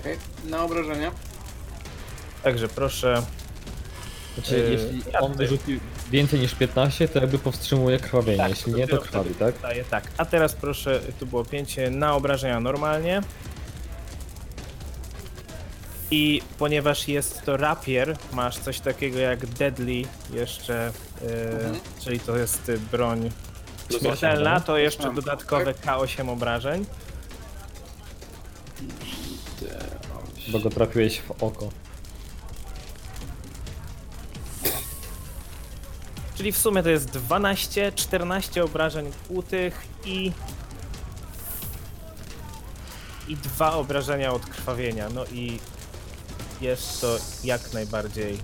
Okej, 0.00 0.16
na 0.44 0.62
obrażenia. 0.64 1.10
Także 2.42 2.68
proszę. 2.68 3.22
Znaczy, 4.34 4.56
Yy, 4.58 4.70
jeśli 4.70 5.12
ja 5.12 5.20
on 5.20 5.32
tutaj- 5.32 5.46
rzuci 5.48 5.80
więcej 6.10 6.40
niż 6.40 6.54
15, 6.54 7.08
to 7.08 7.18
jakby 7.20 7.38
powstrzymuje 7.38 7.98
krwawienie. 7.98 8.38
Tak, 8.38 8.48
jeśli 8.50 8.74
nie, 8.74 8.88
to 8.88 8.98
krwawi, 8.98 9.34
wtedy 9.34 9.52
tak? 9.52 9.62
Daję 9.62 9.84
tak. 9.84 10.04
A 10.16 10.24
teraz 10.24 10.54
proszę, 10.54 11.00
tu 11.20 11.26
było 11.26 11.44
5 11.44 11.76
na 11.90 12.14
obrażenia 12.14 12.60
normalnie. 12.60 13.20
I 16.10 16.42
ponieważ 16.58 17.08
jest 17.08 17.42
to 17.42 17.56
rapier, 17.56 18.16
masz 18.32 18.58
coś 18.58 18.80
takiego 18.80 19.18
jak 19.18 19.46
deadly 19.46 20.02
jeszcze, 20.32 20.92
yy, 21.22 21.28
czyli 22.00 22.20
to 22.20 22.36
jest 22.36 22.68
y, 22.68 22.78
broń 22.78 23.30
Plus 23.88 24.00
śmiertelna, 24.00 24.54
osiem, 24.54 24.66
to 24.66 24.78
jeszcze 24.78 25.06
Mam, 25.06 25.14
dodatkowe 25.14 25.74
K8 25.74 26.30
obrażeń. 26.30 26.86
Bo 30.48 30.58
go 30.58 30.70
trafiłeś 30.70 31.20
w 31.20 31.30
oko. 31.30 31.70
Czyli 36.34 36.52
w 36.52 36.58
sumie 36.58 36.82
to 36.82 36.90
jest 36.90 37.10
12, 37.10 37.92
14 37.92 38.64
obrażeń 38.64 39.12
kłutych 39.28 39.86
i 40.04 40.32
i 43.28 43.36
dwa 43.36 43.72
obrażenia 43.72 44.32
od 44.32 44.46
krwawienia. 44.46 45.08
No 45.08 45.24
i 45.32 45.58
jest 46.60 47.00
to 47.00 47.18
jak 47.44 47.72
najbardziej 47.72 48.38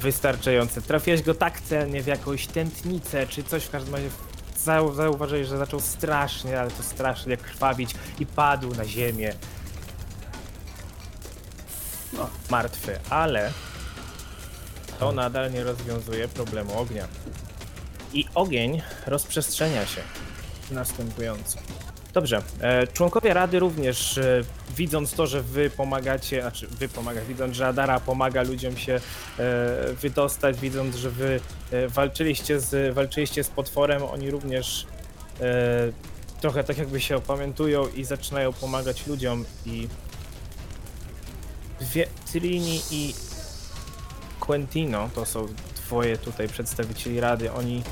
wystarczające. 0.00 0.82
Trafiłeś 0.82 1.22
go 1.22 1.34
tak 1.34 1.60
celnie 1.60 2.02
w 2.02 2.06
jakąś 2.06 2.46
tętnicę 2.46 3.26
czy 3.26 3.44
coś 3.44 3.64
w 3.64 3.70
każdym 3.70 3.94
razie 3.94 4.10
zau 4.58 4.94
zauważyłeś, 4.94 5.48
że 5.48 5.58
zaczął 5.58 5.80
strasznie, 5.80 6.60
ale 6.60 6.70
to 6.70 6.82
strasznie 6.82 7.36
krwawić 7.36 7.90
i 8.18 8.26
padł 8.26 8.74
na 8.74 8.84
ziemię. 8.84 9.34
No. 12.12 12.30
Martwy, 12.50 12.98
ale 13.10 13.52
to 14.98 15.12
nadal 15.12 15.52
nie 15.52 15.64
rozwiązuje 15.64 16.28
problemu 16.28 16.78
ognia. 16.78 17.08
I 18.12 18.24
ogień 18.34 18.82
rozprzestrzenia 19.06 19.86
się 19.86 20.00
następująco. 20.70 21.58
Dobrze, 22.16 22.42
e, 22.60 22.86
członkowie 22.86 23.34
Rady 23.34 23.58
również, 23.58 24.18
e, 24.18 24.42
widząc 24.76 25.12
to, 25.12 25.26
że 25.26 25.42
wy 25.42 25.70
pomagacie, 25.70 26.40
znaczy 26.40 26.66
wy 26.66 26.88
pomaga, 26.88 27.20
widząc, 27.20 27.56
że 27.56 27.66
Adara 27.66 28.00
pomaga 28.00 28.42
ludziom 28.42 28.76
się 28.76 28.92
e, 28.92 29.00
wydostać, 29.92 30.60
widząc, 30.60 30.96
że 30.96 31.10
wy 31.10 31.40
walczyliście 31.88 32.60
z, 32.60 32.94
walczyliście 32.94 33.44
z 33.44 33.48
potworem, 33.48 34.02
oni 34.02 34.30
również 34.30 34.86
trochę 36.40 36.64
tak 36.64 36.78
jakby 36.78 37.00
się 37.00 37.16
opamiętują 37.16 37.88
i 37.88 38.04
zaczynają 38.04 38.52
pomagać 38.52 39.06
ludziom 39.06 39.44
i 39.66 39.88
Trini 42.32 42.80
i 42.90 43.14
Quentino, 44.40 45.10
to 45.14 45.26
są 45.26 45.46
twoje 45.74 46.18
tutaj 46.18 46.48
przedstawicieli 46.48 47.20
Rady, 47.20 47.52
oni 47.52 47.82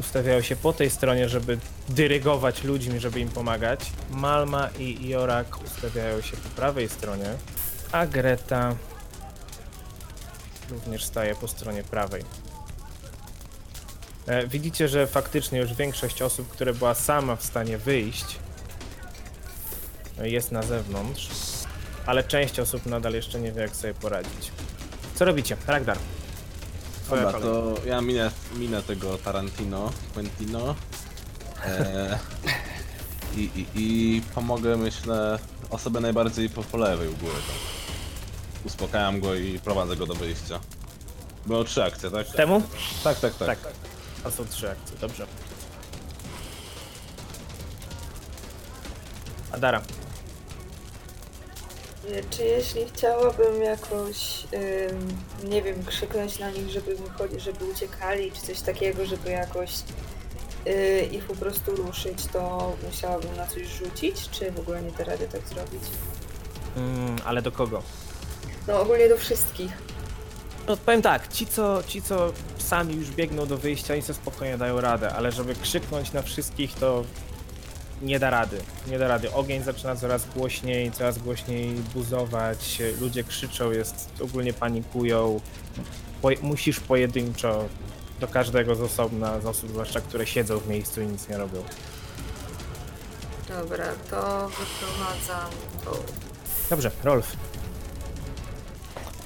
ustawiają 0.00 0.42
się 0.42 0.56
po 0.56 0.72
tej 0.72 0.90
stronie, 0.90 1.28
żeby 1.28 1.58
dyrygować 1.88 2.64
ludźmi, 2.64 3.00
żeby 3.00 3.20
im 3.20 3.28
pomagać. 3.28 3.80
Malma 4.10 4.68
i 4.78 5.08
Jorak 5.08 5.64
ustawiają 5.64 6.20
się 6.20 6.36
po 6.36 6.48
prawej 6.48 6.88
stronie, 6.88 7.34
a 7.92 8.06
Greta 8.06 8.74
również 10.70 11.04
staje 11.04 11.34
po 11.34 11.48
stronie 11.48 11.84
prawej. 11.84 12.24
E, 14.26 14.46
Widzicie, 14.46 14.88
że 14.88 15.06
faktycznie 15.06 15.58
już 15.58 15.74
większość 15.74 16.22
osób, 16.22 16.48
które 16.48 16.74
była 16.74 16.94
sama 16.94 17.36
w 17.36 17.44
stanie 17.44 17.78
wyjść, 17.78 18.36
e, 20.18 20.28
jest 20.28 20.52
na 20.52 20.62
zewnątrz, 20.62 21.28
ale 22.06 22.24
część 22.24 22.60
osób 22.60 22.86
nadal 22.86 23.12
jeszcze 23.12 23.40
nie 23.40 23.52
wie, 23.52 23.62
jak 23.62 23.76
sobie 23.76 23.94
poradzić. 23.94 24.52
Co 25.14 25.24
robicie? 25.24 25.56
Ragdar. 25.66 25.98
Dobra, 27.10 27.32
kolej. 27.32 27.42
to 27.42 27.74
ja 27.86 28.00
minę, 28.00 28.30
minę 28.56 28.82
tego 28.82 29.18
Tarantino, 29.18 29.92
Quentino. 30.14 30.74
E, 31.66 32.18
i, 33.36 33.40
i, 33.40 33.66
I 33.74 34.22
pomogę, 34.34 34.76
myślę, 34.76 35.38
osobie 35.70 36.00
najbardziej 36.00 36.50
po, 36.50 36.62
po 36.62 36.76
lewej 36.76 37.08
u 37.08 37.16
góry. 37.16 37.32
Tam. 37.32 37.56
Uspokajam 38.64 39.20
go 39.20 39.34
i 39.34 39.58
prowadzę 39.58 39.96
go 39.96 40.06
do 40.06 40.14
wyjścia. 40.14 40.60
Było 41.46 41.64
trzy 41.64 41.84
akcje, 41.84 42.10
tak? 42.10 42.26
Temu? 42.26 42.62
Tak, 43.04 43.20
tak, 43.20 43.34
tak. 43.34 43.48
Tak. 43.48 43.72
A 44.24 44.30
są 44.30 44.44
trzy 44.46 44.70
akcje, 44.70 44.96
dobrze. 45.00 45.26
Adara. 49.52 49.82
Czy 52.30 52.44
jeśli 52.44 52.86
chciałabym 52.94 53.62
jakoś, 53.62 54.44
ym, 54.90 55.08
nie 55.50 55.62
wiem, 55.62 55.84
krzyknąć 55.84 56.38
na 56.38 56.50
nich, 56.50 56.70
żeby 56.70 56.96
wychodzi, 56.96 57.40
żeby 57.40 57.64
uciekali, 57.64 58.32
czy 58.32 58.40
coś 58.40 58.60
takiego, 58.60 59.06
żeby 59.06 59.30
jakoś 59.30 59.70
y, 60.66 61.08
ich 61.12 61.24
po 61.24 61.34
prostu 61.34 61.76
ruszyć, 61.76 62.26
to 62.32 62.72
musiałabym 62.86 63.36
na 63.36 63.46
coś 63.46 63.62
rzucić, 63.62 64.30
czy 64.30 64.50
w 64.50 64.60
ogóle 64.60 64.82
nie 64.82 64.90
da 64.90 65.04
rady 65.04 65.28
tak 65.28 65.40
zrobić? 65.48 65.82
Mm, 66.76 67.16
ale 67.24 67.42
do 67.42 67.52
kogo? 67.52 67.82
No 68.68 68.80
ogólnie 68.80 69.08
do 69.08 69.16
wszystkich. 69.16 69.72
No 70.68 70.76
powiem 70.76 71.02
tak, 71.02 71.28
ci 71.28 71.46
co, 71.46 71.82
ci 71.82 72.02
co 72.02 72.32
sami 72.58 72.94
już 72.94 73.10
biegną 73.10 73.46
do 73.46 73.58
wyjścia, 73.58 73.94
oni 73.94 74.02
sobie 74.02 74.14
spokojnie 74.14 74.58
dają 74.58 74.80
radę, 74.80 75.12
ale 75.12 75.32
żeby 75.32 75.54
krzyknąć 75.54 76.12
na 76.12 76.22
wszystkich 76.22 76.74
to 76.74 77.04
nie 78.02 78.18
da 78.18 78.30
rady. 78.30 78.60
Nie 78.88 78.98
da 78.98 79.08
rady. 79.08 79.32
Ogień 79.32 79.62
zaczyna 79.62 79.96
coraz 79.96 80.26
głośniej, 80.36 80.92
coraz 80.92 81.18
głośniej 81.18 81.74
buzować, 81.94 82.82
ludzie 83.00 83.24
krzyczą, 83.24 83.70
jest 83.70 84.10
ogólnie 84.20 84.52
panikują. 84.52 85.40
Po, 86.22 86.28
musisz 86.42 86.80
pojedynczo 86.80 87.64
do 88.20 88.28
każdego 88.28 88.74
z 88.74 88.80
osobna, 88.80 89.40
z 89.40 89.46
osób 89.46 89.70
zwłaszcza, 89.70 90.00
które 90.00 90.26
siedzą 90.26 90.58
w 90.58 90.68
miejscu 90.68 91.02
i 91.02 91.06
nic 91.06 91.28
nie 91.28 91.38
robią. 91.38 91.62
Dobra, 93.48 93.84
to 94.10 94.48
wyprowadzam. 94.48 95.50
Dobrze, 96.70 96.90
Rolf. 97.04 97.36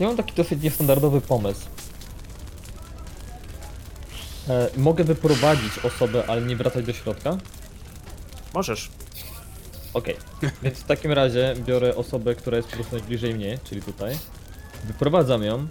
Ja 0.00 0.06
mam 0.06 0.16
taki 0.16 0.34
dosyć 0.34 0.62
niestandardowy 0.62 1.20
pomysł. 1.20 1.60
E, 4.48 4.68
mogę 4.76 5.04
wyprowadzić 5.04 5.78
osobę, 5.78 6.24
ale 6.26 6.42
nie 6.42 6.56
wracać 6.56 6.86
do 6.86 6.92
środka? 6.92 7.36
Możesz. 8.54 8.90
Okej, 9.94 10.16
więc 10.62 10.78
w 10.78 10.84
takim 10.84 11.12
razie 11.12 11.54
biorę 11.66 11.96
osobę, 11.96 12.34
która 12.34 12.56
jest 12.56 12.68
po 12.68 12.74
prostu 12.76 12.96
najbliżej 12.96 13.34
mnie, 13.34 13.58
czyli 13.64 13.82
tutaj. 13.82 14.18
Wyprowadzam 14.84 15.42
ją 15.42 15.68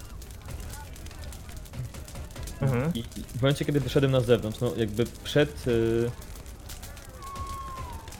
Mhm. 2.62 2.94
i 2.96 3.04
w 3.38 3.42
momencie, 3.42 3.66
kiedy 3.66 3.80
wyszedłem 3.80 4.12
na 4.12 4.22
zewnątrz, 4.22 4.60
no 4.60 4.72
jakby 4.78 5.06
przed 5.24 5.68
y, 5.68 6.12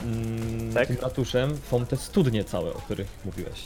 mm, 0.02 0.72
Tak. 0.74 0.88
tym 0.88 0.96
ratuszem 1.02 1.58
są 1.70 1.86
te 1.86 1.96
studnie 1.96 2.44
całe, 2.44 2.70
o 2.74 2.78
których 2.78 3.08
mówiłeś. 3.24 3.64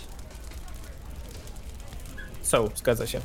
Są, 2.43 2.71
zgadza 2.77 3.07
się. 3.07 3.21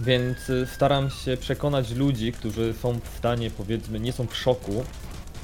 Więc 0.00 0.50
y, 0.50 0.66
staram 0.74 1.10
się 1.10 1.36
przekonać 1.36 1.90
ludzi, 1.90 2.32
którzy 2.32 2.74
są 2.82 3.00
w 3.00 3.18
stanie, 3.18 3.50
powiedzmy, 3.50 4.00
nie 4.00 4.12
są 4.12 4.26
w 4.26 4.36
szoku, 4.36 4.84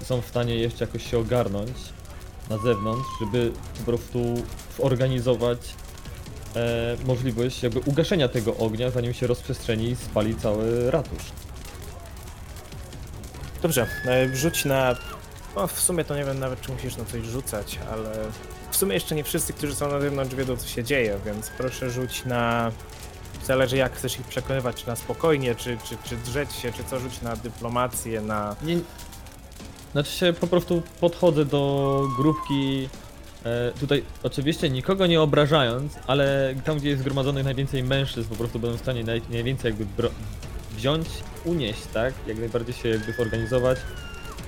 są 0.02 0.20
w 0.20 0.26
stanie 0.26 0.54
jeszcze 0.54 0.84
jakoś 0.84 1.10
się 1.10 1.18
ogarnąć 1.18 1.72
na 2.50 2.58
zewnątrz, 2.58 3.08
żeby 3.20 3.52
po 3.78 3.84
prostu 3.84 4.18
zorganizować 4.78 5.58
e, 6.56 6.96
możliwość 7.04 7.62
jakby 7.62 7.80
ugaszenia 7.80 8.28
tego 8.28 8.56
ognia, 8.56 8.90
zanim 8.90 9.14
się 9.14 9.26
rozprzestrzeni 9.26 9.88
i 9.88 9.96
spali 9.96 10.36
cały 10.36 10.90
ratusz. 10.90 11.32
Dobrze, 13.62 13.86
e, 14.06 14.36
rzuć 14.36 14.64
na. 14.64 14.96
No, 15.56 15.66
w 15.66 15.80
sumie 15.80 16.04
to 16.04 16.16
nie 16.16 16.24
wiem 16.24 16.38
nawet, 16.38 16.60
czy 16.60 16.72
musisz 16.72 16.96
na 16.96 17.04
coś 17.04 17.24
rzucać, 17.24 17.78
ale 17.92 18.12
w 18.70 18.76
sumie 18.76 18.94
jeszcze 18.94 19.14
nie 19.14 19.24
wszyscy, 19.24 19.52
którzy 19.52 19.74
są 19.74 19.88
na 19.88 20.00
zewnątrz, 20.00 20.34
wiedzą, 20.34 20.56
co 20.56 20.68
się 20.68 20.84
dzieje, 20.84 21.18
więc 21.26 21.50
proszę 21.58 21.90
rzuć 21.90 22.24
na. 22.24 22.72
Zależy, 23.46 23.76
jak 23.76 23.92
chcesz 23.92 24.20
ich 24.20 24.26
przekonywać, 24.26 24.82
czy 24.82 24.86
na 24.86 24.96
spokojnie, 24.96 25.54
czy, 25.54 25.78
czy, 25.84 25.96
czy 26.04 26.16
drzeć 26.16 26.52
się, 26.52 26.72
czy 26.72 26.84
co, 26.84 27.00
rzuć 27.00 27.22
na 27.22 27.36
dyplomację, 27.36 28.20
na. 28.20 28.56
Nie... 28.62 28.80
Znaczy 29.92 30.12
się 30.12 30.32
po 30.32 30.46
prostu 30.46 30.82
podchodzę 31.00 31.44
do 31.44 32.02
grupki. 32.16 32.88
E, 33.44 33.72
tutaj 33.80 34.02
oczywiście 34.22 34.70
nikogo 34.70 35.06
nie 35.06 35.20
obrażając, 35.20 35.92
ale 36.06 36.54
tam 36.64 36.78
gdzie 36.78 36.88
jest 36.88 37.00
zgromadzonych 37.00 37.44
najwięcej 37.44 37.82
mężczyzn 37.82 38.28
po 38.28 38.36
prostu 38.36 38.58
będą 38.58 38.76
w 38.76 38.80
stanie 38.80 39.04
naj, 39.04 39.22
najwięcej 39.30 39.70
jakby 39.78 40.08
wziąć, 40.76 41.08
unieść, 41.44 41.82
tak? 41.94 42.14
Jak 42.26 42.38
najbardziej 42.38 42.74
się 42.74 42.88
jakby 42.88 43.12
zorganizować 43.12 43.78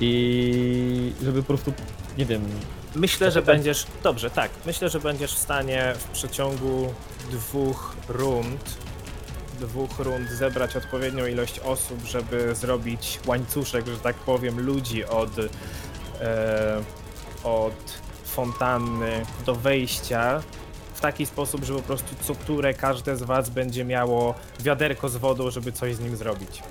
I 0.01 1.13
żeby 1.23 1.43
po 1.43 1.49
prostu, 1.49 1.73
nie 2.19 2.27
wiem, 2.27 2.43
Myślę, 2.95 3.31
że 3.31 3.43
będziesz. 3.43 3.87
Dobrze, 4.03 4.31
tak. 4.31 4.51
Myślę, 4.67 4.89
że 4.89 5.01
będziesz 5.01 5.35
w 5.35 5.39
stanie 5.39 5.95
w 5.99 6.05
przeciągu 6.09 6.95
dwóch 7.31 7.97
rund. 8.09 8.77
Dwóch 9.63 9.99
rund 9.99 10.31
zebrać 10.31 10.77
odpowiednią 10.77 11.27
ilość 11.27 11.59
osób, 11.59 12.05
żeby 12.05 12.55
zrobić 12.55 13.21
łańcuszek, 13.27 13.87
że 13.87 13.97
tak 13.97 14.17
powiem, 14.17 14.61
ludzi 14.61 15.05
od, 15.05 15.31
e, 16.21 16.83
od 17.45 17.75
fontanny 18.25 19.23
do 19.47 19.55
wejścia 19.55 20.43
w 20.95 21.01
taki 21.01 21.27
sposób, 21.27 21.65
że 21.65 21.75
po 21.75 21.83
prostu 21.83 22.15
co 22.23 22.35
które 22.35 22.75
każde 22.75 23.17
z 23.17 23.23
was 23.23 23.51
będzie 23.51 23.85
miało 23.85 24.35
wiaderko 24.61 25.09
z 25.09 25.17
wodą, 25.17 25.51
żeby 25.51 25.73
coś 25.73 25.95
z 25.95 26.01
nim 26.01 26.17
zrobić. 26.17 26.63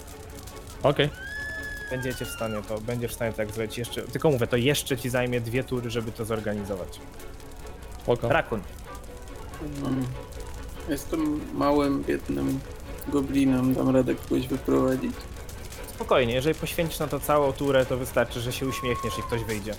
okej, 0.84 1.10
Będziecie 1.92 2.26
w 2.26 2.30
stanie 2.30 2.62
to, 2.68 2.82
będziesz 2.82 3.12
w 3.12 3.16
stanie 3.16 3.34
tak 3.34 3.52
zrobić 3.52 3.78
jeszcze. 3.78 4.02
Tylko 4.02 4.32
mówię, 4.32 4.48
to 4.48 4.58
jeszcze 4.58 4.98
ci 4.98 5.10
zajmie 5.10 5.42
dwie 5.42 5.64
tury, 5.64 5.90
żeby 5.90 6.12
to 6.12 6.26
zorganizować. 6.26 7.00
spoko. 8.04 8.30
Rakun. 8.30 8.62
Mm. 9.86 10.06
Jestem 10.90 11.42
małym, 11.54 12.04
biednym 12.04 12.60
goblinem, 13.08 13.74
dam 13.74 13.90
radę 13.96 14.16
kogoś 14.16 14.48
wyprowadzić. 14.48 15.12
Spokojnie, 15.96 16.34
jeżeli 16.34 16.56
poświęcisz 16.56 17.00
na 17.00 17.08
to 17.08 17.20
całą 17.20 17.54
turę, 17.54 17.86
to 17.86 17.98
wystarczy, 17.98 18.40
że 18.42 18.54
się 18.54 18.68
uśmiechniesz 18.68 19.20
i 19.20 19.24
ktoś 19.24 19.44
wyjdzie. 19.44 19.74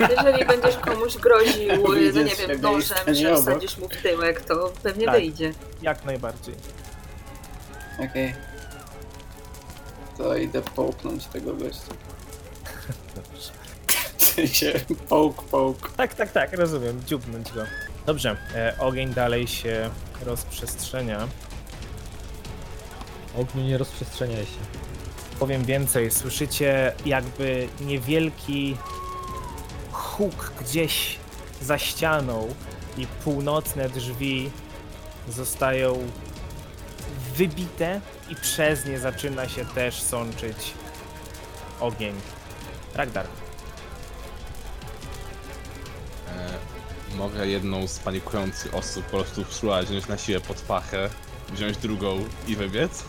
Jeżeli 0.16 0.44
będziesz 0.44 0.76
komuś 0.76 1.16
groził, 1.16 1.68
no 1.84 1.94
nie 1.94 2.34
wiem, 2.36 2.60
nożem, 2.60 3.14
że 3.14 3.36
wsadzisz 3.36 3.78
mu 3.78 3.88
w 3.88 3.96
tyłek, 3.96 4.40
to 4.40 4.72
pewnie 4.82 5.06
Tak. 5.06 5.14
wyjdzie. 5.14 5.52
Jak 5.82 6.04
najbardziej. 6.04 6.54
Okej. 8.10 8.34
To 10.18 10.36
idę 10.36 10.62
połknąć 10.62 11.26
tego 11.26 11.54
gościa. 11.54 11.92
Dobrze. 13.16 13.52
Połk, 15.08 15.42
połk. 15.42 15.90
Tak, 15.96 16.14
tak, 16.14 16.32
tak, 16.32 16.52
rozumiem. 16.52 17.02
Dziubnąć 17.06 17.52
go. 17.52 17.62
Dobrze, 18.06 18.36
e, 18.54 18.74
ogień 18.78 19.14
dalej 19.14 19.46
się 19.46 19.90
rozprzestrzenia. 20.22 21.28
Ogniu 23.36 23.62
nie 23.62 23.78
rozprzestrzeniaj 23.78 24.46
się. 24.46 24.58
Powiem 25.38 25.64
więcej, 25.64 26.10
słyszycie 26.10 26.92
jakby 27.06 27.68
niewielki 27.80 28.76
huk 29.92 30.52
gdzieś 30.60 31.18
za 31.62 31.78
ścianą 31.78 32.54
i 32.96 33.06
północne 33.06 33.88
drzwi 33.88 34.50
zostają 35.28 35.98
wybite 37.36 38.00
i 38.28 38.34
przez 38.34 38.84
nie 38.84 38.98
zaczyna 38.98 39.48
się 39.48 39.64
też 39.64 40.02
sączyć 40.02 40.74
ogień. 41.80 42.14
Ragdar. 42.94 43.26
Mogę 47.16 47.46
jedną 47.46 47.88
z 47.88 47.98
panikujących 47.98 48.74
osób 48.74 49.04
po 49.04 49.10
prostu 49.10 49.44
spróbować 49.44 49.86
wziąć 49.86 50.08
na 50.08 50.18
siłę 50.18 50.40
pod 50.40 50.56
pachę, 50.56 51.10
wziąć 51.52 51.76
drugą 51.76 52.24
i 52.46 52.56
wybiec? 52.56 53.04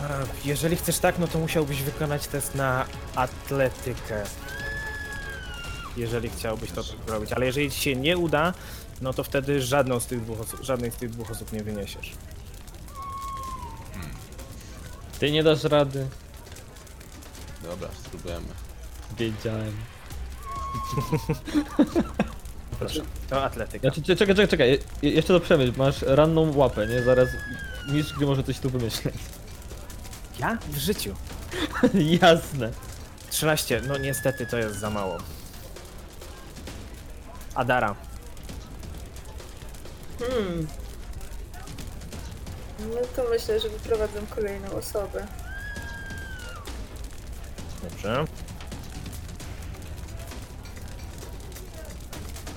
A, 0.00 0.04
Jeżeli 0.44 0.76
chcesz 0.76 0.98
tak, 0.98 1.18
no 1.18 1.28
to 1.28 1.38
musiałbyś 1.38 1.82
wykonać 1.82 2.26
test 2.26 2.54
na 2.54 2.86
atletykę. 3.14 4.24
Jeżeli 5.96 6.30
chciałbyś 6.30 6.70
to 6.70 6.84
tak 6.84 7.08
robić. 7.08 7.32
Ale 7.32 7.46
jeżeli 7.46 7.70
ci 7.70 7.80
się 7.80 7.96
nie 7.96 8.18
uda, 8.18 8.54
no 9.00 9.12
to 9.12 9.24
wtedy 9.24 9.62
żadną 9.62 10.00
z 10.00 10.06
tych 10.06 10.22
dwóch 10.22 10.40
osób, 10.40 10.62
żadnej 10.62 10.90
z 10.90 10.94
tych 10.96 11.10
dwóch 11.10 11.30
osób 11.30 11.52
nie 11.52 11.62
wyniesiesz. 11.62 12.12
Ty 15.18 15.30
nie 15.30 15.42
dasz 15.42 15.64
rady. 15.64 16.06
Dobra, 17.62 17.88
spróbujemy. 18.04 18.46
Wiedziałem. 19.18 19.76
Proszę, 22.78 23.00
to 23.30 23.44
atletyka. 23.44 23.80
Znaczy, 23.88 24.02
cze- 24.02 24.16
czekaj, 24.16 24.34
czekaj, 24.34 24.48
czekaj. 24.48 24.78
Je- 25.02 25.10
Jeszcze 25.10 25.34
to 25.34 25.40
przemyśl. 25.40 25.72
Masz 25.76 26.02
ranną 26.02 26.56
łapę, 26.56 26.86
nie? 26.86 27.02
Zaraz 27.02 27.28
mistrz 27.88 28.12
gry 28.14 28.26
może 28.26 28.42
coś 28.42 28.58
tu 28.58 28.70
wymyśleć. 28.70 29.14
Ja? 30.38 30.58
W 30.68 30.76
życiu. 30.78 31.14
Jasne. 32.22 32.70
13, 33.30 33.82
no 33.88 33.98
niestety 33.98 34.46
to 34.46 34.56
jest 34.58 34.78
za 34.78 34.90
mało. 34.90 35.18
Adara. 37.54 37.94
Hmm. 40.18 40.66
No 42.80 42.96
to 43.16 43.22
myślę, 43.30 43.60
że 43.60 43.68
wyprowadzę 43.68 44.20
kolejną 44.34 44.70
osobę. 44.72 45.26
Dobrze. 47.82 48.24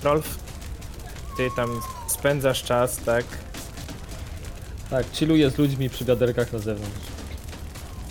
Rolf, 0.02 0.38
ty 1.36 1.48
tam 1.56 1.80
spędzasz 2.08 2.62
czas, 2.62 2.96
tak? 2.96 3.24
Tak, 4.90 5.06
chilluję 5.12 5.50
z 5.50 5.58
ludźmi 5.58 5.90
przy 5.90 6.04
wiaderkach 6.04 6.52
na 6.52 6.58
zewnątrz. 6.58 6.96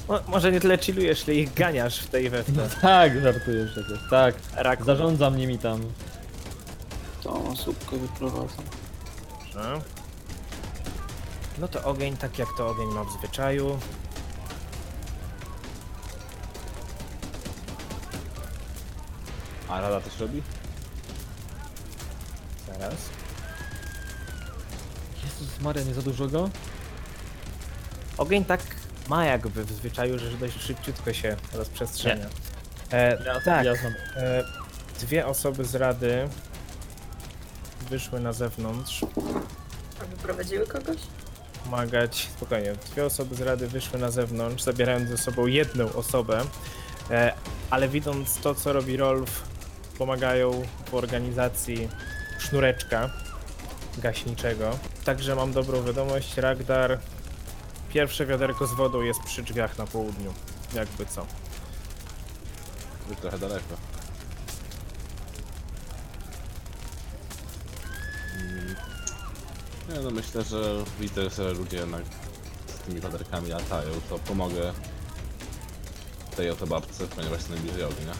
Mo- 0.07 0.19
może 0.27 0.51
nie 0.51 0.59
tyle 0.61 0.77
chillujesz, 0.77 1.27
ile 1.27 1.35
ich 1.37 1.53
ganiasz 1.53 1.99
w 1.99 2.07
tej 2.09 2.31
No 2.31 2.63
te. 2.63 2.69
tak, 2.81 3.21
żartuję 3.21 3.65
przecież. 3.71 3.99
Tak, 4.09 4.35
Rak. 4.55 4.83
zarządzam 4.85 5.37
nimi 5.37 5.59
tam. 5.59 5.81
Tą 7.23 7.51
osóbkę 7.51 7.97
wyprowadzę. 7.97 8.53
Dobrze. 9.53 9.81
No 11.57 11.67
to 11.67 11.83
ogień, 11.83 12.17
tak 12.17 12.39
jak 12.39 12.47
to 12.57 12.67
ogień 12.69 12.87
ma 12.87 13.03
w 13.03 13.11
zwyczaju. 13.11 13.79
A 19.69 19.81
rada 19.81 20.01
też 20.01 20.19
robi? 20.19 20.41
Zaraz. 22.79 22.99
Jezus 25.23 25.59
Maria, 25.61 25.83
nie 25.83 25.93
za 25.93 26.01
dużo 26.01 26.27
go? 26.27 26.49
Ogień 28.17 28.45
tak 28.45 28.61
ma 29.09 29.25
jakby 29.25 29.63
w 29.63 29.71
zwyczaju, 29.71 30.19
że 30.19 30.31
dość 30.31 30.61
szybciutko 30.61 31.13
się 31.13 31.35
rozprzestrzenia. 31.53 32.25
E, 32.91 33.23
Ja, 33.25 33.41
tak, 33.41 33.65
Ja 33.65 33.75
znam. 33.75 33.93
e, 34.15 34.43
dwie 34.99 35.27
osoby 35.27 35.65
z 35.65 35.75
rady 35.75 36.29
wyszły 37.89 38.19
na 38.19 38.33
zewnątrz 38.33 39.01
A 40.01 40.05
wyprowadziły 40.05 40.67
kogoś? 40.67 40.97
pomagać. 41.63 42.29
Spokojnie, 42.37 42.73
dwie 42.91 43.05
osoby 43.05 43.35
z 43.35 43.41
rady 43.41 43.67
wyszły 43.67 43.99
na 43.99 44.11
zewnątrz, 44.11 44.63
zabierając 44.63 45.09
ze 45.09 45.17
sobą 45.17 45.45
jedną 45.45 45.93
osobę, 45.93 46.41
e, 47.11 47.33
ale 47.69 47.89
widząc 47.89 48.35
to, 48.37 48.55
co 48.55 48.73
robi 48.73 48.97
Rolf, 48.97 49.43
pomagają 49.97 50.61
w 50.91 50.93
organizacji 50.93 51.89
sznureczka 52.41 53.09
gaśniczego. 53.97 54.77
Także 55.05 55.35
mam 55.35 55.53
dobrą 55.53 55.83
wiadomość, 55.83 56.37
Ragdar. 56.37 56.99
Pierwsze 57.93 58.25
wiaderko 58.25 58.67
z 58.67 58.73
wodą 58.73 59.01
jest 59.01 59.19
przy 59.23 59.43
drzwiach 59.43 59.77
na 59.77 59.87
południu. 59.87 60.33
Jakby 60.73 61.05
co. 61.05 61.25
Wy 63.07 63.15
trochę 63.15 63.39
daleko. 63.39 63.75
Mm. 68.35 68.75
Nie 69.89 69.99
no, 69.99 70.11
myślę, 70.11 70.43
że 70.43 70.83
widzę, 70.99 71.29
że 71.29 71.53
ludzie 71.53 71.77
jednak 71.77 72.03
z 72.67 72.79
tymi 72.79 72.99
waderkami 72.99 73.49
latają, 73.49 73.89
to 74.09 74.19
pomogę 74.19 74.73
tej 76.35 76.49
oto 76.49 76.67
babce, 76.67 77.07
ponieważ 77.07 77.37
jest 77.37 77.49
najbliżej 77.49 77.83
ognia. 77.83 78.13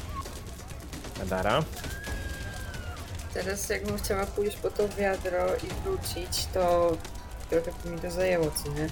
Adara. 1.22 1.64
Teraz 3.34 3.70
jakbym 3.70 3.98
chciała 3.98 4.26
pójść 4.26 4.58
po 4.58 4.70
to 4.72 4.90
wiadro 4.90 5.46
i 5.56 5.84
wrócić, 5.84 6.46
to 6.54 6.92
trochę 7.50 7.72
by 7.84 7.90
mi 7.92 8.00
to 8.00 8.12
zajęło, 8.12 8.52
co 8.52 8.70
nie? 8.72 8.90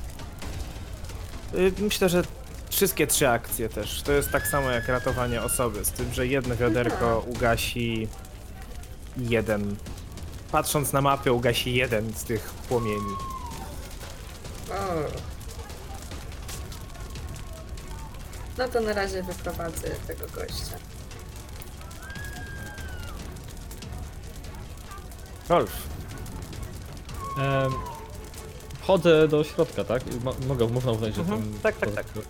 Y, 1.68 1.72
Myślę, 1.80 2.10
że 2.10 2.24
wszystkie 2.70 3.08
trzy 3.08 3.30
akcje 3.30 3.70
też. 3.70 4.02
To 4.02 4.12
jest 4.12 4.32
tak 4.32 4.48
samo 4.48 4.70
jak 4.72 4.88
ratowanie 4.88 5.42
osoby, 5.44 5.86
z 5.86 5.92
tym, 5.92 6.14
że 6.14 6.28
jedno 6.28 6.56
wiaderko 6.56 7.24
ugasi 7.28 8.08
jeden. 9.18 9.76
Patrząc 10.52 10.94
na 10.94 11.02
mapę, 11.02 11.34
ugasi 11.34 11.74
jeden 11.76 12.14
z 12.14 12.24
tych 12.24 12.44
płomieni. 12.44 13.16
O. 14.72 14.74
No 18.58 18.68
to 18.68 18.82
na 18.82 18.94
razie 18.94 19.24
wyprowadzę 19.24 19.90
tego 20.08 20.26
gościa. 20.36 20.77
Rolf, 25.50 25.72
Em, 27.40 27.72
Wchodzę 28.82 29.28
do 29.28 29.44
środka, 29.44 29.84
tak? 29.84 30.04
Mo- 30.24 30.36
mogę, 30.48 30.68
można 30.68 30.92
uznać, 30.92 31.16
że 31.16 31.22
Mhm, 31.22 31.40
jestem 31.42 31.62
tak, 31.62 31.76
tak, 31.96 32.06
po- 32.06 32.22
tak. 32.22 32.26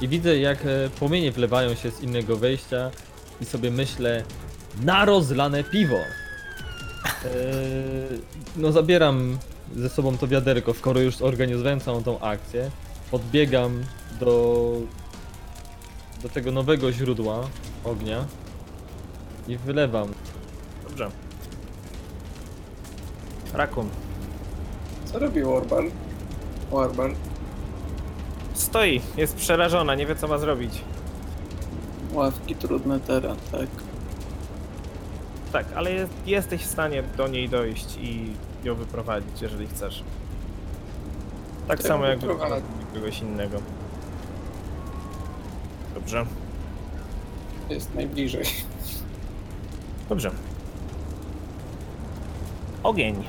I 0.00 0.08
widzę, 0.08 0.38
jak 0.38 0.58
e, 0.66 0.90
płomienie 0.98 1.32
wlewają 1.32 1.74
się 1.74 1.90
z 1.90 2.00
innego 2.00 2.36
wejścia 2.36 2.90
i 3.40 3.44
sobie 3.44 3.70
myślę, 3.70 4.24
na 4.82 5.04
rozlane 5.04 5.64
piwo. 5.64 5.96
E, 5.96 7.28
no 8.56 8.72
zabieram 8.72 9.38
ze 9.76 9.88
sobą 9.88 10.18
to 10.18 10.28
wiaderko, 10.28 10.74
skoro 10.74 11.00
już 11.00 11.16
zorganizowałem 11.16 11.80
całą 11.80 12.02
tą 12.02 12.20
akcję. 12.20 12.70
Podbiegam 13.10 13.84
do 14.20 14.72
do 16.22 16.28
tego 16.28 16.52
nowego 16.52 16.92
źródła 16.92 17.48
ognia 17.84 18.24
i 19.48 19.56
wylewam. 19.56 20.08
Rakun. 23.54 23.88
Co 25.04 25.18
robi 25.18 25.42
Warbal? 25.42 25.90
Warbal. 26.70 27.14
Stoi, 28.54 29.00
jest 29.16 29.36
przerażona, 29.36 29.94
nie 29.94 30.06
wie 30.06 30.16
co 30.16 30.28
ma 30.28 30.38
zrobić. 30.38 30.80
Ławki, 32.12 32.54
trudny 32.54 33.00
teren, 33.00 33.36
tak. 33.52 33.68
Tak, 35.52 35.66
ale 35.76 35.92
jest, 35.92 36.12
jesteś 36.26 36.62
w 36.62 36.70
stanie 36.70 37.02
do 37.16 37.28
niej 37.28 37.48
dojść 37.48 37.96
i 38.00 38.32
ją 38.64 38.74
wyprowadzić, 38.74 39.42
jeżeli 39.42 39.66
chcesz. 39.66 40.02
Tak 41.68 41.82
To 41.82 41.88
samo 41.88 42.06
jak 42.06 42.18
wyprowadzić 42.18 42.64
kogoś 42.94 43.20
innego. 43.20 43.58
Dobrze, 45.94 46.26
Jest 47.70 47.94
najbliżej. 47.94 48.44
dobrze. 50.08 50.30
Ogień. 52.82 53.24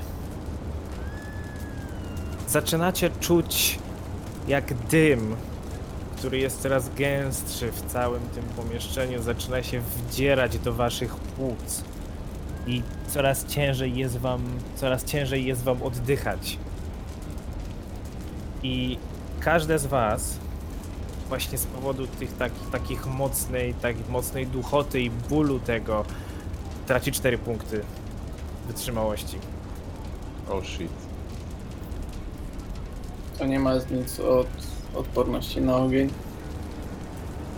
Zaczynacie 2.49 3.09
czuć 3.19 3.79
jak 4.47 4.73
dym, 4.73 5.35
który 6.17 6.37
jest 6.37 6.61
coraz 6.61 6.89
gęstszy 6.95 7.71
w 7.71 7.81
całym 7.81 8.21
tym 8.21 8.43
pomieszczeniu, 8.43 9.21
zaczyna 9.21 9.63
się 9.63 9.81
wdzierać 9.81 10.59
do 10.59 10.73
waszych 10.73 11.15
płuc. 11.15 11.83
I 12.67 12.83
coraz 13.07 13.45
ciężej 13.45 13.95
jest 13.95 14.17
wam, 14.17 14.41
coraz 14.75 15.05
ciężej 15.05 15.45
jest 15.45 15.63
wam 15.63 15.83
oddychać. 15.83 16.57
I 18.63 18.97
każde 19.39 19.79
z 19.79 19.85
was 19.85 20.37
właśnie 21.27 21.57
z 21.57 21.65
powodu 21.65 22.07
tych 22.07 22.37
takich, 22.37 22.69
takich 22.69 23.05
mocnej, 23.05 23.73
tak 23.73 24.09
mocnej 24.09 24.47
duchoty 24.47 25.01
i 25.01 25.09
bólu 25.09 25.59
tego 25.59 26.05
traci 26.87 27.11
4 27.11 27.37
punkty 27.37 27.81
wytrzymałości. 28.67 29.37
Oh 30.49 30.65
shit. 30.65 31.08
To 33.39 33.45
nie 33.45 33.59
ma 33.59 33.73
nic 33.91 34.19
od 34.19 34.47
odporności 34.95 35.61
na 35.61 35.77
ogień. 35.77 36.09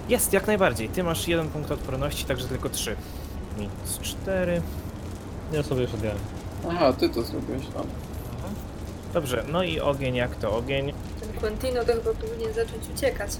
Jest, 0.09 0.33
jak 0.33 0.47
najbardziej. 0.47 0.89
Ty 0.89 1.03
masz 1.03 1.27
jeden 1.27 1.49
punkt 1.49 1.71
odporności, 1.71 2.25
także 2.25 2.47
tylko 2.47 2.69
3. 2.69 2.95
Minus 3.57 3.99
4. 4.01 4.61
Ja 5.53 5.63
sobie 5.63 5.81
już 5.81 5.93
odjąłem. 5.93 6.17
Aha, 6.69 6.93
ty 6.93 7.09
to 7.09 7.21
zrobiłeś, 7.23 7.63
no. 7.75 7.85
Dobrze, 9.13 9.43
no 9.51 9.63
i 9.63 9.79
ogień, 9.79 10.15
jak 10.15 10.35
to 10.35 10.57
ogień? 10.57 10.93
Ten 11.19 11.33
Quentino 11.39 11.85
to 11.85 11.93
chyba 11.93 12.13
powinien 12.13 12.53
zacząć 12.53 12.89
uciekać. 12.95 13.31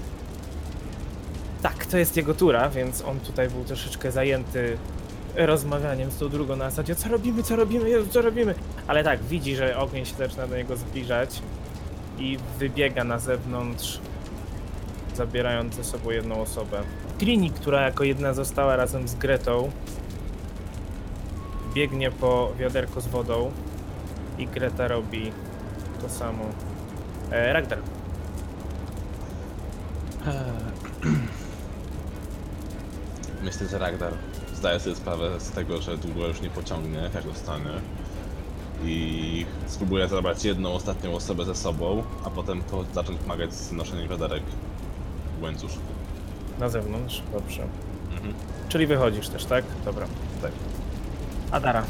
Tak, 1.62 1.86
to 1.86 1.98
jest 1.98 2.16
jego 2.16 2.34
tura, 2.34 2.70
więc 2.70 3.02
on 3.02 3.20
tutaj 3.20 3.48
był 3.48 3.64
troszeczkę 3.64 4.12
zajęty 4.12 4.78
rozmawianiem 5.36 6.10
z 6.10 6.16
tą 6.18 6.28
drugą 6.28 6.56
na 6.56 6.70
zasadzie 6.70 6.94
co 6.94 7.08
robimy, 7.08 7.42
co 7.42 7.56
robimy, 7.56 7.90
Jezu, 7.90 8.10
co 8.10 8.22
robimy? 8.22 8.54
Ale 8.86 9.04
tak, 9.04 9.22
widzi, 9.22 9.56
że 9.56 9.76
ogień 9.76 10.04
się 10.04 10.16
zaczyna 10.16 10.46
do 10.46 10.56
niego 10.56 10.76
zbliżać 10.76 11.42
i 12.18 12.38
wybiega 12.58 13.04
na 13.04 13.18
zewnątrz, 13.18 14.00
zabierając 15.16 15.74
ze 15.74 15.84
sobą 15.84 16.10
jedną 16.10 16.40
osobę. 16.40 16.82
Trini, 17.18 17.50
która 17.50 17.82
jako 17.82 18.04
jedna 18.04 18.34
została 18.34 18.76
razem 18.76 19.08
z 19.08 19.14
Gretą, 19.14 19.70
biegnie 21.74 22.10
po 22.10 22.52
wiaderko 22.58 23.00
z 23.00 23.06
wodą 23.06 23.52
i 24.38 24.46
Greta 24.46 24.88
robi 24.88 25.32
to 26.02 26.08
samo. 26.08 26.44
E. 27.32 27.66
Myślę, 33.42 33.68
że 33.68 33.78
Ragnar 33.78 34.12
zdaje 34.54 34.80
sobie 34.80 34.96
sprawę 34.96 35.40
z 35.40 35.50
tego, 35.50 35.82
że 35.82 35.98
długo 35.98 36.26
już 36.26 36.40
nie 36.40 36.50
pociągnie, 36.50 37.10
jak 37.14 37.24
dostanie. 37.24 37.70
I 38.84 39.46
spróbuje 39.66 40.08
zabrać 40.08 40.44
jedną 40.44 40.72
ostatnią 40.72 41.14
osobę 41.14 41.44
ze 41.44 41.54
sobą, 41.54 42.02
a 42.24 42.30
potem 42.30 42.62
po 42.62 42.84
zacząć 42.94 43.20
pomagać 43.20 43.54
z 43.54 43.72
noszeniem 43.72 44.08
wiaderek 44.08 44.42
w 45.38 45.42
łańcuszku. 45.42 45.80
Na 46.58 46.68
zewnątrz, 46.68 47.22
dobrze. 47.32 47.62
Mhm. 48.12 48.34
Czyli 48.68 48.86
wychodzisz 48.86 49.28
też, 49.28 49.44
tak? 49.44 49.64
Dobra, 49.84 50.06
tak. 50.42 50.52
Adara. 51.50 51.84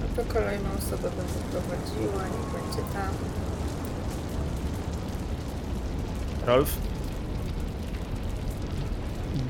No 0.00 0.22
to 0.24 0.32
kolejną 0.34 0.68
osobę 0.78 1.10
będę 1.10 1.40
prowadziła, 1.50 2.22
niech 2.22 2.52
będzie 2.52 2.92
tam. 2.92 3.08
Rolf? 6.46 6.76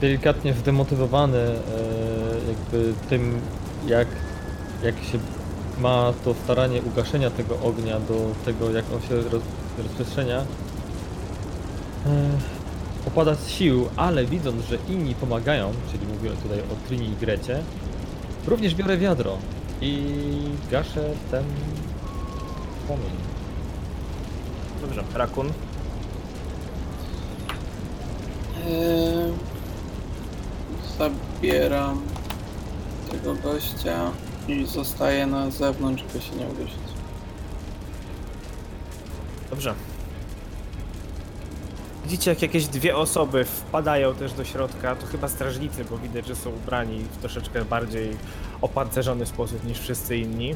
Delikatnie 0.01 0.55
zdemotywowany 0.55 1.39
e, 1.39 1.53
jakby 2.49 2.95
tym, 3.09 3.41
jak, 3.87 4.09
jak 4.83 4.95
się 4.95 5.19
ma 5.81 6.13
to 6.25 6.35
staranie 6.35 6.83
ugaszenia 6.83 7.31
tego 7.31 7.59
ognia 7.63 8.01
do 8.01 8.15
tego, 8.45 8.71
jak 8.71 8.85
on 8.95 9.01
się 9.01 9.29
roz, 9.29 9.43
rozprzestrzenia. 9.79 10.39
E, 12.07 12.29
opada 13.07 13.35
z 13.35 13.49
sił, 13.49 13.89
ale 13.97 14.25
widząc, 14.25 14.65
że 14.65 14.79
inni 14.89 15.15
pomagają, 15.15 15.73
czyli 15.93 16.07
mówiłem 16.07 16.37
tutaj 16.37 16.59
o 16.61 16.89
Trini 16.89 17.09
i 17.09 17.17
Grecie, 17.17 17.63
również 18.47 18.75
biorę 18.75 18.99
wiadro 18.99 19.39
i 19.81 20.05
gaszę 20.71 21.11
ten 21.31 21.45
płomień. 22.87 23.11
Dobrze, 24.81 25.05
Rakun. 25.15 25.53
Eee, 28.67 29.33
zabieram 30.99 32.03
tego 33.11 33.35
gościa 33.35 34.11
i 34.49 34.67
zostaję 34.67 35.27
na 35.27 35.51
zewnątrz, 35.51 36.03
żeby 36.13 36.25
się 36.25 36.37
nie 36.37 36.47
udusić. 36.47 36.79
Dobrze. 39.51 39.75
Widzicie, 42.05 42.31
jak 42.31 42.43
jakieś 42.43 42.67
dwie 42.67 42.97
osoby 42.97 43.45
wpadają 43.45 44.15
też 44.15 44.33
do 44.33 44.45
środka, 44.45 44.97
to 44.97 45.07
chyba 45.07 45.29
strażnicy, 45.29 45.85
bo 45.85 45.99
widać, 45.99 46.27
że 46.27 46.37
są 46.37 46.51
ubrani 46.51 46.99
w 46.99 47.17
troszeczkę 47.17 47.65
bardziej 47.65 48.17
opancerzony 48.61 49.27
sposób 49.27 49.65
niż 49.65 49.79
wszyscy 49.79 50.17
inni. 50.17 50.55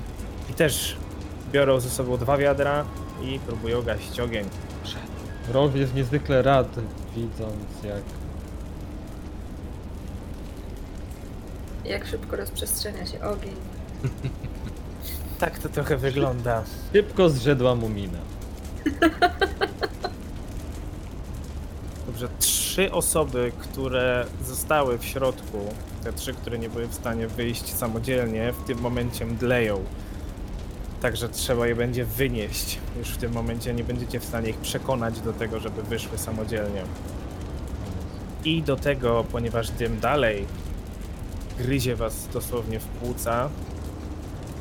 I 0.51 0.55
też 0.55 0.97
biorą 1.53 1.81
ze 1.81 1.91
sobą 1.91 2.17
dwa 2.17 2.37
wiadra 2.37 2.85
i 3.23 3.39
próbują 3.39 3.83
gasić 3.83 4.21
ogień. 4.21 4.49
Rolf 5.49 5.77
jest 5.77 5.95
niezwykle 5.95 6.43
rad, 6.43 6.69
widząc 7.17 7.83
jak 7.85 8.03
Jak 11.85 12.07
szybko 12.07 12.37
rozprzestrzenia 12.37 13.07
się 13.07 13.21
ogień. 13.21 13.55
Tak 15.39 15.59
to 15.59 15.69
trochę 15.69 15.97
wygląda. 15.97 16.63
szybko 16.93 17.31
zrzedła 17.31 17.75
mu 17.75 17.89
mina. 17.89 18.19
Dobrze, 22.07 22.29
trzy 22.39 22.93
osoby, 22.93 23.53
które 23.59 24.27
zostały 24.45 24.99
w 24.99 25.05
środku, 25.05 25.59
te 26.05 26.13
trzy, 26.13 26.35
które 26.35 26.59
nie 26.59 26.69
były 26.69 26.87
w 26.87 26.95
stanie 26.95 27.29
wyjść 27.29 27.75
samodzielnie, 27.75 28.53
w 28.53 28.65
tym 28.65 28.79
momencie 28.81 29.27
mdleją. 29.27 29.85
Także 31.01 31.29
trzeba 31.29 31.67
je 31.67 31.75
będzie 31.77 32.05
wynieść. 32.05 32.79
Już 32.99 33.09
w 33.09 33.17
tym 33.17 33.33
momencie 33.33 33.75
nie 33.75 33.85
będziecie 33.85 34.21
w 34.21 34.25
stanie 34.25 34.49
ich 34.51 34.57
przekonać 34.57 35.21
do 35.21 35.33
tego, 35.33 35.61
żeby 35.61 35.83
wyszły 35.83 36.19
samodzielnie. 36.19 36.83
I 38.45 38.63
do 38.63 38.77
tego, 38.77 39.25
ponieważ 39.33 39.71
dym 39.71 40.01
dalej 40.01 40.47
gryzie 41.59 41.97
was 41.97 42.29
dosłownie 42.33 42.81
w 42.81 42.85
płuca, 42.85 43.49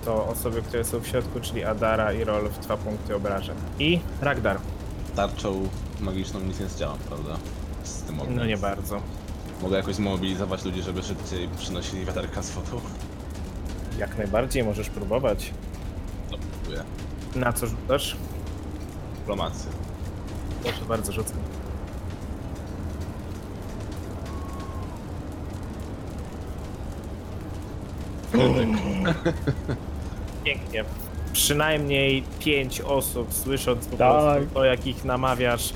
to 0.05 0.27
osoby, 0.27 0.61
które 0.61 0.83
są 0.83 0.99
w 0.99 1.07
środku, 1.07 1.39
czyli 1.39 1.63
Adara 1.63 2.13
i 2.13 2.23
Rolf, 2.23 2.59
dwa 2.59 2.77
punkty 2.77 3.15
obrażeń. 3.15 3.55
I 3.79 3.99
Ragdar. 4.21 4.59
Tarczą 5.15 5.67
magiczną 5.99 6.39
nic 6.39 6.59
nie 6.59 6.67
zdziałam, 6.67 6.97
prawda? 6.97 7.37
Z 7.83 8.01
tym 8.01 8.19
ogniem. 8.19 8.37
No 8.37 8.45
nie 8.45 8.57
bardzo. 8.57 9.01
Mogę 9.61 9.77
jakoś 9.77 9.95
zmobilizować 9.95 10.65
ludzi, 10.65 10.81
żeby 10.81 11.03
szybciej 11.03 11.49
przynosili 11.57 12.05
wiaderka 12.05 12.41
z 12.43 12.51
wodą? 12.51 12.81
Jak 13.97 14.17
najbardziej 14.17 14.63
możesz 14.63 14.89
próbować. 14.89 15.53
No, 16.31 16.37
próbuję. 16.61 16.83
Na 17.35 17.53
co 17.53 17.67
rzucasz? 17.67 18.17
Dyplomację. 19.19 19.71
Proszę 20.63 20.85
bardzo, 20.87 21.11
rzucę. 21.11 21.33
Pięknie. 30.43 30.83
Przynajmniej 31.33 32.23
pięć 32.39 32.81
osób, 32.81 33.33
słysząc 33.33 33.85
po 33.87 33.97
Tak. 33.97 34.11
prostu 34.37 34.53
to, 34.53 34.65
jak 34.65 34.87
ich 34.87 35.05
namawiasz, 35.05 35.73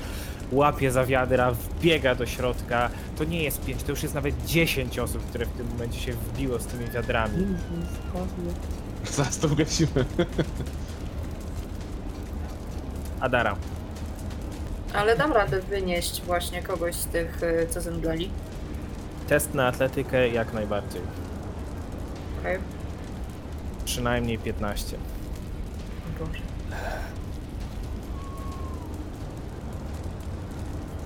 łapie 0.52 0.90
za 0.90 1.06
wiadra, 1.06 1.50
wbiega 1.50 2.14
do 2.14 2.26
środka. 2.26 2.90
To 3.18 3.24
nie 3.24 3.42
jest 3.42 3.64
pięć, 3.64 3.82
to 3.82 3.90
już 3.92 4.02
jest 4.02 4.14
nawet 4.14 4.44
dziesięć 4.44 4.98
osób, 4.98 5.22
które 5.26 5.46
w 5.46 5.48
tym 5.52 5.66
momencie 5.68 6.00
się 6.00 6.12
wbiło 6.12 6.58
z 6.58 6.66
tymi 6.66 6.90
wiadrami. 6.90 7.46
Zaraz 9.12 9.38
to 9.38 9.48
ugasimy. 9.48 10.04
Adara. 13.20 13.56
Ale 14.94 15.16
dam 15.16 15.32
radę 15.32 15.60
wynieść 15.60 16.22
właśnie 16.22 16.62
kogoś 16.62 16.94
z 16.94 17.06
tych, 17.06 17.42
y, 17.42 17.66
co 17.70 17.80
zemdleli. 17.80 18.30
Test 19.28 19.54
na 19.54 19.66
atletykę 19.66 20.28
jak 20.28 20.52
najbardziej. 20.52 21.02
Okej. 22.40 22.58
Przynajmniej 23.86 24.38
15. 24.38 24.96
Boże. 26.18 26.40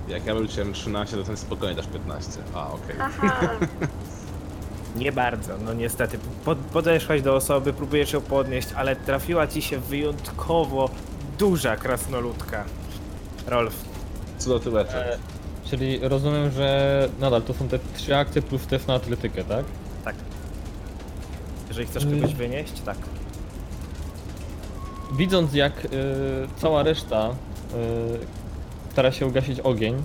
Jak 0.08 0.26
ja 0.26 0.34
wróciłem 0.34 0.72
13, 0.72 1.16
to 1.16 1.24
ten 1.24 1.36
spokojnie 1.36 1.74
dasz 1.74 1.86
15. 1.86 2.30
A, 2.54 2.66
okej. 2.72 2.96
Haha. 2.98 3.48
Nie 4.96 5.12
bardzo, 5.12 5.58
no 5.64 5.74
niestety. 5.74 6.18
Pod, 6.44 6.58
podeszłaś 6.58 7.22
do 7.22 7.34
osoby, 7.34 7.72
próbujesz 7.72 8.12
ją 8.12 8.20
podnieść, 8.20 8.68
ale 8.76 8.96
trafiła 8.96 9.46
ci 9.46 9.62
się 9.62 9.78
wyjątkowo 9.78 10.90
duża 11.38 11.76
krasnoludka. 11.76 12.64
Rolf, 13.46 13.74
Co 14.38 14.50
do 14.50 14.60
tyłeczek. 14.60 14.94
E, 14.96 15.18
Czyli 15.70 15.98
rozumiem, 16.02 16.50
że 16.50 17.08
nadal 17.20 17.42
to 17.42 17.54
są 17.54 17.68
te 17.68 17.78
trzy 17.96 18.16
akcje 18.16 18.42
plus 18.42 18.66
test 18.66 18.88
na 18.88 18.94
atletykę, 18.94 19.44
tak? 19.44 19.64
tak. 20.04 20.14
Jeżeli 21.70 21.86
chcesz 21.86 22.04
kogoś 22.06 22.34
wynieść, 22.34 22.80
tak. 22.80 22.96
Widząc 25.18 25.54
jak 25.54 25.84
y, 25.84 25.88
cała 26.56 26.82
reszta 26.82 27.28
y, 27.30 27.34
stara 28.92 29.12
się 29.12 29.26
ugasić 29.26 29.60
ogień, 29.60 30.02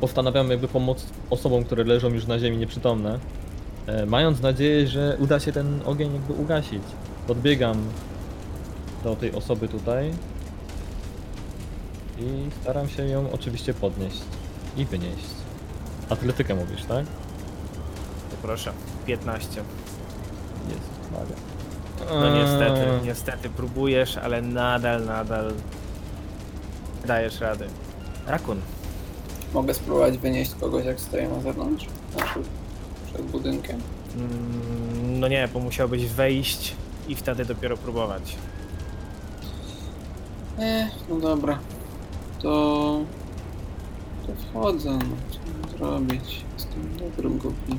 postanawiam 0.00 0.50
jakby 0.50 0.68
pomóc 0.68 1.06
osobom, 1.30 1.64
które 1.64 1.84
leżą 1.84 2.08
już 2.08 2.26
na 2.26 2.38
ziemi 2.38 2.56
nieprzytomne, 2.56 3.18
y, 4.02 4.06
mając 4.06 4.40
nadzieję, 4.40 4.86
że 4.86 5.16
uda 5.20 5.40
się 5.40 5.52
ten 5.52 5.80
ogień 5.84 6.12
jakby 6.12 6.32
ugasić. 6.32 6.82
Podbiegam 7.26 7.76
do 9.04 9.16
tej 9.16 9.32
osoby 9.32 9.68
tutaj 9.68 10.12
i 12.18 12.50
staram 12.62 12.88
się 12.88 13.08
ją 13.08 13.30
oczywiście 13.32 13.74
podnieść 13.74 14.20
i 14.76 14.84
wynieść. 14.84 15.26
Atletykę 16.10 16.54
mówisz, 16.54 16.84
tak? 16.84 17.06
To 18.30 18.36
proszę. 18.42 18.72
15. 19.06 19.62
Jest, 20.68 20.90
uwaga. 21.10 21.34
No 22.20 22.36
niestety, 22.36 22.80
Eee, 22.90 23.02
niestety 23.04 23.48
próbujesz, 23.50 24.16
ale 24.16 24.42
nadal, 24.42 25.04
nadal 25.04 25.52
dajesz 27.06 27.40
rady. 27.40 27.66
Rakun, 28.26 28.60
Mogę 29.54 29.74
spróbować 29.74 30.18
wynieść 30.18 30.54
kogoś, 30.60 30.84
jak 30.84 31.00
stoję 31.00 31.28
na 31.28 31.40
zewnątrz? 31.40 31.86
Znaczy, 32.16 32.40
przed 33.06 33.22
budynkiem. 33.22 33.80
mm, 34.16 35.20
no 35.20 35.28
nie, 35.28 35.48
bo 35.54 35.60
musiałbyś 35.60 36.06
wejść 36.06 36.74
i 37.08 37.14
wtedy 37.16 37.44
dopiero 37.44 37.76
próbować. 37.76 38.36
Eh, 40.58 40.88
no 41.08 41.16
dobra. 41.20 41.58
To... 42.42 43.00
To 44.26 44.32
wchodzę, 44.50 44.90
no. 44.90 44.98
Co 45.78 45.84
mam 45.84 46.00
zrobić? 46.08 46.44
Jestem 46.54 46.96
dobrym 46.98 47.38
głupi. 47.38 47.78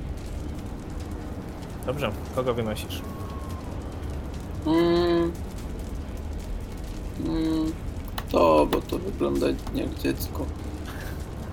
Dobrze, 1.88 2.12
kogo 2.36 2.54
wynosisz? 2.54 3.02
Mm. 4.66 5.32
Mm. 7.26 7.72
To, 8.32 8.68
bo 8.72 8.82
to 8.82 8.98
wygląda 8.98 9.48
jak 9.76 9.94
dziecko. 10.04 10.46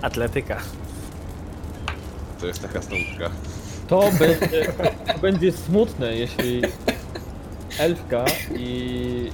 Atletyka. 0.01 0.57
To 2.39 2.47
jest 2.47 2.61
taka 2.61 2.81
stąpka. 2.81 3.29
To 3.87 4.11
będzie, 4.19 4.73
to 5.13 5.19
będzie 5.19 5.51
smutne, 5.51 6.15
jeśli 6.15 6.61
elfka 7.79 8.25
i, 8.55 9.31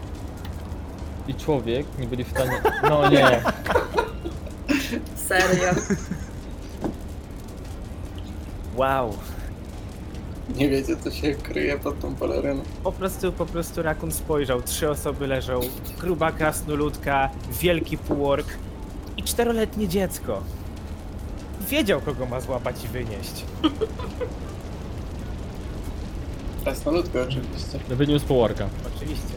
i 1.27 1.35
człowiek 1.35 1.85
nie 1.99 2.07
byli 2.07 2.23
w 2.23 2.29
stanie. 2.29 2.61
No 2.89 3.09
nie. 3.09 3.41
Serio. 5.15 5.71
Wow. 8.75 9.17
Nie 10.55 10.69
wiecie, 10.69 10.97
co 10.97 11.11
się 11.11 11.35
kryje 11.35 11.79
pod 11.79 11.99
tą 11.99 12.15
peleryną. 12.15 12.61
Po 12.83 12.91
prostu, 12.91 13.31
po 13.31 13.45
prostu 13.45 13.81
Rakun 13.81 14.11
spojrzał. 14.11 14.61
Trzy 14.61 14.89
osoby 14.89 15.27
leżą. 15.27 15.59
Gruba 15.99 16.31
krasnoludka, 16.31 17.29
wielki 17.61 17.97
półork 17.97 18.47
i 19.17 19.23
czteroletnie 19.23 19.87
dziecko. 19.87 20.41
Wiedział, 21.69 22.01
kogo 22.01 22.25
ma 22.25 22.41
złapać 22.41 22.83
i 22.83 22.87
wynieść. 22.87 23.45
Krasnoludkę 26.63 27.23
oczywiście. 27.23 27.79
Wyniósł 27.89 28.25
połorka. 28.25 28.67
Oczywiście. 28.95 29.33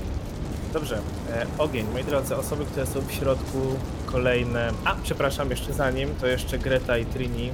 Dobrze. 0.73 0.99
E, 1.33 1.47
ogień, 1.59 1.87
moi 1.93 2.05
drodzy, 2.05 2.37
osoby, 2.37 2.65
które 2.65 2.87
są 2.87 3.01
w 3.01 3.13
środku, 3.13 3.59
kolejne. 4.07 4.71
A, 4.85 4.95
przepraszam, 5.03 5.51
jeszcze 5.51 5.73
zanim, 5.73 6.09
to 6.21 6.27
jeszcze 6.27 6.59
Greta 6.59 6.99
i 6.99 7.07
Trini. 7.07 7.51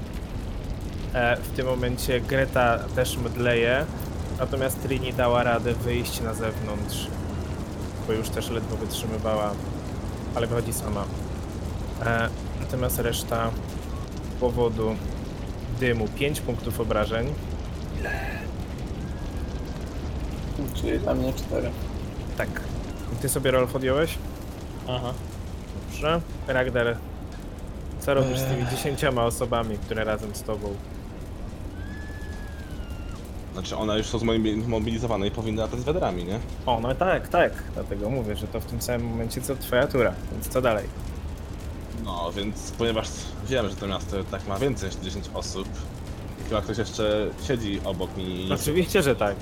E, 1.15 1.37
w 1.37 1.49
tym 1.49 1.67
momencie 1.67 2.21
Greta 2.21 2.79
też 2.79 3.17
mdleje, 3.17 3.85
natomiast 4.39 4.83
Trini 4.83 5.13
dała 5.13 5.43
radę 5.43 5.75
wyjść 5.75 6.21
na 6.21 6.35
zewnątrz, 6.35 7.07
bo 8.07 8.13
już 8.13 8.29
też 8.29 8.51
ledwo 8.51 8.77
wytrzymywała, 8.77 9.53
ale 10.35 10.47
wychodzi 10.47 10.73
sama. 10.73 11.05
E, 12.07 12.29
natomiast 12.61 12.99
reszta 12.99 13.51
z 14.37 14.41
powodu 14.41 14.97
dymu 15.81 16.09
5 16.09 16.41
punktów 16.41 16.81
obrażeń. 16.81 17.35
Czyli 20.75 20.99
dla 20.99 21.15
mnie 21.15 21.33
cztery. 21.33 21.71
Tak. 22.37 22.49
Ty 23.23 23.29
sobie 23.29 23.51
Rolf 23.51 23.77
odjąłeś? 23.77 24.19
Aha. 24.89 25.13
Dobrze. 25.91 26.21
Ragnar, 26.49 26.97
co 28.01 28.15
robisz 28.15 28.39
z 28.39 28.45
tymi 28.45 28.67
dziesięcioma 28.67 29.25
osobami, 29.25 29.79
które 29.79 30.05
razem 30.05 30.35
z 30.35 30.43
tobą? 30.43 30.75
Znaczy 33.53 33.77
one 33.77 33.99
już 33.99 34.07
są 34.07 34.19
zmobilizowane 34.65 35.27
i 35.27 35.31
powinny 35.31 35.63
latać 35.63 35.81
z 35.81 35.85
wiadrami, 35.85 36.25
nie? 36.25 36.39
O, 36.67 36.81
no 36.81 36.95
tak, 36.95 37.29
tak. 37.29 37.53
Dlatego 37.75 38.11
mówię, 38.11 38.37
że 38.37 38.47
to 38.47 38.61
w 38.61 38.65
tym 38.65 38.83
samym 38.83 39.07
momencie 39.07 39.41
co 39.41 39.57
twoja 39.57 39.87
tura. 39.87 40.13
Więc 40.33 40.49
co 40.49 40.61
dalej? 40.63 40.85
No, 42.05 42.33
więc 42.37 42.71
ponieważ 42.79 43.09
wiem, 43.49 43.69
że 43.69 43.77
to 43.77 43.87
miasto 43.87 44.25
tak 44.31 44.49
ma 44.49 44.59
więcej 44.59 44.89
niż 44.89 44.99
10 44.99 45.31
osób, 45.35 45.69
i 46.41 46.49
chyba 46.49 46.61
ktoś 46.63 46.79
jeszcze 46.79 47.31
siedzi 47.49 47.81
obok 47.85 48.17
mnie 48.17 48.25
i 48.25 48.53
Oczywiście, 48.53 49.03
że 49.03 49.17
tak. 49.17 49.37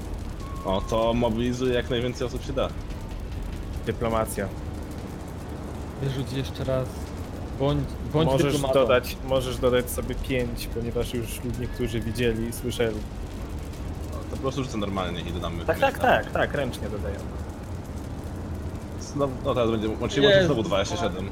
no, 0.66 0.80
to 0.80 1.14
mobilizuje 1.14 1.74
jak 1.74 1.90
najwięcej 1.90 2.26
osób 2.26 2.44
się 2.44 2.52
da. 2.52 2.68
Dyplomacja. 3.86 4.48
Wyrzuć 6.02 6.32
jeszcze 6.32 6.64
raz. 6.64 6.88
Bądź, 7.58 7.84
bądź 8.12 8.30
możesz 8.30 8.52
dyplomatą. 8.52 8.80
dodać, 8.80 9.16
możesz 9.28 9.58
dodać 9.58 9.90
sobie 9.90 10.14
pięć, 10.14 10.66
ponieważ 10.74 11.14
już 11.14 11.40
niektórzy 11.60 12.00
widzieli 12.00 12.48
i 12.48 12.52
słyszeli. 12.52 12.96
Po 14.38 14.42
prostu 14.42 14.64
rzucę 14.64 14.78
normalnie 14.78 15.20
i 15.20 15.32
dodamy. 15.32 15.64
Tak, 15.64 15.78
tak, 15.78 15.98
tak, 15.98 16.30
tak, 16.30 16.54
ręcznie 16.54 16.88
dodaję. 16.88 17.14
No, 19.16 19.28
no 19.44 19.54
teraz 19.54 19.70
będzie, 19.70 19.88
czyli 20.08 20.26
może 20.26 20.44
znowu 20.44 20.62
27. 20.62 21.30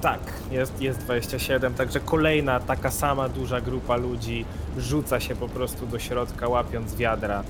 Tak, 0.00 0.20
jest, 0.50 0.80
jest 0.80 0.98
27, 0.98 1.74
także 1.74 2.00
kolejna 2.00 2.60
taka 2.60 2.90
sama 2.90 3.28
duża 3.28 3.60
grupa 3.60 3.96
ludzi 3.96 4.44
rzuca 4.78 5.20
się 5.20 5.36
po 5.36 5.48
prostu 5.48 5.86
do 5.86 5.98
środka, 5.98 6.48
łapiąc 6.48 6.94
wiadra. 6.94 7.42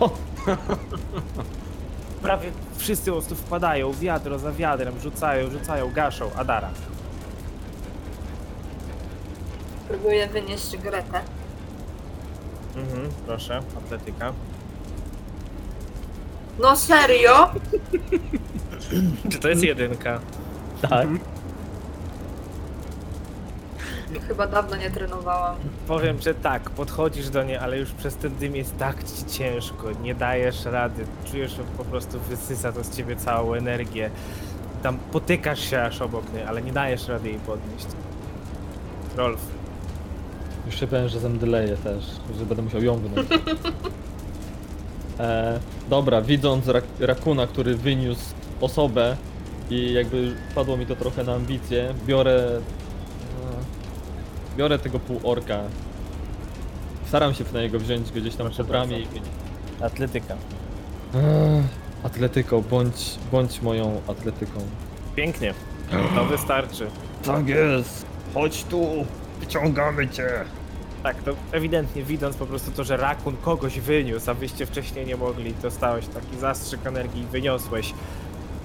Prawie 2.22 2.50
wszyscy 2.76 3.10
po 3.10 3.16
prostu 3.16 3.34
wpadają, 3.34 3.92
wiadro 3.92 4.38
za 4.38 4.52
wiadrem, 4.52 5.00
rzucają, 5.00 5.50
rzucają, 5.50 5.92
gaszą. 5.92 6.30
Adara. 6.36 6.70
Próbuję 9.88 10.26
wynieść 10.26 10.76
Gretę. 10.76 11.20
Mhm, 12.76 13.08
proszę, 13.26 13.60
atletyka. 13.78 14.32
No 16.58 16.76
serio? 16.76 17.50
Czy 19.30 19.38
to 19.38 19.48
jest 19.48 19.62
jedynka? 19.62 20.20
Tak. 20.90 21.08
Chyba 24.28 24.46
dawno 24.46 24.76
nie 24.76 24.90
trenowałam. 24.90 25.56
Powiem, 25.86 26.20
że 26.20 26.34
tak, 26.34 26.70
podchodzisz 26.70 27.30
do 27.30 27.42
niej, 27.44 27.56
ale 27.56 27.78
już 27.78 27.90
przez 27.90 28.16
ten 28.16 28.34
dym 28.36 28.56
jest 28.56 28.78
tak 28.78 29.04
ci 29.04 29.24
ciężko, 29.38 29.92
nie 30.02 30.14
dajesz 30.14 30.64
rady, 30.64 31.04
czujesz, 31.30 31.52
że 31.52 31.62
po 31.62 31.84
prostu 31.84 32.20
wysysa 32.20 32.72
to 32.72 32.84
z 32.84 32.96
ciebie 32.96 33.16
całą 33.16 33.54
energię. 33.54 34.10
Tam 34.82 34.98
potykasz 35.12 35.60
się 35.60 35.82
aż 35.82 36.02
obok 36.02 36.32
niej, 36.32 36.42
ale 36.42 36.62
nie 36.62 36.72
dajesz 36.72 37.08
rady 37.08 37.28
jej 37.28 37.38
podnieść. 37.38 37.86
Rolf, 39.16 39.40
Już 40.66 40.80
się 40.80 40.86
powiem, 40.86 41.08
że 41.08 41.20
zemdleję 41.20 41.76
też, 41.76 42.04
że 42.38 42.46
będę 42.46 42.62
musiał 42.62 42.82
ją 42.82 42.96
wynosić. 42.98 43.32
E, 45.20 45.60
dobra, 45.90 46.22
widząc 46.22 46.68
rak 46.68 46.84
rakuna, 47.00 47.46
który 47.46 47.76
wyniósł 47.76 48.24
osobę 48.60 49.16
i 49.70 49.92
jakby 49.92 50.34
padło 50.54 50.76
mi 50.76 50.86
to 50.86 50.96
trochę 50.96 51.24
na 51.24 51.34
ambicje, 51.34 51.94
biorę 52.06 52.42
e, 52.42 52.60
biorę 54.56 54.78
tego 54.78 54.98
półorka. 54.98 55.60
Staram 57.08 57.34
się 57.34 57.44
na 57.52 57.60
niego 57.60 57.78
wziąć 57.78 58.12
go 58.12 58.20
gdzieś 58.20 58.36
tam 58.36 58.46
Proszę 58.46 58.64
pod 58.64 58.72
ramię 58.72 59.00
i 59.00 59.06
atletyka. 59.82 60.36
Atletyko, 62.02 62.62
bądź, 62.62 63.18
bądź 63.32 63.62
moją 63.62 64.00
atletyką. 64.08 64.60
Pięknie. 65.16 65.54
To 66.14 66.24
wystarczy. 66.24 66.86
Tak 67.24 67.48
jest! 67.48 68.06
Chodź 68.34 68.64
tu! 68.64 68.86
Wyciągamy 69.40 70.08
cię! 70.08 70.28
Tak, 71.02 71.22
to 71.22 71.32
ewidentnie 71.52 72.02
widząc 72.02 72.36
po 72.36 72.46
prostu 72.46 72.70
to, 72.70 72.84
że 72.84 72.96
rakun 72.96 73.36
kogoś 73.36 73.80
wyniósł, 73.80 74.30
a 74.30 74.34
wyście 74.34 74.66
wcześniej 74.66 75.06
nie 75.06 75.16
mogli, 75.16 75.54
dostałeś 75.62 76.06
taki 76.06 76.38
zastrzyk 76.40 76.86
energii 76.86 77.22
i 77.22 77.26
wyniosłeś 77.26 77.94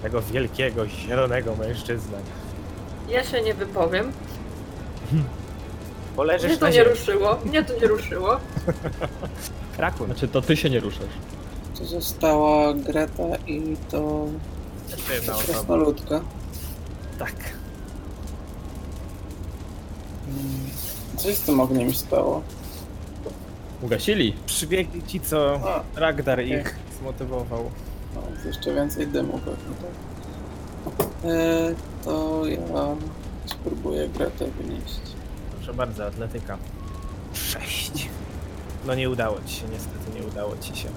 tego 0.02 0.22
wielkiego, 0.22 0.88
zielonego 0.88 1.56
mężczyznę. 1.56 2.18
Ja 3.10 3.24
się 3.24 3.42
nie 3.42 3.54
wypowiem. 3.54 4.12
Bo 6.16 6.24
Mnie 6.24 6.40
to 6.40 6.62
na 6.62 6.68
nie 6.70 6.74
ziemi. 6.74 6.90
ruszyło. 6.90 7.38
Mnie 7.46 7.64
to 7.64 7.74
nie 7.82 7.88
ruszyło. 7.88 8.38
Rakun. 9.78 10.06
Znaczy, 10.06 10.28
to 10.28 10.42
ty 10.42 10.58
się 10.58 10.70
nie 10.70 10.80
ruszasz. 10.80 11.06
Tu 11.78 11.86
została 11.86 12.74
Greta 12.74 13.24
i 13.48 13.78
to 13.92 14.26
jedna 15.14 15.34
osoba. 15.34 15.54
krasnoludka. 15.54 16.22
Tak. 17.20 17.34
Co 21.18 21.30
się 21.30 21.36
z 21.36 21.42
tym 21.42 21.60
ogniem 21.60 21.94
stało? 21.94 22.42
Ugasili. 23.82 24.34
Przybiegli 24.46 25.04
ci, 25.04 25.20
co 25.22 25.60
A, 25.96 26.00
Ragdar 26.00 26.40
okej. 26.40 26.52
ich 26.52 26.76
zmotywował. 27.00 27.72
no, 28.16 28.22
jest 28.34 28.46
jeszcze 28.46 28.74
więcej 28.74 29.08
dymu 29.08 29.34
pewnie, 29.40 29.76
tak. 29.82 31.06
E, 31.32 31.76
to 32.04 32.42
ja 32.46 32.60
spróbuję 33.46 34.10
Gretę 34.10 34.46
wynieść. 34.48 35.00
Proszę 35.56 35.74
bardzo, 35.74 36.06
atletyka. 36.06 36.58
Sześć. 37.34 38.10
No 38.86 38.96
nie 38.96 39.10
udało 39.10 39.38
ci 39.46 39.56
się, 39.56 39.64
niestety 39.72 40.20
nie 40.20 40.28
udało 40.28 40.58
ci 40.58 40.76
się. 40.76 40.88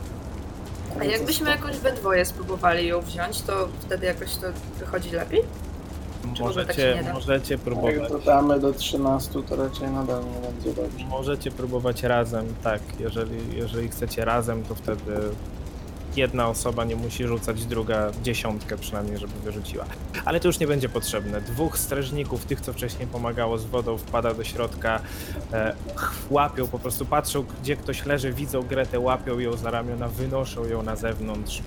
A 1.00 1.04
jakbyśmy 1.04 1.50
jakoś 1.50 1.76
we 1.76 1.92
dwoje 1.92 2.24
spróbowali 2.24 2.86
ją 2.86 3.00
wziąć, 3.00 3.42
to 3.42 3.68
wtedy 3.80 4.06
jakoś 4.06 4.36
to 4.36 4.46
wychodzi 4.78 5.10
lepiej? 5.10 5.42
Czy 6.38 6.44
może 6.44 6.66
tak 6.66 6.76
się 6.76 6.82
Możecie, 6.82 7.02
nie 7.02 7.08
da? 7.08 7.12
możecie 7.14 7.54
Jak 7.54 7.62
próbować. 7.62 8.08
dodamy 8.10 8.60
do 8.60 8.72
13, 8.72 9.42
to 9.48 9.56
raczej 9.56 9.90
nadal 9.90 10.22
nie 10.24 10.48
będzie 10.48 10.82
dobrze. 10.82 11.06
Możecie 11.06 11.50
próbować 11.50 12.02
razem, 12.02 12.46
tak. 12.64 12.80
Jeżeli, 13.00 13.56
jeżeli 13.56 13.88
chcecie 13.88 14.24
razem, 14.24 14.62
to 14.62 14.74
wtedy 14.74 15.12
jedna 16.16 16.48
osoba 16.48 16.84
nie 16.84 16.96
musi 16.96 17.26
rzucać, 17.26 17.64
druga 17.64 18.10
dziesiątkę 18.22 18.76
przynajmniej, 18.76 19.18
żeby 19.18 19.32
wyrzuciła. 19.44 19.84
Ale 20.24 20.40
to 20.40 20.48
już 20.48 20.58
nie 20.58 20.66
będzie 20.66 20.88
potrzebne. 20.88 21.40
Dwóch 21.40 21.78
strażników, 21.78 22.44
tych 22.44 22.60
co 22.60 22.72
wcześniej 22.72 23.08
pomagało 23.08 23.58
z 23.58 23.64
wodą, 23.64 23.98
wpada 23.98 24.34
do 24.34 24.44
środka, 24.44 25.00
e, 25.52 25.74
łapią, 26.30 26.68
po 26.68 26.78
prostu 26.78 27.06
patrzą, 27.06 27.44
gdzie 27.62 27.76
ktoś 27.76 28.06
leży, 28.06 28.32
widzą 28.32 28.62
Gretę, 28.62 29.00
łapią 29.00 29.38
ją 29.38 29.56
za 29.56 29.70
ramiona, 29.70 30.08
wynoszą 30.08 30.64
ją 30.64 30.82
na 30.82 30.96
zewnątrz. 30.96 31.62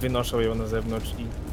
Wynoszą 0.00 0.40
ją 0.40 0.54
na 0.54 0.66
zewnątrz 0.66 1.10
i 1.18 1.47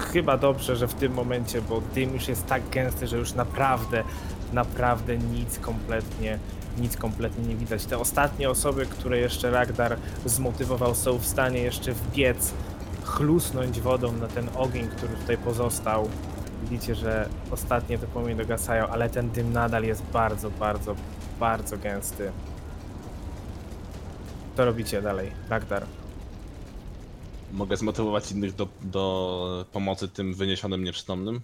chyba 0.00 0.36
dobrze, 0.36 0.76
że 0.76 0.88
w 0.88 0.94
tym 0.94 1.12
momencie, 1.12 1.62
bo 1.62 1.82
dym 1.94 2.14
już 2.14 2.28
jest 2.28 2.46
tak 2.46 2.68
gęsty, 2.68 3.06
że 3.06 3.16
już 3.16 3.34
naprawdę, 3.34 4.04
naprawdę 4.52 5.18
nic 5.18 5.58
kompletnie, 5.58 6.38
nic 6.78 6.96
kompletnie 6.96 7.44
nie 7.44 7.56
widać. 7.56 7.86
Te 7.86 7.98
ostatnie 7.98 8.50
osoby, 8.50 8.86
które 8.86 9.18
jeszcze 9.18 9.50
Ragdar 9.50 9.96
zmotywował, 10.24 10.94
są 10.94 11.18
w 11.18 11.26
stanie 11.26 11.58
jeszcze 11.58 11.92
wbiec, 11.92 12.52
chlusnąć 13.04 13.80
wodą 13.80 14.12
na 14.12 14.28
ten 14.28 14.48
ogień, 14.56 14.88
który 14.88 15.16
tutaj 15.16 15.38
pozostał. 15.38 16.08
Widzicie, 16.62 16.94
że 16.94 17.28
ostatnie 17.50 17.98
te 17.98 18.06
płomienie 18.06 18.36
dogasają, 18.36 18.86
ale 18.86 19.10
ten 19.10 19.30
dym 19.30 19.52
nadal 19.52 19.84
jest 19.84 20.02
bardzo, 20.02 20.50
bardzo, 20.50 20.94
bardzo 21.40 21.78
gęsty. 21.78 22.32
Co 24.56 24.64
robicie 24.64 25.02
dalej, 25.02 25.30
Ragdar? 25.48 26.01
Mogę 27.52 27.76
zmotywować 27.76 28.32
innych 28.32 28.54
do, 28.54 28.68
do 28.82 29.66
pomocy 29.72 30.08
tym 30.08 30.34
wyniesionym 30.34 30.84
nieprzytomnym? 30.84 31.40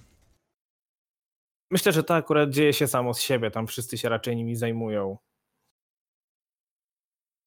Myślę, 1.70 1.92
że 1.92 2.04
to 2.04 2.14
akurat 2.14 2.50
dzieje 2.50 2.72
się 2.72 2.86
samo 2.86 3.14
z 3.14 3.20
siebie, 3.20 3.50
tam 3.50 3.66
wszyscy 3.66 3.98
się 3.98 4.08
raczej 4.08 4.36
nimi 4.36 4.56
zajmują. 4.56 5.18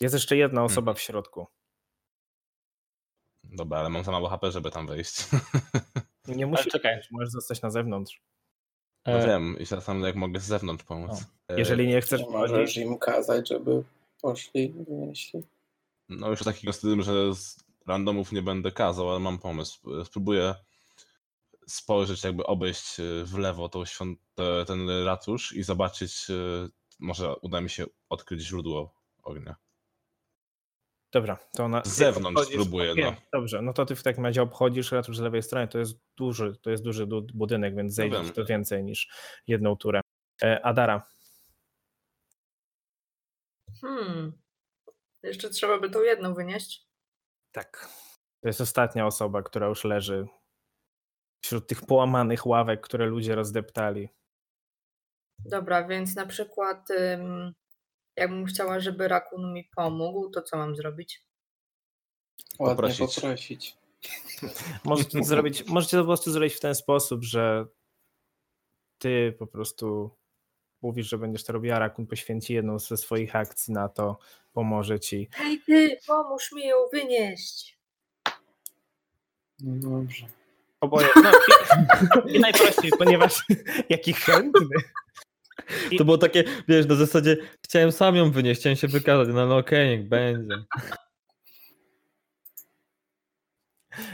Jest 0.01 0.13
jeszcze 0.13 0.37
jedna 0.37 0.63
osoba 0.63 0.93
w 0.93 1.01
środku. 1.01 1.47
Dobra, 3.43 3.79
ale 3.79 3.89
mam 3.89 4.03
za 4.03 4.11
mało 4.11 4.29
HP, 4.29 4.51
żeby 4.51 4.71
tam 4.71 4.87
wejść. 4.87 5.15
Nie 6.27 6.47
musisz, 6.47 6.67
czekaj. 6.67 7.01
możesz 7.11 7.29
zostać 7.29 7.61
na 7.61 7.69
zewnątrz. 7.69 8.21
No 9.05 9.13
E, 9.13 9.27
wiem, 9.27 9.59
i 9.59 9.65
zastanawiam, 9.65 10.07
jak 10.07 10.15
mogę 10.15 10.39
z 10.39 10.43
zewnątrz 10.43 10.83
pomóc. 10.83 11.25
E, 11.47 11.59
Jeżeli 11.59 11.87
nie 11.87 12.01
chcesz 12.01 12.21
Czy 12.21 12.29
możesz 12.29 12.77
im 12.77 12.97
kazać, 12.97 13.49
żeby 13.49 13.83
poszli 14.21 14.63
i 14.63 14.83
wynieśli? 14.83 15.43
No 16.09 16.29
już 16.29 16.43
takiego 16.43 16.73
stylu, 16.73 17.03
że 17.03 17.35
z 17.35 17.63
randomów 17.87 18.31
nie 18.31 18.41
będę 18.41 18.71
kazał, 18.71 19.09
ale 19.11 19.19
mam 19.19 19.39
pomysł. 19.39 20.03
Spróbuję 20.05 20.55
spojrzeć, 21.67 22.23
jakby 22.23 22.45
obejść 22.45 22.99
e, 22.99 23.03
w 23.25 23.37
lewo 23.37 23.69
tą 23.69 23.83
świąt- 23.85 24.17
ten 24.67 24.89
ratusz 25.05 25.53
i 25.53 25.63
zobaczyć, 25.63 26.29
e, 26.29 26.33
może 26.99 27.35
uda 27.35 27.61
mi 27.61 27.69
się 27.69 27.85
odkryć 28.09 28.41
źródło 28.41 28.93
ognia. 29.23 29.55
Dobra, 31.13 31.37
to 31.57 31.67
na. 31.67 31.83
Z 31.83 31.87
zewnątrz 31.87 32.41
spróbuję, 32.47 32.95
no. 32.95 33.15
Dobrze, 33.33 33.61
no 33.61 33.73
to 33.73 33.85
ty 33.85 33.95
w 33.95 34.03
takim 34.03 34.25
razie 34.25 34.41
obchodzisz 34.41 34.91
ratusz 34.91 35.17
z 35.17 35.19
lewej 35.19 35.43
strony. 35.43 35.67
To 35.67 35.79
jest 35.79 35.93
duży, 36.17 36.55
to 36.61 36.69
jest 36.69 36.83
duży 36.83 37.07
du- 37.07 37.27
budynek, 37.33 37.75
więc 37.75 37.93
zejdzie 37.93 38.15
wiem. 38.17 38.25
ci 38.25 38.31
to 38.31 38.45
więcej 38.45 38.83
niż 38.83 39.09
jedną 39.47 39.75
turę. 39.75 40.01
E, 40.43 40.65
Adara, 40.65 41.07
Hmm. 43.81 44.31
Jeszcze 45.23 45.49
trzeba 45.49 45.79
by 45.79 45.89
tą 45.89 46.01
jedną 46.01 46.33
wynieść. 46.33 46.87
Tak. 47.51 47.89
To 48.41 48.49
jest 48.49 48.61
ostatnia 48.61 49.05
osoba, 49.05 49.43
która 49.43 49.67
już 49.67 49.83
leży 49.83 50.27
wśród 51.43 51.67
tych 51.67 51.81
połamanych 51.85 52.47
ławek, 52.47 52.81
które 52.81 53.05
ludzie 53.05 53.35
rozdeptali. 53.35 54.09
Dobra, 55.39 55.87
więc 55.87 56.15
na 56.15 56.25
przykład 56.25 56.91
ym, 56.91 57.53
jakbym 58.15 58.45
chciała, 58.45 58.79
żeby 58.79 59.07
Rakun 59.07 59.53
mi 59.53 59.69
pomógł, 59.75 60.29
to 60.29 60.41
co 60.41 60.57
mam 60.57 60.75
zrobić? 60.75 61.25
Ładnie 62.59 62.75
Poprosić. 62.75 63.15
poprosić. 63.15 63.77
Możecie 64.83 65.19
to 65.19 65.23
zrobić, 65.23 65.65
możecie 65.67 65.97
to 65.97 66.03
po 66.03 66.07
prostu 66.07 66.31
zrobić 66.31 66.53
w 66.53 66.59
ten 66.59 66.75
sposób, 66.75 67.23
że 67.23 67.65
ty 68.97 69.35
po 69.39 69.47
prostu 69.47 70.11
mówisz, 70.81 71.09
że 71.09 71.17
będziesz 71.17 71.43
to 71.43 71.53
robiła, 71.53 71.79
Rakun 71.79 72.07
poświęci 72.07 72.53
jedną 72.53 72.79
ze 72.79 72.97
swoich 72.97 73.35
akcji 73.35 73.73
na 73.73 73.89
to, 73.89 74.17
pomoże 74.53 74.99
ci. 74.99 75.29
Hej 75.31 75.61
ty, 75.65 75.97
pomóż 76.07 76.51
mi 76.51 76.67
ją 76.67 76.77
wynieść. 76.93 77.79
No 79.59 79.89
dobrze. 79.89 80.25
Oboje. 80.81 81.07
No, 81.15 81.31
i, 82.25 82.35
i 82.35 82.39
najprościej, 82.39 82.91
ponieważ 82.97 83.43
jaki 83.89 84.13
chętny. 84.13 84.75
To 85.97 86.05
było 86.05 86.17
takie, 86.17 86.43
wiesz, 86.67 86.85
na 86.85 86.95
zasadzie 86.95 87.37
chciałem 87.65 87.91
sam 87.91 88.15
ją 88.15 88.31
wynieść, 88.31 88.59
chciałem 88.59 88.77
się 88.77 88.87
wykazać, 88.87 89.27
no, 89.33 89.45
no 89.45 89.57
okej, 89.57 89.89
niech 89.89 90.09
będzie. 90.09 90.55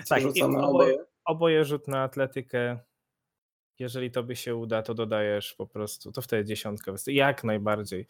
Tak, 0.10 0.24
oboje. 0.44 1.06
oboje 1.26 1.66
rzut 1.66 1.88
na 1.88 2.04
atletykę. 2.04 2.80
Jeżeli 3.80 4.12
tobie 4.12 4.36
się 4.36 4.56
uda, 4.56 4.82
to 4.82 4.94
dodajesz 4.94 5.54
po 5.54 5.68
prostu. 5.68 6.12
To 6.12 6.22
wtedy 6.22 6.46
dziesiątkę. 6.46 6.92
wystarczy. 6.92 7.14
Jak 7.14 7.44
najbardziej. 7.44 8.08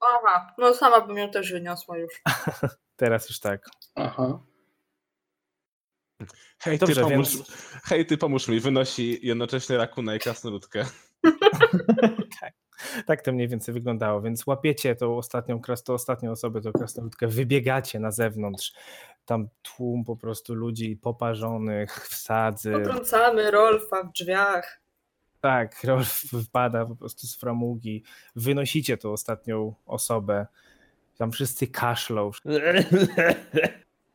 Aha, 0.00 0.54
no 0.58 0.74
sama 0.74 1.00
bym 1.00 1.18
ją 1.18 1.30
też 1.30 1.52
wyniosła 1.52 1.98
już. 1.98 2.22
Teraz 2.96 3.28
już 3.28 3.40
tak. 3.40 3.66
Aha. 3.94 4.40
Hej, 6.58 6.78
ty, 6.78 6.86
Dobrze, 6.86 7.02
pomóż, 7.02 7.36
więc- 7.36 7.48
hej, 7.84 8.06
ty 8.06 8.18
pomóż 8.18 8.48
mi, 8.48 8.60
wynosi 8.60 9.26
jednocześnie 9.26 9.76
rakuna 9.76 10.14
i 10.14 10.18
krasnoludkę. 10.18 10.84
Tak 13.06 13.22
to 13.22 13.32
mniej 13.32 13.48
więcej 13.48 13.74
wyglądało, 13.74 14.20
więc 14.20 14.46
łapiecie 14.46 14.96
tą 14.96 15.16
ostatnią, 15.16 15.60
tą 15.84 15.94
ostatnią 15.94 16.30
osobę, 16.30 16.60
tą 16.60 16.72
krasnoludkę, 16.72 17.26
wybiegacie 17.26 18.00
na 18.00 18.10
zewnątrz. 18.10 18.72
Tam 19.24 19.48
tłum 19.62 20.04
po 20.04 20.16
prostu 20.16 20.54
ludzi 20.54 20.96
poparzonych, 20.96 22.08
wsadzy. 22.08 22.72
Potrącamy 22.72 23.50
Rolfa 23.50 24.02
w 24.02 24.12
drzwiach. 24.12 24.80
Tak, 25.40 25.76
Rolf 25.84 26.24
wypada 26.32 26.86
po 26.86 26.96
prostu 26.96 27.26
z 27.26 27.36
framugi. 27.36 28.04
Wynosicie 28.36 28.96
tą 28.96 29.12
ostatnią 29.12 29.74
osobę. 29.86 30.46
Tam 31.16 31.32
wszyscy 31.32 31.66
kaszlą. 31.66 32.30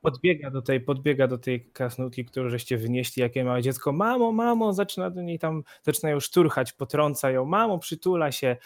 Podbiega 0.02 0.52
do 0.52 0.62
tej, 0.62 0.82
podbiega 0.82 1.28
do 1.28 1.38
tej 1.38 1.66
krasnoludki, 1.72 2.26
którą 2.26 2.50
żeście 2.50 2.78
wynieśli, 2.78 3.22
jakie 3.22 3.44
małe 3.44 3.62
dziecko. 3.62 3.92
Mamo, 3.92 4.32
mamo, 4.32 4.74
zaczyna 4.74 5.10
do 5.10 5.22
niej 5.22 5.40
tam, 5.40 5.64
zaczyna 5.84 6.10
ją 6.10 6.20
szturchać, 6.20 6.74
potrąca 6.74 7.32
ją. 7.32 7.46
Mamo, 7.46 7.80
przytula 7.80 8.32
się. 8.32 8.58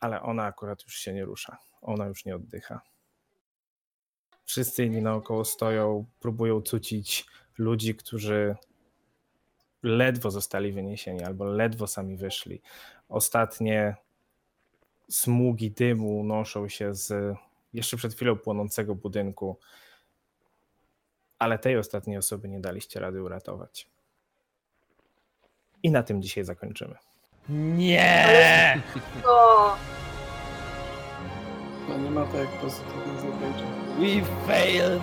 Ale 0.00 0.22
ona 0.22 0.44
akurat 0.44 0.82
już 0.84 0.94
się 0.94 1.12
nie 1.12 1.24
rusza. 1.24 1.58
Ona 1.82 2.06
już 2.06 2.24
nie 2.24 2.36
oddycha. 2.36 2.80
Wszyscy 4.44 4.84
inni 4.84 5.02
naokoło 5.02 5.44
stoją, 5.44 6.06
próbują 6.20 6.62
cucić 6.62 7.26
ludzi, 7.58 7.94
którzy 7.94 8.56
ledwo 9.84 10.30
zostali 10.30 10.72
wyniesieni 10.72 11.24
albo 11.24 11.44
ledwo 11.44 11.86
sami 11.86 12.16
wyszli. 12.16 12.62
Ostatnie 13.08 13.96
smugi 15.08 15.70
dymu 15.70 16.18
unoszą 16.18 16.68
się 16.68 16.94
z 16.94 17.36
jeszcze 17.72 17.96
przed 17.96 18.14
chwilą 18.14 18.36
płonącego 18.36 18.94
budynku, 18.94 19.58
ale 21.38 21.58
tej 21.58 21.78
ostatniej 21.78 22.16
osoby 22.16 22.48
nie 22.48 22.60
daliście 22.60 23.00
rady 23.00 23.22
uratować. 23.22 23.88
I 25.82 25.90
na 25.90 26.02
tym 26.02 26.22
dzisiaj 26.22 26.44
zakończymy. 26.44 26.94
Nie! 27.48 28.82
No 31.88 31.98
nie 31.98 32.10
ma 32.10 32.26
to 32.26 32.36
jak 32.36 32.48
pozytywne 32.48 33.20
zakończenie. 33.20 33.84
We 33.98 34.26
failed! 34.46 35.02